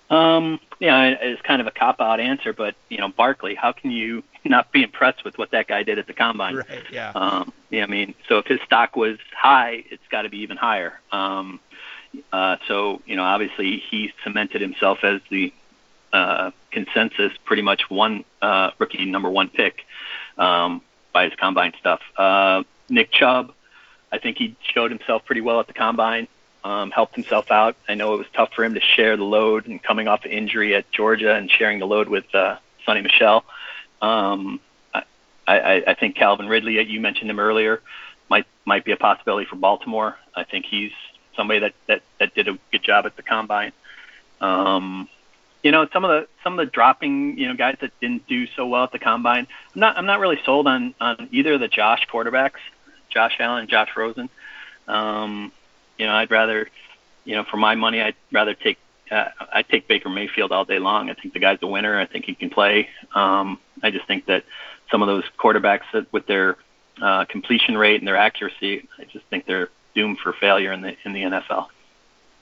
Um, 0.08 0.60
yeah, 0.78 1.16
it's 1.20 1.42
kind 1.42 1.60
of 1.60 1.66
a 1.66 1.72
cop 1.72 2.00
out 2.00 2.20
answer, 2.20 2.52
but 2.52 2.74
you 2.88 2.98
know, 2.98 3.08
Barkley, 3.08 3.54
how 3.54 3.72
can 3.72 3.90
you 3.90 4.22
not 4.44 4.70
be 4.72 4.82
impressed 4.82 5.24
with 5.24 5.38
what 5.38 5.50
that 5.50 5.66
guy 5.66 5.82
did 5.82 5.98
at 5.98 6.06
the 6.06 6.12
combine? 6.12 6.56
Right. 6.56 6.84
Yeah. 6.92 7.12
Um, 7.14 7.52
yeah, 7.70 7.82
I 7.82 7.86
mean, 7.86 8.14
so 8.28 8.38
if 8.38 8.46
his 8.46 8.60
stock 8.64 8.96
was 8.96 9.18
high, 9.36 9.84
it's 9.90 10.06
got 10.10 10.22
to 10.22 10.28
be 10.28 10.38
even 10.38 10.56
higher. 10.56 11.00
Um, 11.10 11.58
uh, 12.32 12.56
so 12.68 13.02
you 13.06 13.16
know, 13.16 13.24
obviously 13.24 13.82
he 13.90 14.12
cemented 14.24 14.60
himself 14.60 14.98
as 15.02 15.20
the 15.30 15.52
uh, 16.12 16.50
consensus, 16.70 17.32
pretty 17.44 17.62
much 17.62 17.90
one 17.90 18.24
uh, 18.42 18.70
rookie 18.78 19.04
number 19.04 19.30
one 19.30 19.48
pick 19.48 19.84
um, 20.38 20.80
by 21.12 21.24
his 21.24 21.34
combine 21.34 21.72
stuff. 21.78 22.00
Uh, 22.16 22.62
Nick 22.88 23.10
Chubb, 23.10 23.52
I 24.12 24.18
think 24.18 24.38
he 24.38 24.56
showed 24.74 24.90
himself 24.90 25.24
pretty 25.24 25.40
well 25.40 25.60
at 25.60 25.66
the 25.66 25.72
combine. 25.72 26.28
Um, 26.64 26.90
helped 26.90 27.14
himself 27.14 27.52
out. 27.52 27.76
I 27.88 27.94
know 27.94 28.14
it 28.14 28.18
was 28.18 28.26
tough 28.34 28.52
for 28.52 28.64
him 28.64 28.74
to 28.74 28.80
share 28.80 29.16
the 29.16 29.22
load 29.22 29.68
and 29.68 29.80
coming 29.80 30.08
off 30.08 30.24
an 30.24 30.32
injury 30.32 30.74
at 30.74 30.90
Georgia 30.90 31.32
and 31.32 31.48
sharing 31.48 31.78
the 31.78 31.86
load 31.86 32.08
with 32.08 32.24
uh, 32.34 32.56
Sony 32.86 33.04
Michel. 33.04 33.44
Um, 34.02 34.58
I, 34.92 35.02
I, 35.46 35.82
I 35.88 35.94
think 35.94 36.16
Calvin 36.16 36.48
Ridley, 36.48 36.82
you 36.82 37.00
mentioned 37.00 37.30
him 37.30 37.38
earlier, 37.38 37.82
might 38.28 38.46
might 38.64 38.84
be 38.84 38.92
a 38.92 38.96
possibility 38.96 39.46
for 39.46 39.54
Baltimore. 39.56 40.16
I 40.34 40.42
think 40.42 40.66
he's 40.68 40.90
somebody 41.36 41.60
that 41.60 41.74
that, 41.86 42.02
that 42.18 42.34
did 42.34 42.48
a 42.48 42.58
good 42.72 42.82
job 42.82 43.06
at 43.06 43.16
the 43.16 43.22
combine. 43.22 43.72
Um, 44.40 45.08
you 45.62 45.72
know, 45.72 45.88
some 45.92 46.04
of 46.04 46.10
the 46.10 46.28
some 46.44 46.58
of 46.58 46.64
the 46.64 46.70
dropping, 46.70 47.38
you 47.38 47.48
know, 47.48 47.54
guys 47.54 47.76
that 47.80 47.90
didn't 48.00 48.26
do 48.26 48.46
so 48.46 48.66
well 48.66 48.84
at 48.84 48.92
the 48.92 48.98
combine. 48.98 49.46
I'm 49.74 49.80
not 49.80 49.98
I'm 49.98 50.06
not 50.06 50.20
really 50.20 50.38
sold 50.44 50.66
on 50.66 50.94
on 51.00 51.28
either 51.32 51.54
of 51.54 51.60
the 51.60 51.68
Josh 51.68 52.06
quarterbacks, 52.06 52.60
Josh 53.10 53.36
Allen 53.40 53.60
and 53.60 53.68
Josh 53.68 53.90
Rosen. 53.96 54.28
Um, 54.86 55.52
you 55.98 56.06
know, 56.06 56.12
I'd 56.12 56.30
rather, 56.30 56.68
you 57.24 57.34
know, 57.34 57.44
for 57.44 57.56
my 57.56 57.74
money, 57.74 58.00
I'd 58.00 58.14
rather 58.30 58.54
take 58.54 58.78
uh, 59.10 59.28
I'd 59.52 59.68
take 59.68 59.88
Baker 59.88 60.08
Mayfield 60.08 60.52
all 60.52 60.64
day 60.64 60.78
long. 60.78 61.10
I 61.10 61.14
think 61.14 61.34
the 61.34 61.40
guy's 61.40 61.58
a 61.62 61.66
winner. 61.66 61.98
I 61.98 62.06
think 62.06 62.24
he 62.26 62.34
can 62.34 62.50
play. 62.50 62.88
Um, 63.14 63.58
I 63.82 63.90
just 63.90 64.06
think 64.06 64.26
that 64.26 64.44
some 64.90 65.02
of 65.02 65.08
those 65.08 65.24
quarterbacks 65.38 65.84
that 65.92 66.12
with 66.12 66.26
their 66.26 66.56
uh, 67.00 67.24
completion 67.24 67.76
rate 67.76 68.00
and 68.00 68.06
their 68.06 68.16
accuracy, 68.16 68.88
I 68.98 69.04
just 69.04 69.24
think 69.26 69.46
they're 69.46 69.70
doomed 69.96 70.18
for 70.20 70.32
failure 70.32 70.72
in 70.72 70.82
the 70.82 70.96
in 71.04 71.12
the 71.12 71.22
NFL. 71.22 71.66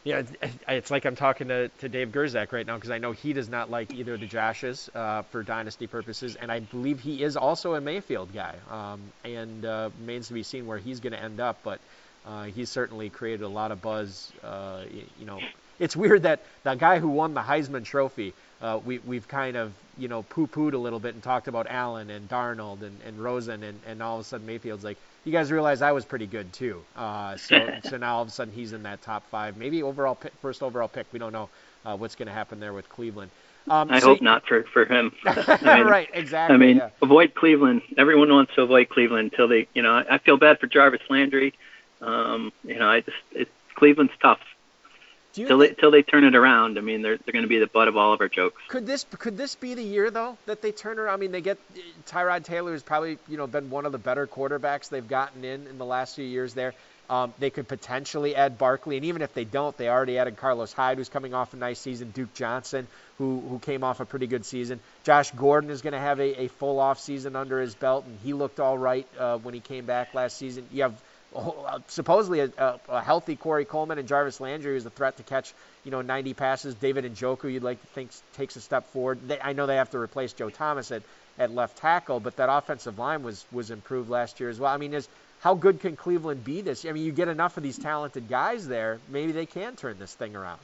Yeah, 0.04 0.22
it's, 0.68 0.90
like 0.90 1.06
I'm 1.06 1.16
talking 1.16 1.48
to, 1.48 1.68
to 1.68 1.88
Dave 1.88 2.08
Gerzak 2.08 2.52
right 2.52 2.66
now 2.66 2.74
because 2.74 2.90
I 2.90 2.98
know 2.98 3.12
he 3.12 3.32
does 3.32 3.48
not 3.48 3.70
like 3.70 3.94
either 3.94 4.12
of 4.14 4.20
the 4.20 4.28
Joshes 4.28 4.94
uh, 4.94 5.22
for 5.22 5.42
dynasty 5.42 5.86
purposes, 5.86 6.36
and 6.36 6.52
I 6.52 6.60
believe 6.60 7.00
he 7.00 7.22
is 7.22 7.38
also 7.38 7.72
a 7.72 7.80
Mayfield 7.80 8.34
guy. 8.34 8.54
Um, 8.70 9.00
and 9.24 9.64
uh, 9.64 9.88
remains 10.00 10.28
to 10.28 10.34
be 10.34 10.42
seen 10.42 10.66
where 10.66 10.76
he's 10.76 11.00
going 11.00 11.14
to 11.14 11.22
end 11.22 11.40
up, 11.40 11.58
but 11.64 11.80
uh, 12.26 12.44
he's 12.44 12.68
certainly 12.68 13.08
created 13.08 13.44
a 13.44 13.48
lot 13.48 13.72
of 13.72 13.80
buzz. 13.80 14.30
Uh, 14.42 14.82
you 15.18 15.24
know, 15.24 15.40
it's 15.78 15.96
weird 15.96 16.24
that 16.24 16.40
the 16.64 16.74
guy 16.74 16.98
who 16.98 17.08
won 17.08 17.32
the 17.32 17.40
Heisman 17.40 17.84
Trophy, 17.84 18.34
uh, 18.64 18.80
we, 18.82 18.98
we've 19.00 19.28
kind 19.28 19.56
of 19.56 19.72
you 19.98 20.08
know 20.08 20.22
poo-pooed 20.22 20.72
a 20.72 20.78
little 20.78 20.98
bit 20.98 21.12
and 21.14 21.22
talked 21.22 21.48
about 21.48 21.66
Allen 21.68 22.08
and 22.08 22.28
Darnold 22.28 22.82
and, 22.82 22.98
and 23.06 23.22
Rosen, 23.22 23.62
and, 23.62 23.78
and 23.86 24.02
all 24.02 24.16
of 24.16 24.22
a 24.22 24.24
sudden 24.24 24.46
Mayfield's 24.46 24.82
like, 24.82 24.96
you 25.24 25.32
guys 25.32 25.52
realize 25.52 25.82
I 25.82 25.92
was 25.92 26.04
pretty 26.06 26.26
good 26.26 26.50
too. 26.52 26.82
Uh, 26.96 27.36
so 27.48 27.78
so 27.84 27.98
now 27.98 28.16
all 28.16 28.22
of 28.22 28.28
a 28.28 28.30
sudden 28.30 28.54
he's 28.54 28.72
in 28.72 28.82
that 28.84 29.02
top 29.02 29.28
five, 29.30 29.58
maybe 29.58 29.82
overall 29.82 30.14
pick, 30.14 30.32
first 30.40 30.62
overall 30.62 30.88
pick. 30.88 31.06
We 31.12 31.18
don't 31.18 31.32
know 31.32 31.50
uh, 31.84 31.96
what's 31.96 32.14
going 32.14 32.28
to 32.28 32.32
happen 32.32 32.58
there 32.58 32.72
with 32.72 32.88
Cleveland. 32.88 33.30
Um, 33.68 33.90
I 33.90 34.00
so- 34.00 34.08
hope 34.08 34.22
not 34.22 34.46
for 34.46 34.62
for 34.64 34.86
him. 34.86 35.12
I 35.26 35.76
mean, 35.78 35.86
right, 35.86 36.08
exactly. 36.12 36.54
I 36.54 36.58
mean, 36.58 36.76
yeah. 36.78 36.90
avoid 37.02 37.34
Cleveland. 37.34 37.82
Everyone 37.98 38.32
wants 38.32 38.54
to 38.54 38.62
avoid 38.62 38.88
Cleveland 38.88 39.30
until 39.32 39.48
they, 39.48 39.68
you 39.74 39.82
know, 39.82 39.92
I 39.92 40.14
I 40.14 40.18
feel 40.18 40.38
bad 40.38 40.58
for 40.58 40.66
Jarvis 40.66 41.02
Landry. 41.10 41.54
Um, 42.00 42.50
you 42.62 42.78
know, 42.78 42.88
I 42.88 43.00
just 43.00 43.16
it, 43.32 43.48
Cleveland's 43.74 44.12
tough. 44.20 44.40
You 45.36 45.48
Till 45.48 45.58
they 45.58 45.70
till 45.70 45.90
they 45.90 46.02
turn 46.02 46.24
it 46.24 46.36
around, 46.36 46.78
I 46.78 46.80
mean, 46.80 47.02
they're 47.02 47.16
they're 47.16 47.32
going 47.32 47.42
to 47.42 47.48
be 47.48 47.58
the 47.58 47.66
butt 47.66 47.88
of 47.88 47.96
all 47.96 48.12
of 48.12 48.20
our 48.20 48.28
jokes. 48.28 48.62
Could 48.68 48.86
this 48.86 49.04
could 49.18 49.36
this 49.36 49.54
be 49.56 49.74
the 49.74 49.82
year 49.82 50.10
though 50.10 50.38
that 50.46 50.62
they 50.62 50.70
turn 50.70 50.98
around? 50.98 51.14
I 51.14 51.16
mean, 51.16 51.32
they 51.32 51.40
get 51.40 51.58
Tyrod 52.06 52.44
Taylor 52.44 52.72
has 52.72 52.82
probably 52.82 53.18
you 53.28 53.36
know 53.36 53.46
been 53.46 53.70
one 53.70 53.84
of 53.84 53.92
the 53.92 53.98
better 53.98 54.26
quarterbacks 54.26 54.88
they've 54.88 55.06
gotten 55.06 55.44
in 55.44 55.66
in 55.66 55.78
the 55.78 55.84
last 55.84 56.14
few 56.14 56.24
years 56.24 56.54
there. 56.54 56.74
Um, 57.10 57.34
they 57.38 57.50
could 57.50 57.68
potentially 57.68 58.34
add 58.34 58.56
Barkley, 58.56 58.96
and 58.96 59.04
even 59.04 59.20
if 59.20 59.34
they 59.34 59.44
don't, 59.44 59.76
they 59.76 59.90
already 59.90 60.16
added 60.16 60.38
Carlos 60.38 60.72
Hyde, 60.72 60.96
who's 60.96 61.10
coming 61.10 61.34
off 61.34 61.52
a 61.52 61.56
nice 61.56 61.78
season. 61.78 62.12
Duke 62.12 62.32
Johnson, 62.32 62.86
who 63.18 63.40
who 63.40 63.58
came 63.58 63.84
off 63.84 64.00
a 64.00 64.06
pretty 64.06 64.26
good 64.26 64.46
season. 64.46 64.80
Josh 65.02 65.30
Gordon 65.32 65.68
is 65.68 65.82
going 65.82 65.92
to 65.92 65.98
have 65.98 66.18
a, 66.18 66.44
a 66.44 66.48
full 66.48 66.78
off 66.78 67.00
season 67.00 67.36
under 67.36 67.60
his 67.60 67.74
belt, 67.74 68.06
and 68.06 68.18
he 68.22 68.32
looked 68.32 68.60
all 68.60 68.78
right 68.78 69.06
uh, 69.18 69.36
when 69.38 69.52
he 69.52 69.60
came 69.60 69.84
back 69.84 70.14
last 70.14 70.38
season. 70.38 70.66
You 70.72 70.84
have 70.84 70.94
Uh, 71.34 71.80
supposedly 71.88 72.40
a, 72.40 72.50
a, 72.56 72.80
a, 72.88 73.00
healthy 73.02 73.34
Corey 73.34 73.64
Coleman 73.64 73.98
and 73.98 74.06
Jarvis 74.06 74.40
Landry, 74.40 74.74
who's 74.74 74.86
a 74.86 74.90
threat 74.90 75.16
to 75.16 75.22
catch 75.22 75.52
you 75.84 75.90
know 75.90 76.00
90 76.00 76.34
passes. 76.34 76.74
David 76.74 77.04
and 77.04 77.16
Njoku, 77.16 77.52
you'd 77.52 77.62
like 77.62 77.80
to 77.80 77.86
think 77.88 78.10
takes 78.34 78.56
a 78.56 78.60
step 78.60 78.86
forward. 78.92 79.18
They, 79.26 79.40
I 79.40 79.52
know 79.52 79.66
they 79.66 79.76
have 79.76 79.90
to 79.90 79.98
replace 79.98 80.32
Joe 80.32 80.50
Thomas 80.50 80.92
at, 80.92 81.02
at 81.38 81.50
left 81.50 81.78
tackle, 81.78 82.20
but 82.20 82.36
that 82.36 82.48
offensive 82.50 82.98
line 82.98 83.22
was 83.22 83.44
was 83.50 83.70
improved 83.70 84.10
last 84.10 84.38
year 84.38 84.48
as 84.48 84.60
well. 84.60 84.72
I 84.72 84.76
mean, 84.76 84.94
is 84.94 85.08
how 85.40 85.54
good 85.54 85.80
can 85.80 85.94
Cleveland 85.94 86.42
be 86.42 86.62
this? 86.62 86.86
I 86.86 86.92
mean, 86.92 87.04
you 87.04 87.12
get 87.12 87.28
enough 87.28 87.56
of 87.56 87.62
these 87.62 87.78
talented 87.78 88.28
guys 88.28 88.66
there, 88.66 88.98
maybe 89.10 89.32
they 89.32 89.44
can 89.46 89.76
turn 89.76 89.98
this 89.98 90.14
thing 90.14 90.34
around. 90.34 90.58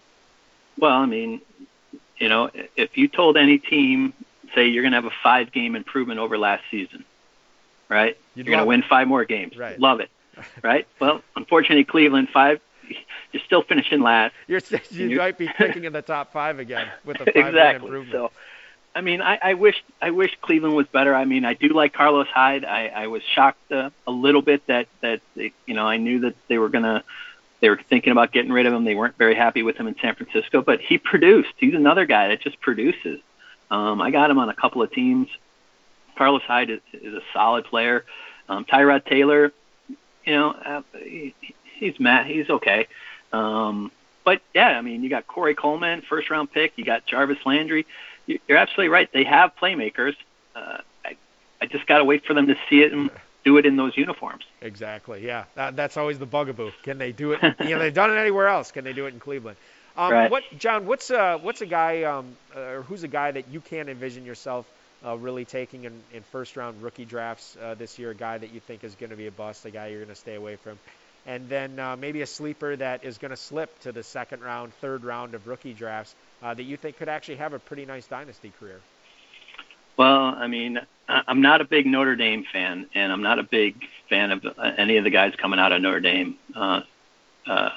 Well, 0.79 0.97
I 0.97 1.05
mean, 1.05 1.43
you 2.19 2.29
know, 2.29 2.51
if 2.77 2.97
you 2.97 3.09
told 3.09 3.37
any 3.37 3.59
team, 3.59 4.15
say 4.55 4.69
you're 4.69 4.83
going 4.83 4.93
to 4.93 4.97
have 4.97 5.05
a 5.05 5.17
five 5.23 5.53
game 5.53 5.77
improvement 5.77 6.19
over 6.19 6.39
last 6.39 6.63
season, 6.71 7.05
right? 7.89 8.17
You'd 8.35 8.47
you're 8.47 8.57
going 8.57 8.65
to 8.65 8.69
win 8.69 8.83
five 8.83 9.07
more 9.07 9.25
games. 9.25 9.57
Right. 9.57 9.79
Love 9.79 10.01
it, 10.01 10.11
right? 10.63 10.87
well, 10.99 11.23
unfortunately, 11.37 11.85
Cleveland 11.85 12.29
five. 12.33 12.61
You're 13.33 13.43
still 13.45 13.63
finishing 13.63 14.01
last. 14.01 14.35
You're, 14.49 14.61
you 14.91 15.09
you 15.09 15.19
might 15.19 15.39
be 15.39 15.49
picking 15.49 15.85
in 15.85 15.93
the 15.93 16.03
top 16.03 16.33
five 16.33 16.59
again 16.59 16.89
with 17.05 17.21
a 17.21 17.27
five 17.27 17.37
exactly. 17.37 17.87
improvement. 17.87 18.13
So, 18.13 18.33
I 18.95 19.03
mean, 19.03 19.23
I, 19.23 19.39
I 19.41 19.55
wish 19.55 19.85
I 20.03 20.11
wish 20.11 20.37
Cleveland 20.41 20.75
was 20.75 20.89
better. 20.89 21.15
I 21.15 21.25
mean, 21.25 21.45
I 21.45 21.55
do 21.55 21.69
like 21.69 21.93
Carlos 21.93 22.27
Hyde. 22.27 22.65
I, 22.65 22.89
I 22.89 23.07
was 23.07 23.23
shocked 23.23 23.71
uh, 23.71 23.91
a 24.07 24.11
little 24.11 24.43
bit 24.43 24.67
that 24.67 24.89
that 25.01 25.21
they, 25.37 25.53
you 25.67 25.75
know 25.75 25.87
I 25.87 25.99
knew 25.99 26.21
that 26.21 26.35
they 26.49 26.59
were 26.59 26.69
gonna 26.69 27.05
they 27.61 27.69
were 27.69 27.81
thinking 27.89 28.11
about 28.11 28.33
getting 28.33 28.53
rid 28.53 28.67
of 28.67 28.73
him. 28.73 28.85
They 28.85 28.95
weren't 28.95 29.17
very 29.17 29.35
happy 29.35 29.63
with 29.63 29.77
him 29.77 29.87
in 29.87 29.95
San 30.01 30.15
Francisco, 30.15 30.63
but 30.63 30.81
he 30.81 30.99
produced. 30.99 31.53
He's 31.59 31.75
another 31.75 32.07
guy 32.07 32.29
that 32.29 32.41
just 32.41 32.61
produces. 32.61 33.21
Um, 33.71 34.01
I 34.01 34.11
got 34.11 34.31
him 34.31 34.39
on 34.39 34.49
a 34.49 34.55
couple 34.55 34.83
of 34.83 34.91
teams. 34.93 35.29
Carlos 36.17 36.43
Hyde 36.43 36.71
is, 36.71 36.81
is 36.93 37.15
a 37.15 37.23
solid 37.33 37.65
player. 37.67 38.05
Um, 38.49 38.65
Tyrod 38.65 39.07
Taylor, 39.07 39.53
you 40.25 40.35
know, 40.35 40.51
uh, 40.51 40.83
he, 40.99 41.35
he's 41.77 41.99
Matt. 41.99 42.27
He's 42.27 42.49
okay. 42.49 42.89
Um, 43.33 43.91
but 44.25 44.43
yeah, 44.55 44.69
I 44.69 44.83
mean, 44.83 45.03
you 45.03 45.11
got 45.11 45.27
Corey 45.27 45.55
Coleman, 45.55 46.03
first 46.03 46.31
round 46.31 46.53
pick. 46.53 46.73
You 46.77 46.85
got 46.85 47.07
Jarvis 47.07 47.39
Landry 47.45 47.87
you're 48.27 48.59
absolutely 48.59 48.89
right. 48.89 49.11
They 49.13 49.25
have 49.25 49.53
playmakers. 49.61 50.15
Uh, 50.55 50.79
I, 51.05 51.17
I 51.61 51.67
just 51.67 51.87
got 51.87 51.99
to 51.99 52.05
wait 52.05 52.25
for 52.25 52.35
them 52.35 52.47
to 52.47 52.57
see 52.69 52.83
it 52.83 52.93
and 52.93 53.11
do 53.45 53.57
it 53.57 53.67
in 53.67 53.77
those 53.77 53.97
uniforms. 53.97 54.45
Exactly. 54.61 55.25
Yeah, 55.25 55.45
that, 55.55 55.77
that's 55.77 55.97
always 55.97 56.19
the 56.19 56.27
bugaboo. 56.27 56.71
Can 56.83 56.99
they 56.99 57.13
do 57.13 57.33
it? 57.33 57.41
you 57.61 57.71
know, 57.71 57.79
they've 57.79 57.95
done 57.95 58.11
it 58.11 58.19
anywhere 58.19 58.49
else. 58.49 58.71
Can 58.71 58.85
they 58.85 58.93
do 58.93 59.07
it 59.07 59.15
in 59.15 59.21
Cleveland? 59.21 59.57
Um, 59.97 60.13
right. 60.13 60.31
What, 60.31 60.45
John? 60.57 60.87
What's 60.87 61.11
uh, 61.11 61.39
what's 61.43 61.63
a 61.63 61.67
guy, 61.67 62.05
um, 62.05 62.37
uh, 62.55 62.61
or 62.61 62.83
who's 62.83 63.03
a 63.03 63.09
guy 63.09 63.33
that 63.33 63.49
you 63.49 63.61
can't 63.61 63.89
envision 63.89 64.25
yourself 64.25 64.67
uh, 65.05 65.17
really 65.17 65.45
taking 65.45 65.85
in, 65.85 65.93
in 66.13 66.23
first 66.23 66.57
round 66.57 66.83
rookie 66.83 67.05
drafts 67.05 67.57
uh, 67.63 67.75
this 67.75 67.99
year? 67.99 68.11
A 68.11 68.15
guy 68.15 68.39
that 68.39 68.53
you 68.53 68.61
think 68.61 68.85
is 68.85 68.95
going 68.95 69.11
to 69.11 69.17
be 69.17 69.27
a 69.27 69.33
bust, 69.33 69.65
a 69.65 69.71
guy 69.71 69.89
you're 69.89 69.99
going 69.99 70.09
to 70.09 70.15
stay 70.15 70.35
away 70.35 70.57
from, 70.57 70.79
and 71.27 71.49
then 71.49 71.79
uh, 71.79 71.97
maybe 71.97 72.23
a 72.23 72.27
sleeper 72.27 72.77
that 72.77 73.05
is 73.05 73.19
going 73.19 73.31
to 73.31 73.37
slip 73.37 73.79
to 73.81 73.93
the 73.93 74.03
second 74.03 74.43
round, 74.43 74.73
third 74.75 75.05
round 75.05 75.35
of 75.35 75.47
rookie 75.47 75.75
drafts 75.75 76.15
uh, 76.43 76.55
that 76.55 76.63
you 76.63 76.77
think 76.77 76.97
could 76.97 77.09
actually 77.09 77.37
have 77.37 77.53
a 77.53 77.59
pretty 77.59 77.87
nice 77.87 78.07
dynasty 78.07 78.53
career? 78.59 78.81
Well, 79.97 80.35
I 80.37 80.47
mean, 80.47 80.81
I'm 81.09 81.43
not 81.43 81.61
a 81.61 81.65
big 81.65 81.87
Notre 81.87 82.17
Dame 82.17 82.45
fan, 82.51 82.87
and 82.95 83.13
I'm 83.13 83.23
not 83.23 83.39
a 83.39 83.43
big 83.43 83.75
fan 84.09 84.31
of 84.31 84.47
any 84.79 84.97
of 84.97 85.05
the 85.05 85.11
guys 85.11 85.35
coming 85.37 85.59
out 85.59 85.73
of 85.73 85.83
Notre 85.83 86.01
Dame. 86.01 86.37
Uh, 86.55 86.81
uh, 87.47 87.71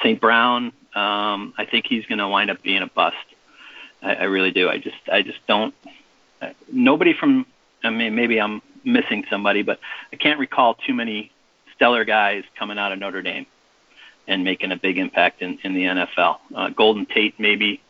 St. 0.00 0.20
Brown, 0.20 0.72
um, 0.94 1.54
I 1.56 1.66
think 1.70 1.86
he's 1.86 2.06
going 2.06 2.18
to 2.18 2.26
wind 2.26 2.50
up 2.50 2.62
being 2.62 2.82
a 2.82 2.88
bust. 2.88 3.16
I, 4.02 4.14
I 4.14 4.22
really 4.24 4.50
do. 4.50 4.68
I 4.68 4.78
just, 4.78 4.96
I 5.10 5.22
just 5.22 5.38
don't. 5.46 5.74
Nobody 6.70 7.12
from, 7.12 7.46
I 7.82 7.90
mean, 7.90 8.14
maybe 8.14 8.40
I'm 8.40 8.62
missing 8.84 9.24
somebody, 9.30 9.62
but 9.62 9.78
I 10.12 10.16
can't 10.16 10.38
recall 10.38 10.74
too 10.74 10.94
many 10.94 11.30
stellar 11.74 12.04
guys 12.04 12.44
coming 12.58 12.78
out 12.78 12.92
of 12.92 12.98
Notre 12.98 13.22
Dame 13.22 13.46
and 14.26 14.44
making 14.44 14.72
a 14.72 14.76
big 14.76 14.98
impact 14.98 15.42
in, 15.42 15.58
in 15.62 15.74
the 15.74 15.84
NFL. 15.84 16.38
Uh, 16.54 16.68
Golden 16.70 17.06
Tate 17.06 17.38
maybe. 17.38 17.80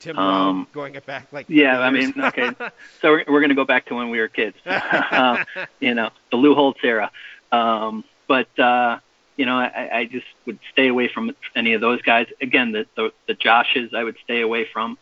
Tim 0.00 0.18
um, 0.18 0.66
going 0.72 0.96
it 0.96 1.06
back 1.06 1.32
like 1.32 1.46
yeah 1.48 1.78
I 1.78 1.90
mean 1.90 2.12
okay. 2.20 2.50
So 3.00 3.12
we're, 3.12 3.24
we're 3.28 3.40
going 3.40 3.50
to 3.50 3.54
go 3.54 3.64
back 3.64 3.86
to 3.86 3.94
when 3.94 4.10
we 4.10 4.18
were 4.18 4.28
kids. 4.28 4.56
Um, 5.12 5.44
you 5.78 5.94
know 5.94 6.10
the 6.30 6.36
Lou 6.36 6.54
Holtz 6.54 6.80
era. 6.82 7.10
Um, 7.52 8.04
but 8.26 8.58
uh, 8.58 8.98
you 9.36 9.46
know 9.46 9.56
I, 9.56 9.98
I 9.98 10.04
just 10.06 10.26
would 10.46 10.58
stay 10.72 10.88
away 10.88 11.08
from 11.08 11.36
any 11.54 11.74
of 11.74 11.80
those 11.80 12.02
guys. 12.02 12.26
Again 12.40 12.72
the 12.72 12.86
the, 12.96 13.12
the 13.28 13.34
Joshes 13.34 13.94
I 13.94 14.02
would 14.02 14.16
stay 14.24 14.40
away 14.40 14.66
from 14.72 14.98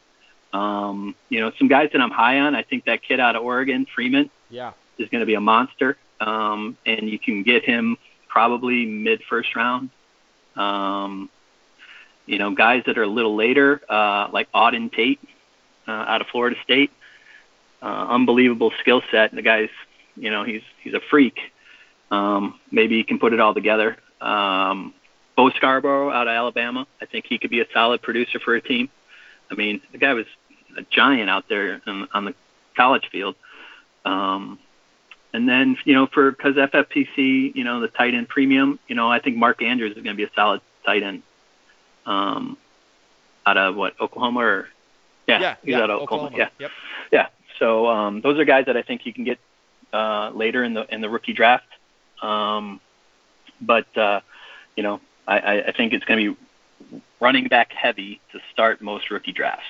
um, 0.53 1.15
you 1.29 1.41
know 1.41 1.53
some 1.59 1.69
guys 1.69 1.91
that 1.93 2.01
I'm 2.01 2.11
high 2.11 2.41
on 2.41 2.55
I 2.55 2.63
think 2.63 2.85
that 2.87 3.03
kid 3.03 3.21
out 3.21 3.37
of 3.37 3.43
Oregon 3.43 3.87
Freeman 3.95 4.31
yeah 4.49 4.73
is 4.99 5.09
going 5.09 5.21
to 5.21 5.27
be 5.27 5.35
a 5.35 5.41
monster 5.41 5.97
um, 6.21 6.77
and 6.85 7.09
you 7.09 7.19
can 7.19 7.43
get 7.43 7.65
him 7.65 7.97
probably 8.29 8.87
mid 8.87 9.23
first 9.29 9.55
round 9.57 9.91
um, 10.57 11.31
you 12.27 12.39
know, 12.39 12.55
guys 12.55 12.85
that 12.87 12.99
are 12.99 13.03
a 13.03 13.09
little 13.09 13.35
later, 13.35 13.81
uh, 13.89 14.29
like 14.33 14.51
Auden 14.53 14.93
Tate 14.93 15.21
uh, 15.89 15.91
out 15.91 16.21
of 16.21 16.29
Florida 16.29 16.57
State, 16.63 16.93
uh, 17.83 18.07
unbelievable 18.11 18.73
skill 18.81 19.03
set. 19.11 19.35
The 19.35 19.43
guy's, 19.43 19.71
you 20.17 20.31
know, 20.31 20.45
he's 20.45 20.63
he's 20.83 20.95
a 20.95 21.01
freak. 21.11 21.39
Um, 22.11 22.59
maybe 22.71 22.97
he 22.97 23.05
can 23.05 23.19
put 23.19 23.33
it 23.33 23.41
all 23.41 23.55
together. 23.55 23.97
Um, 24.21 24.95
Bo 25.37 25.51
Scarborough 25.51 26.11
out 26.11 26.29
of 26.29 26.33
Alabama, 26.33 26.87
I 27.01 27.07
think 27.07 27.27
he 27.29 27.39
could 27.39 27.51
be 27.51 27.61
a 27.61 27.67
solid 27.73 28.03
producer 28.03 28.39
for 28.39 28.55
a 28.55 28.61
team. 28.61 28.91
I 29.51 29.55
mean, 29.55 29.81
the 29.93 29.99
guy 29.99 30.15
was 30.15 30.27
a 30.77 30.83
giant 30.83 31.29
out 31.29 31.49
there 31.49 31.81
on, 31.87 32.09
on 32.13 32.25
the 32.27 32.35
college 32.77 33.09
field. 33.11 33.35
Um, 34.05 34.59
and 35.33 35.49
then, 35.49 35.77
you 35.85 35.95
know, 35.95 36.07
for 36.07 36.31
because 36.31 36.57
FFPC, 36.57 37.55
you 37.55 37.65
know, 37.65 37.81
the 37.81 37.89
tight 37.89 38.15
end 38.15 38.29
premium, 38.29 38.79
you 38.89 38.95
know, 38.95 39.11
I 39.11 39.21
think 39.21 39.37
Mark 39.37 39.63
Andrews 39.63 39.97
is 39.97 40.03
going 40.03 40.17
to 40.17 40.21
be 40.21 40.25
a 40.25 40.31
solid 40.35 40.61
tight 40.85 41.03
end 41.03 41.23
um, 42.07 42.57
out 43.47 43.57
of 43.57 43.77
what 43.77 44.01
Oklahoma 44.01 44.41
or 44.41 44.69
yeah, 45.27 45.41
yeah 45.41 45.57
he's 45.63 45.73
yeah, 45.73 45.83
out 45.83 45.91
of 45.91 46.03
Oklahoma. 46.03 46.29
Oklahoma. 46.29 46.51
Yeah, 46.59 46.65
yep. 46.65 46.71
yeah. 47.13 47.27
So 47.59 47.87
um, 47.87 48.21
those 48.23 48.39
are 48.39 48.45
guys 48.45 48.67
that 48.67 48.77
I 48.77 48.83
think 48.83 49.07
you 49.07 49.13
can 49.13 49.25
get 49.25 49.39
uh, 49.93 50.31
later 50.31 50.65
in 50.65 50.75
the 50.75 50.93
in 50.93 51.01
the 51.01 51.09
rookie 51.09 51.33
draft. 51.33 51.67
Um, 52.23 52.81
but 53.61 53.97
uh, 53.97 54.21
you 54.77 54.83
know, 54.83 55.01
I, 55.27 55.63
I 55.69 55.73
think 55.73 55.93
it's 55.93 56.05
going 56.05 56.25
to 56.25 56.35
be 56.35 56.41
running 57.21 57.49
back 57.49 57.73
heavy 57.73 58.21
to 58.33 58.41
start 58.53 58.81
most 58.81 59.11
rookie 59.11 59.33
drafts. 59.33 59.67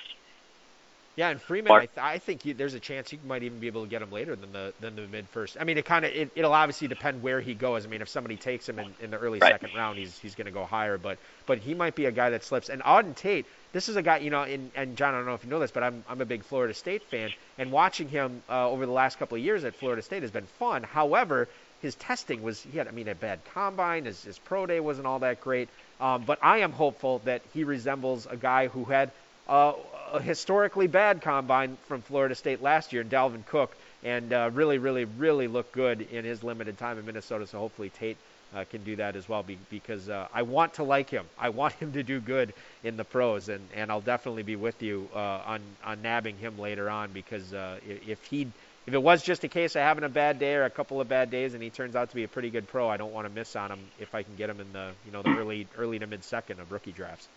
Yeah, 1.17 1.29
and 1.29 1.43
Freeman, 1.43 1.73
I, 1.73 1.79
th- 1.81 1.91
I 1.99 2.19
think 2.19 2.47
you, 2.47 2.55
there's 2.55 2.73
a 2.75 2.81
chance 2.81 3.13
you 3.13 3.19
might 3.27 3.43
even 3.43 3.59
be 3.59 3.67
able 3.67 3.83
to 3.83 3.91
get 3.91 4.01
him 4.01 4.11
later 4.11 4.37
than 4.37 4.53
the 4.53 4.73
than 4.81 4.95
the 4.95 5.07
mid 5.09 5.29
first. 5.29 5.57
I 5.61 5.65
mean, 5.65 5.77
it 5.77 5.85
kind 5.85 6.05
of 6.05 6.13
it, 6.13 6.31
it'll 6.37 6.55
obviously 6.55 6.89
depend 6.89 7.23
where 7.23 7.41
he 7.41 7.53
goes. 7.53 7.85
I 7.85 7.89
mean, 7.89 8.01
if 8.01 8.09
somebody 8.09 8.37
takes 8.37 8.69
him 8.69 8.79
in, 8.79 8.95
in 9.03 9.11
the 9.11 9.19
early 9.19 9.39
right. 9.41 9.53
second 9.53 9.77
round, 9.77 9.99
he's 9.99 10.19
he's 10.19 10.35
going 10.35 10.47
to 10.47 10.53
go 10.53 10.65
higher. 10.65 10.99
But 10.99 11.19
but 11.47 11.59
he 11.59 11.75
might 11.75 11.97
be 11.97 12.07
a 12.07 12.13
guy 12.13 12.31
that 12.31 12.45
slips. 12.45 12.69
And 12.71 12.81
Auden 12.85 13.15
Tate, 13.15 13.45
this 13.73 13.89
is 13.89 13.97
a 13.97 14.03
guy, 14.03 14.19
you 14.19 14.31
know, 14.31 14.45
in, 14.45 14.71
and 14.77 14.97
John, 14.97 15.13
I 15.13 15.19
don't 15.19 15.27
know 15.27 15.35
if 15.35 15.45
you 15.45 15.51
know 15.51 15.59
this, 15.59 15.73
but 15.73 15.83
I'm 15.83 16.05
I'm 16.09 16.21
a 16.21 16.25
big 16.25 16.45
Florida 16.45 16.73
State 16.73 17.03
fan, 17.03 17.31
and 17.59 17.73
watching 17.73 18.09
him 18.09 18.43
uh, 18.49 18.71
over 18.71 18.87
the 18.87 18.93
last 18.93 19.19
couple 19.19 19.37
of 19.37 19.43
years 19.43 19.65
at 19.65 19.75
Florida 19.75 20.03
State 20.03 20.23
has 20.23 20.31
been 20.31 20.47
fun. 20.47 20.85
However, 20.85 21.49
his 21.83 21.95
testing 21.95 22.43
was 22.43 22.61
he 22.63 22.79
had 22.79 22.89
I 22.89 22.91
mean 22.91 23.09
a 23.09 23.15
bad 23.15 23.41
combine. 23.55 24.05
His 24.05 24.23
his 24.23 24.39
pro 24.39 24.67
day 24.67 24.81
wasn't 24.81 25.07
all 25.07 25.21
that 25.21 25.41
great. 25.41 25.69
Um, 26.01 26.25
but 26.25 26.39
I 26.43 26.59
am 26.59 26.73
hopeful 26.73 27.21
that 27.25 27.43
he 27.53 27.65
resembles 27.65 28.27
a 28.27 28.37
guy 28.37 28.69
who 28.69 28.85
had 28.85 29.11
uh, 29.49 29.75
a 30.13 30.23
historically 30.23 30.87
bad 30.87 31.23
combine 31.23 31.77
from 31.87 32.03
Florida 32.03 32.35
State 32.35 32.63
last 32.63 32.93
year, 32.93 33.03
and 33.03 33.11
Dalvin 33.11 33.45
Cook, 33.47 33.77
and 34.03 34.33
uh, 34.33 34.51
really, 34.53 34.79
really, 34.79 35.05
really 35.05 35.49
looked 35.49 35.73
good 35.73 36.01
in 36.01 36.25
his 36.25 36.43
limited 36.43 36.79
time 36.79 36.99
in 36.99 37.05
Minnesota. 37.05 37.47
So 37.47 37.59
hopefully 37.59 37.91
Tate 37.91 38.17
uh, 38.55 38.65
can 38.71 38.83
do 38.85 38.97
that 38.97 39.17
as 39.17 39.29
well 39.29 39.43
be, 39.43 39.59
because 39.69 40.09
uh, 40.09 40.29
I 40.33 40.43
want 40.43 40.75
to 40.75 40.85
like 40.85 41.11
him. 41.11 41.27
I 41.39 41.51
want 41.51 41.75
him 41.75 41.93
to 41.93 42.03
do 42.03 42.21
good 42.21 42.53
in 42.83 42.97
the 42.97 43.05
pros, 43.05 43.49
and, 43.49 43.67
and 43.75 43.91
I'll 43.91 44.01
definitely 44.01 44.43
be 44.43 44.57
with 44.57 44.83
you 44.83 45.09
uh, 45.15 45.19
on 45.19 45.61
on 45.85 46.03
nabbing 46.03 46.37
him 46.39 46.59
later 46.59 46.89
on 46.89 47.13
because 47.13 47.53
uh, 47.53 47.79
if 47.87 48.25
he 48.25 48.49
if 48.91 48.95
it 48.95 49.03
was 49.05 49.23
just 49.23 49.45
a 49.45 49.49
case 49.49 49.77
of 49.77 49.83
having 49.83 50.03
a 50.03 50.09
bad 50.09 50.41
day 50.41 50.57
or 50.57 50.65
a 50.65 50.71
couple 50.71 51.01
of 51.01 51.09
bad 51.09 51.31
days 51.31 51.55
and 51.55 51.63
he 51.63 51.71
turns 51.71 51.95
out 51.95 52.11
to 52.11 52.17
be 52.17 52.25
a 52.25 52.29
pretty 52.29 52.51
good 52.51 52.67
pro, 52.67 52.89
I 52.89 52.97
don't 52.97 53.13
want 53.13 53.29
to 53.29 53.33
miss 53.33 53.55
on 53.55 53.71
him 53.71 53.79
if 54.01 54.17
I 54.17 54.25
can 54.25 54.35
get 54.35 54.51
him 54.51 54.59
in 54.59 54.73
the 54.73 54.91
you 55.07 55.13
know 55.13 55.23
the 55.23 55.31
early 55.31 55.69
early 55.79 56.01
to 56.01 56.09
mid 56.09 56.25
second 56.25 56.59
of 56.59 56.73
rookie 56.73 56.91
drafts. 56.91 57.29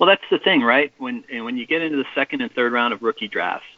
Well, 0.00 0.08
that's 0.08 0.24
the 0.32 0.40
thing, 0.40 0.62
right? 0.62 0.92
When 0.98 1.22
and 1.30 1.44
when 1.44 1.56
you 1.56 1.64
get 1.64 1.80
into 1.80 1.96
the 1.96 2.06
second 2.16 2.40
and 2.40 2.50
third 2.50 2.72
round 2.72 2.92
of 2.92 3.02
rookie 3.02 3.28
drafts, 3.28 3.68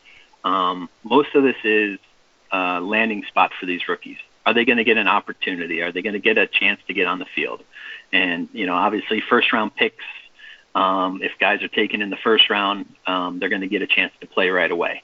um, 0.42 0.88
most 1.04 1.34
of 1.34 1.42
this 1.42 1.56
is 1.64 1.98
uh, 2.50 2.80
landing 2.80 3.24
spot 3.24 3.52
for 3.60 3.66
these 3.66 3.86
rookies. 3.88 4.16
Are 4.46 4.54
they 4.54 4.64
going 4.64 4.78
to 4.78 4.84
get 4.84 4.96
an 4.96 5.08
opportunity? 5.08 5.82
Are 5.82 5.92
they 5.92 6.00
going 6.00 6.14
to 6.14 6.18
get 6.18 6.38
a 6.38 6.46
chance 6.46 6.80
to 6.86 6.94
get 6.94 7.06
on 7.06 7.18
the 7.18 7.26
field? 7.26 7.62
And 8.10 8.48
you 8.54 8.64
know, 8.64 8.74
obviously, 8.74 9.20
first 9.20 9.52
round 9.52 9.76
picks. 9.76 10.04
Um, 10.74 11.20
if 11.22 11.32
guys 11.38 11.62
are 11.62 11.68
taken 11.68 12.00
in 12.00 12.08
the 12.08 12.16
first 12.16 12.48
round, 12.48 12.86
um, 13.06 13.38
they're 13.38 13.50
going 13.50 13.60
to 13.60 13.68
get 13.68 13.82
a 13.82 13.86
chance 13.86 14.14
to 14.22 14.26
play 14.26 14.48
right 14.48 14.70
away. 14.70 15.02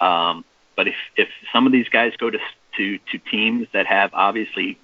Um, 0.00 0.42
but 0.76 0.88
if 0.88 0.96
if 1.16 1.28
some 1.52 1.66
of 1.66 1.72
these 1.72 1.88
guys 1.88 2.14
go 2.16 2.30
to 2.30 2.38
to 2.76 2.98
to 3.10 3.18
teams 3.18 3.68
that 3.72 3.86
have 3.86 4.10
obviously 4.14 4.78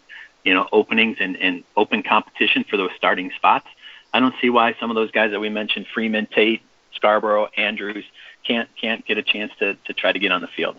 you 0.44 0.54
know, 0.54 0.68
openings 0.72 1.18
and, 1.20 1.36
and 1.36 1.64
open 1.76 2.02
competition 2.02 2.64
for 2.64 2.76
those 2.76 2.90
starting 2.96 3.30
spots. 3.36 3.66
I 4.12 4.20
don't 4.20 4.34
see 4.40 4.50
why 4.50 4.74
some 4.80 4.90
of 4.90 4.94
those 4.94 5.10
guys 5.10 5.30
that 5.32 5.40
we 5.40 5.48
mentioned, 5.48 5.86
Freeman, 5.92 6.26
Tate, 6.26 6.62
Scarborough, 6.94 7.48
Andrews, 7.56 8.04
can't 8.46 8.68
can't 8.80 9.04
get 9.04 9.18
a 9.18 9.22
chance 9.22 9.52
to, 9.58 9.74
to 9.74 9.92
try 9.92 10.12
to 10.12 10.18
get 10.18 10.32
on 10.32 10.40
the 10.40 10.48
field. 10.48 10.76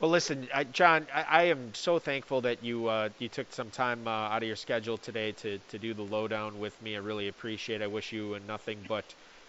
Well, 0.00 0.10
listen, 0.10 0.48
I, 0.54 0.64
John, 0.64 1.06
I, 1.12 1.22
I, 1.22 1.42
am 1.44 1.72
so 1.74 1.98
thankful 1.98 2.42
that 2.42 2.62
you 2.62 2.86
uh, 2.86 3.08
you 3.18 3.28
took 3.28 3.52
some 3.52 3.70
time 3.70 4.06
uh, 4.06 4.10
out 4.10 4.42
of 4.42 4.46
your 4.46 4.56
schedule 4.56 4.96
today 4.96 5.32
to, 5.32 5.58
to 5.58 5.78
do 5.78 5.92
the 5.92 6.02
lowdown 6.02 6.60
with 6.60 6.80
me. 6.82 6.96
I 6.96 7.00
really 7.00 7.28
appreciate 7.28 7.80
it. 7.80 7.84
I 7.84 7.88
wish 7.88 8.12
you 8.12 8.38
nothing 8.46 8.78
but 8.86 9.04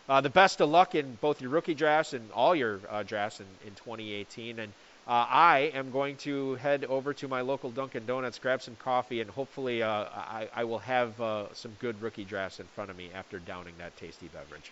uh, 0.10 0.22
the 0.22 0.30
best 0.30 0.62
of 0.62 0.70
luck 0.70 0.96
in 0.96 1.18
both 1.22 1.42
your 1.42 1.50
rookie 1.50 1.74
drafts 1.74 2.14
and 2.14 2.32
all 2.32 2.56
your 2.56 2.80
uh, 2.90 3.04
drafts 3.04 3.40
in, 3.40 3.46
in 3.66 3.74
2018. 3.76 4.60
And 4.60 4.74
uh, 5.08 5.26
I 5.30 5.72
am 5.74 5.92
going 5.92 6.18
to 6.18 6.56
head 6.56 6.86
over 6.86 7.14
to 7.16 7.28
my 7.28 7.42
local 7.42 7.72
Dunkin' 7.72 8.06
Donuts, 8.06 8.40
grab 8.40 8.62
some 8.62 8.76
coffee, 8.76 9.22
and 9.22 9.30
hopefully 9.30 9.82
uh, 9.82 9.90
I, 9.90 10.50
I, 10.54 10.64
will 10.66 10.80
have 10.80 11.14
some 11.54 11.72
good 11.80 12.02
rookie 12.02 12.26
drafts 12.26 12.60
in 12.60 12.66
front 12.76 12.90
of 12.90 12.98
me 12.98 13.10
after 13.16 13.40
downing 13.40 13.76
that 13.78 13.96
tasty 13.96 14.28
beverage. 14.28 14.72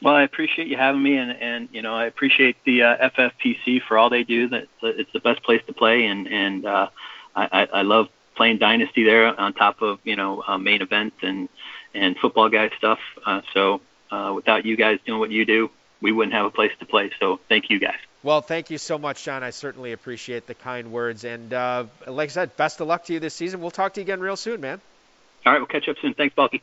Well, 0.00 0.14
I 0.14 0.22
appreciate 0.22 0.68
you 0.68 0.76
having 0.76 1.02
me, 1.02 1.16
and 1.16 1.32
and 1.32 1.68
you 1.72 1.82
know 1.82 1.94
I 1.94 2.06
appreciate 2.06 2.56
the 2.64 2.82
uh, 2.82 3.10
FFPC 3.10 3.82
for 3.82 3.98
all 3.98 4.10
they 4.10 4.22
do. 4.22 4.48
That 4.48 4.68
it's 4.82 5.12
the 5.12 5.20
best 5.20 5.42
place 5.42 5.60
to 5.66 5.72
play, 5.72 6.06
and 6.06 6.28
and 6.28 6.64
uh, 6.64 6.88
I 7.34 7.68
I 7.72 7.82
love 7.82 8.08
playing 8.36 8.58
Dynasty 8.58 9.02
there 9.02 9.38
on 9.38 9.54
top 9.54 9.82
of 9.82 9.98
you 10.04 10.14
know 10.14 10.44
uh, 10.46 10.56
main 10.56 10.82
event 10.82 11.14
and 11.22 11.48
and 11.94 12.16
football 12.16 12.48
guy 12.48 12.70
stuff. 12.78 13.00
Uh, 13.26 13.42
so 13.52 13.80
uh, 14.10 14.32
without 14.34 14.64
you 14.64 14.76
guys 14.76 14.98
doing 15.06 15.18
what 15.18 15.30
you 15.30 15.44
do, 15.44 15.70
we 16.00 16.12
wouldn't 16.12 16.34
have 16.34 16.46
a 16.46 16.50
place 16.50 16.72
to 16.80 16.86
play. 16.86 17.10
So 17.20 17.40
thank 17.48 17.70
you 17.70 17.78
guys. 17.78 17.98
Well, 18.22 18.40
thank 18.40 18.70
you 18.70 18.78
so 18.78 18.98
much, 18.98 19.24
John. 19.24 19.42
I 19.42 19.50
certainly 19.50 19.92
appreciate 19.92 20.46
the 20.46 20.54
kind 20.54 20.90
words, 20.90 21.24
and 21.24 21.52
uh, 21.52 21.84
like 22.06 22.30
I 22.30 22.32
said, 22.32 22.56
best 22.56 22.80
of 22.80 22.88
luck 22.88 23.04
to 23.04 23.12
you 23.12 23.20
this 23.20 23.34
season. 23.34 23.60
We'll 23.60 23.70
talk 23.70 23.94
to 23.94 24.00
you 24.00 24.04
again 24.04 24.20
real 24.20 24.36
soon, 24.36 24.60
man. 24.60 24.80
All 25.46 25.52
right, 25.52 25.58
we'll 25.58 25.66
catch 25.66 25.88
up 25.88 25.96
soon. 26.02 26.14
Thanks, 26.14 26.34
Balky. 26.34 26.62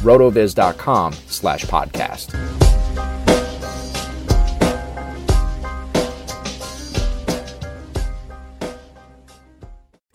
rotoviz.com 0.00 1.12
slash 1.26 1.64
podcast. 1.64 2.69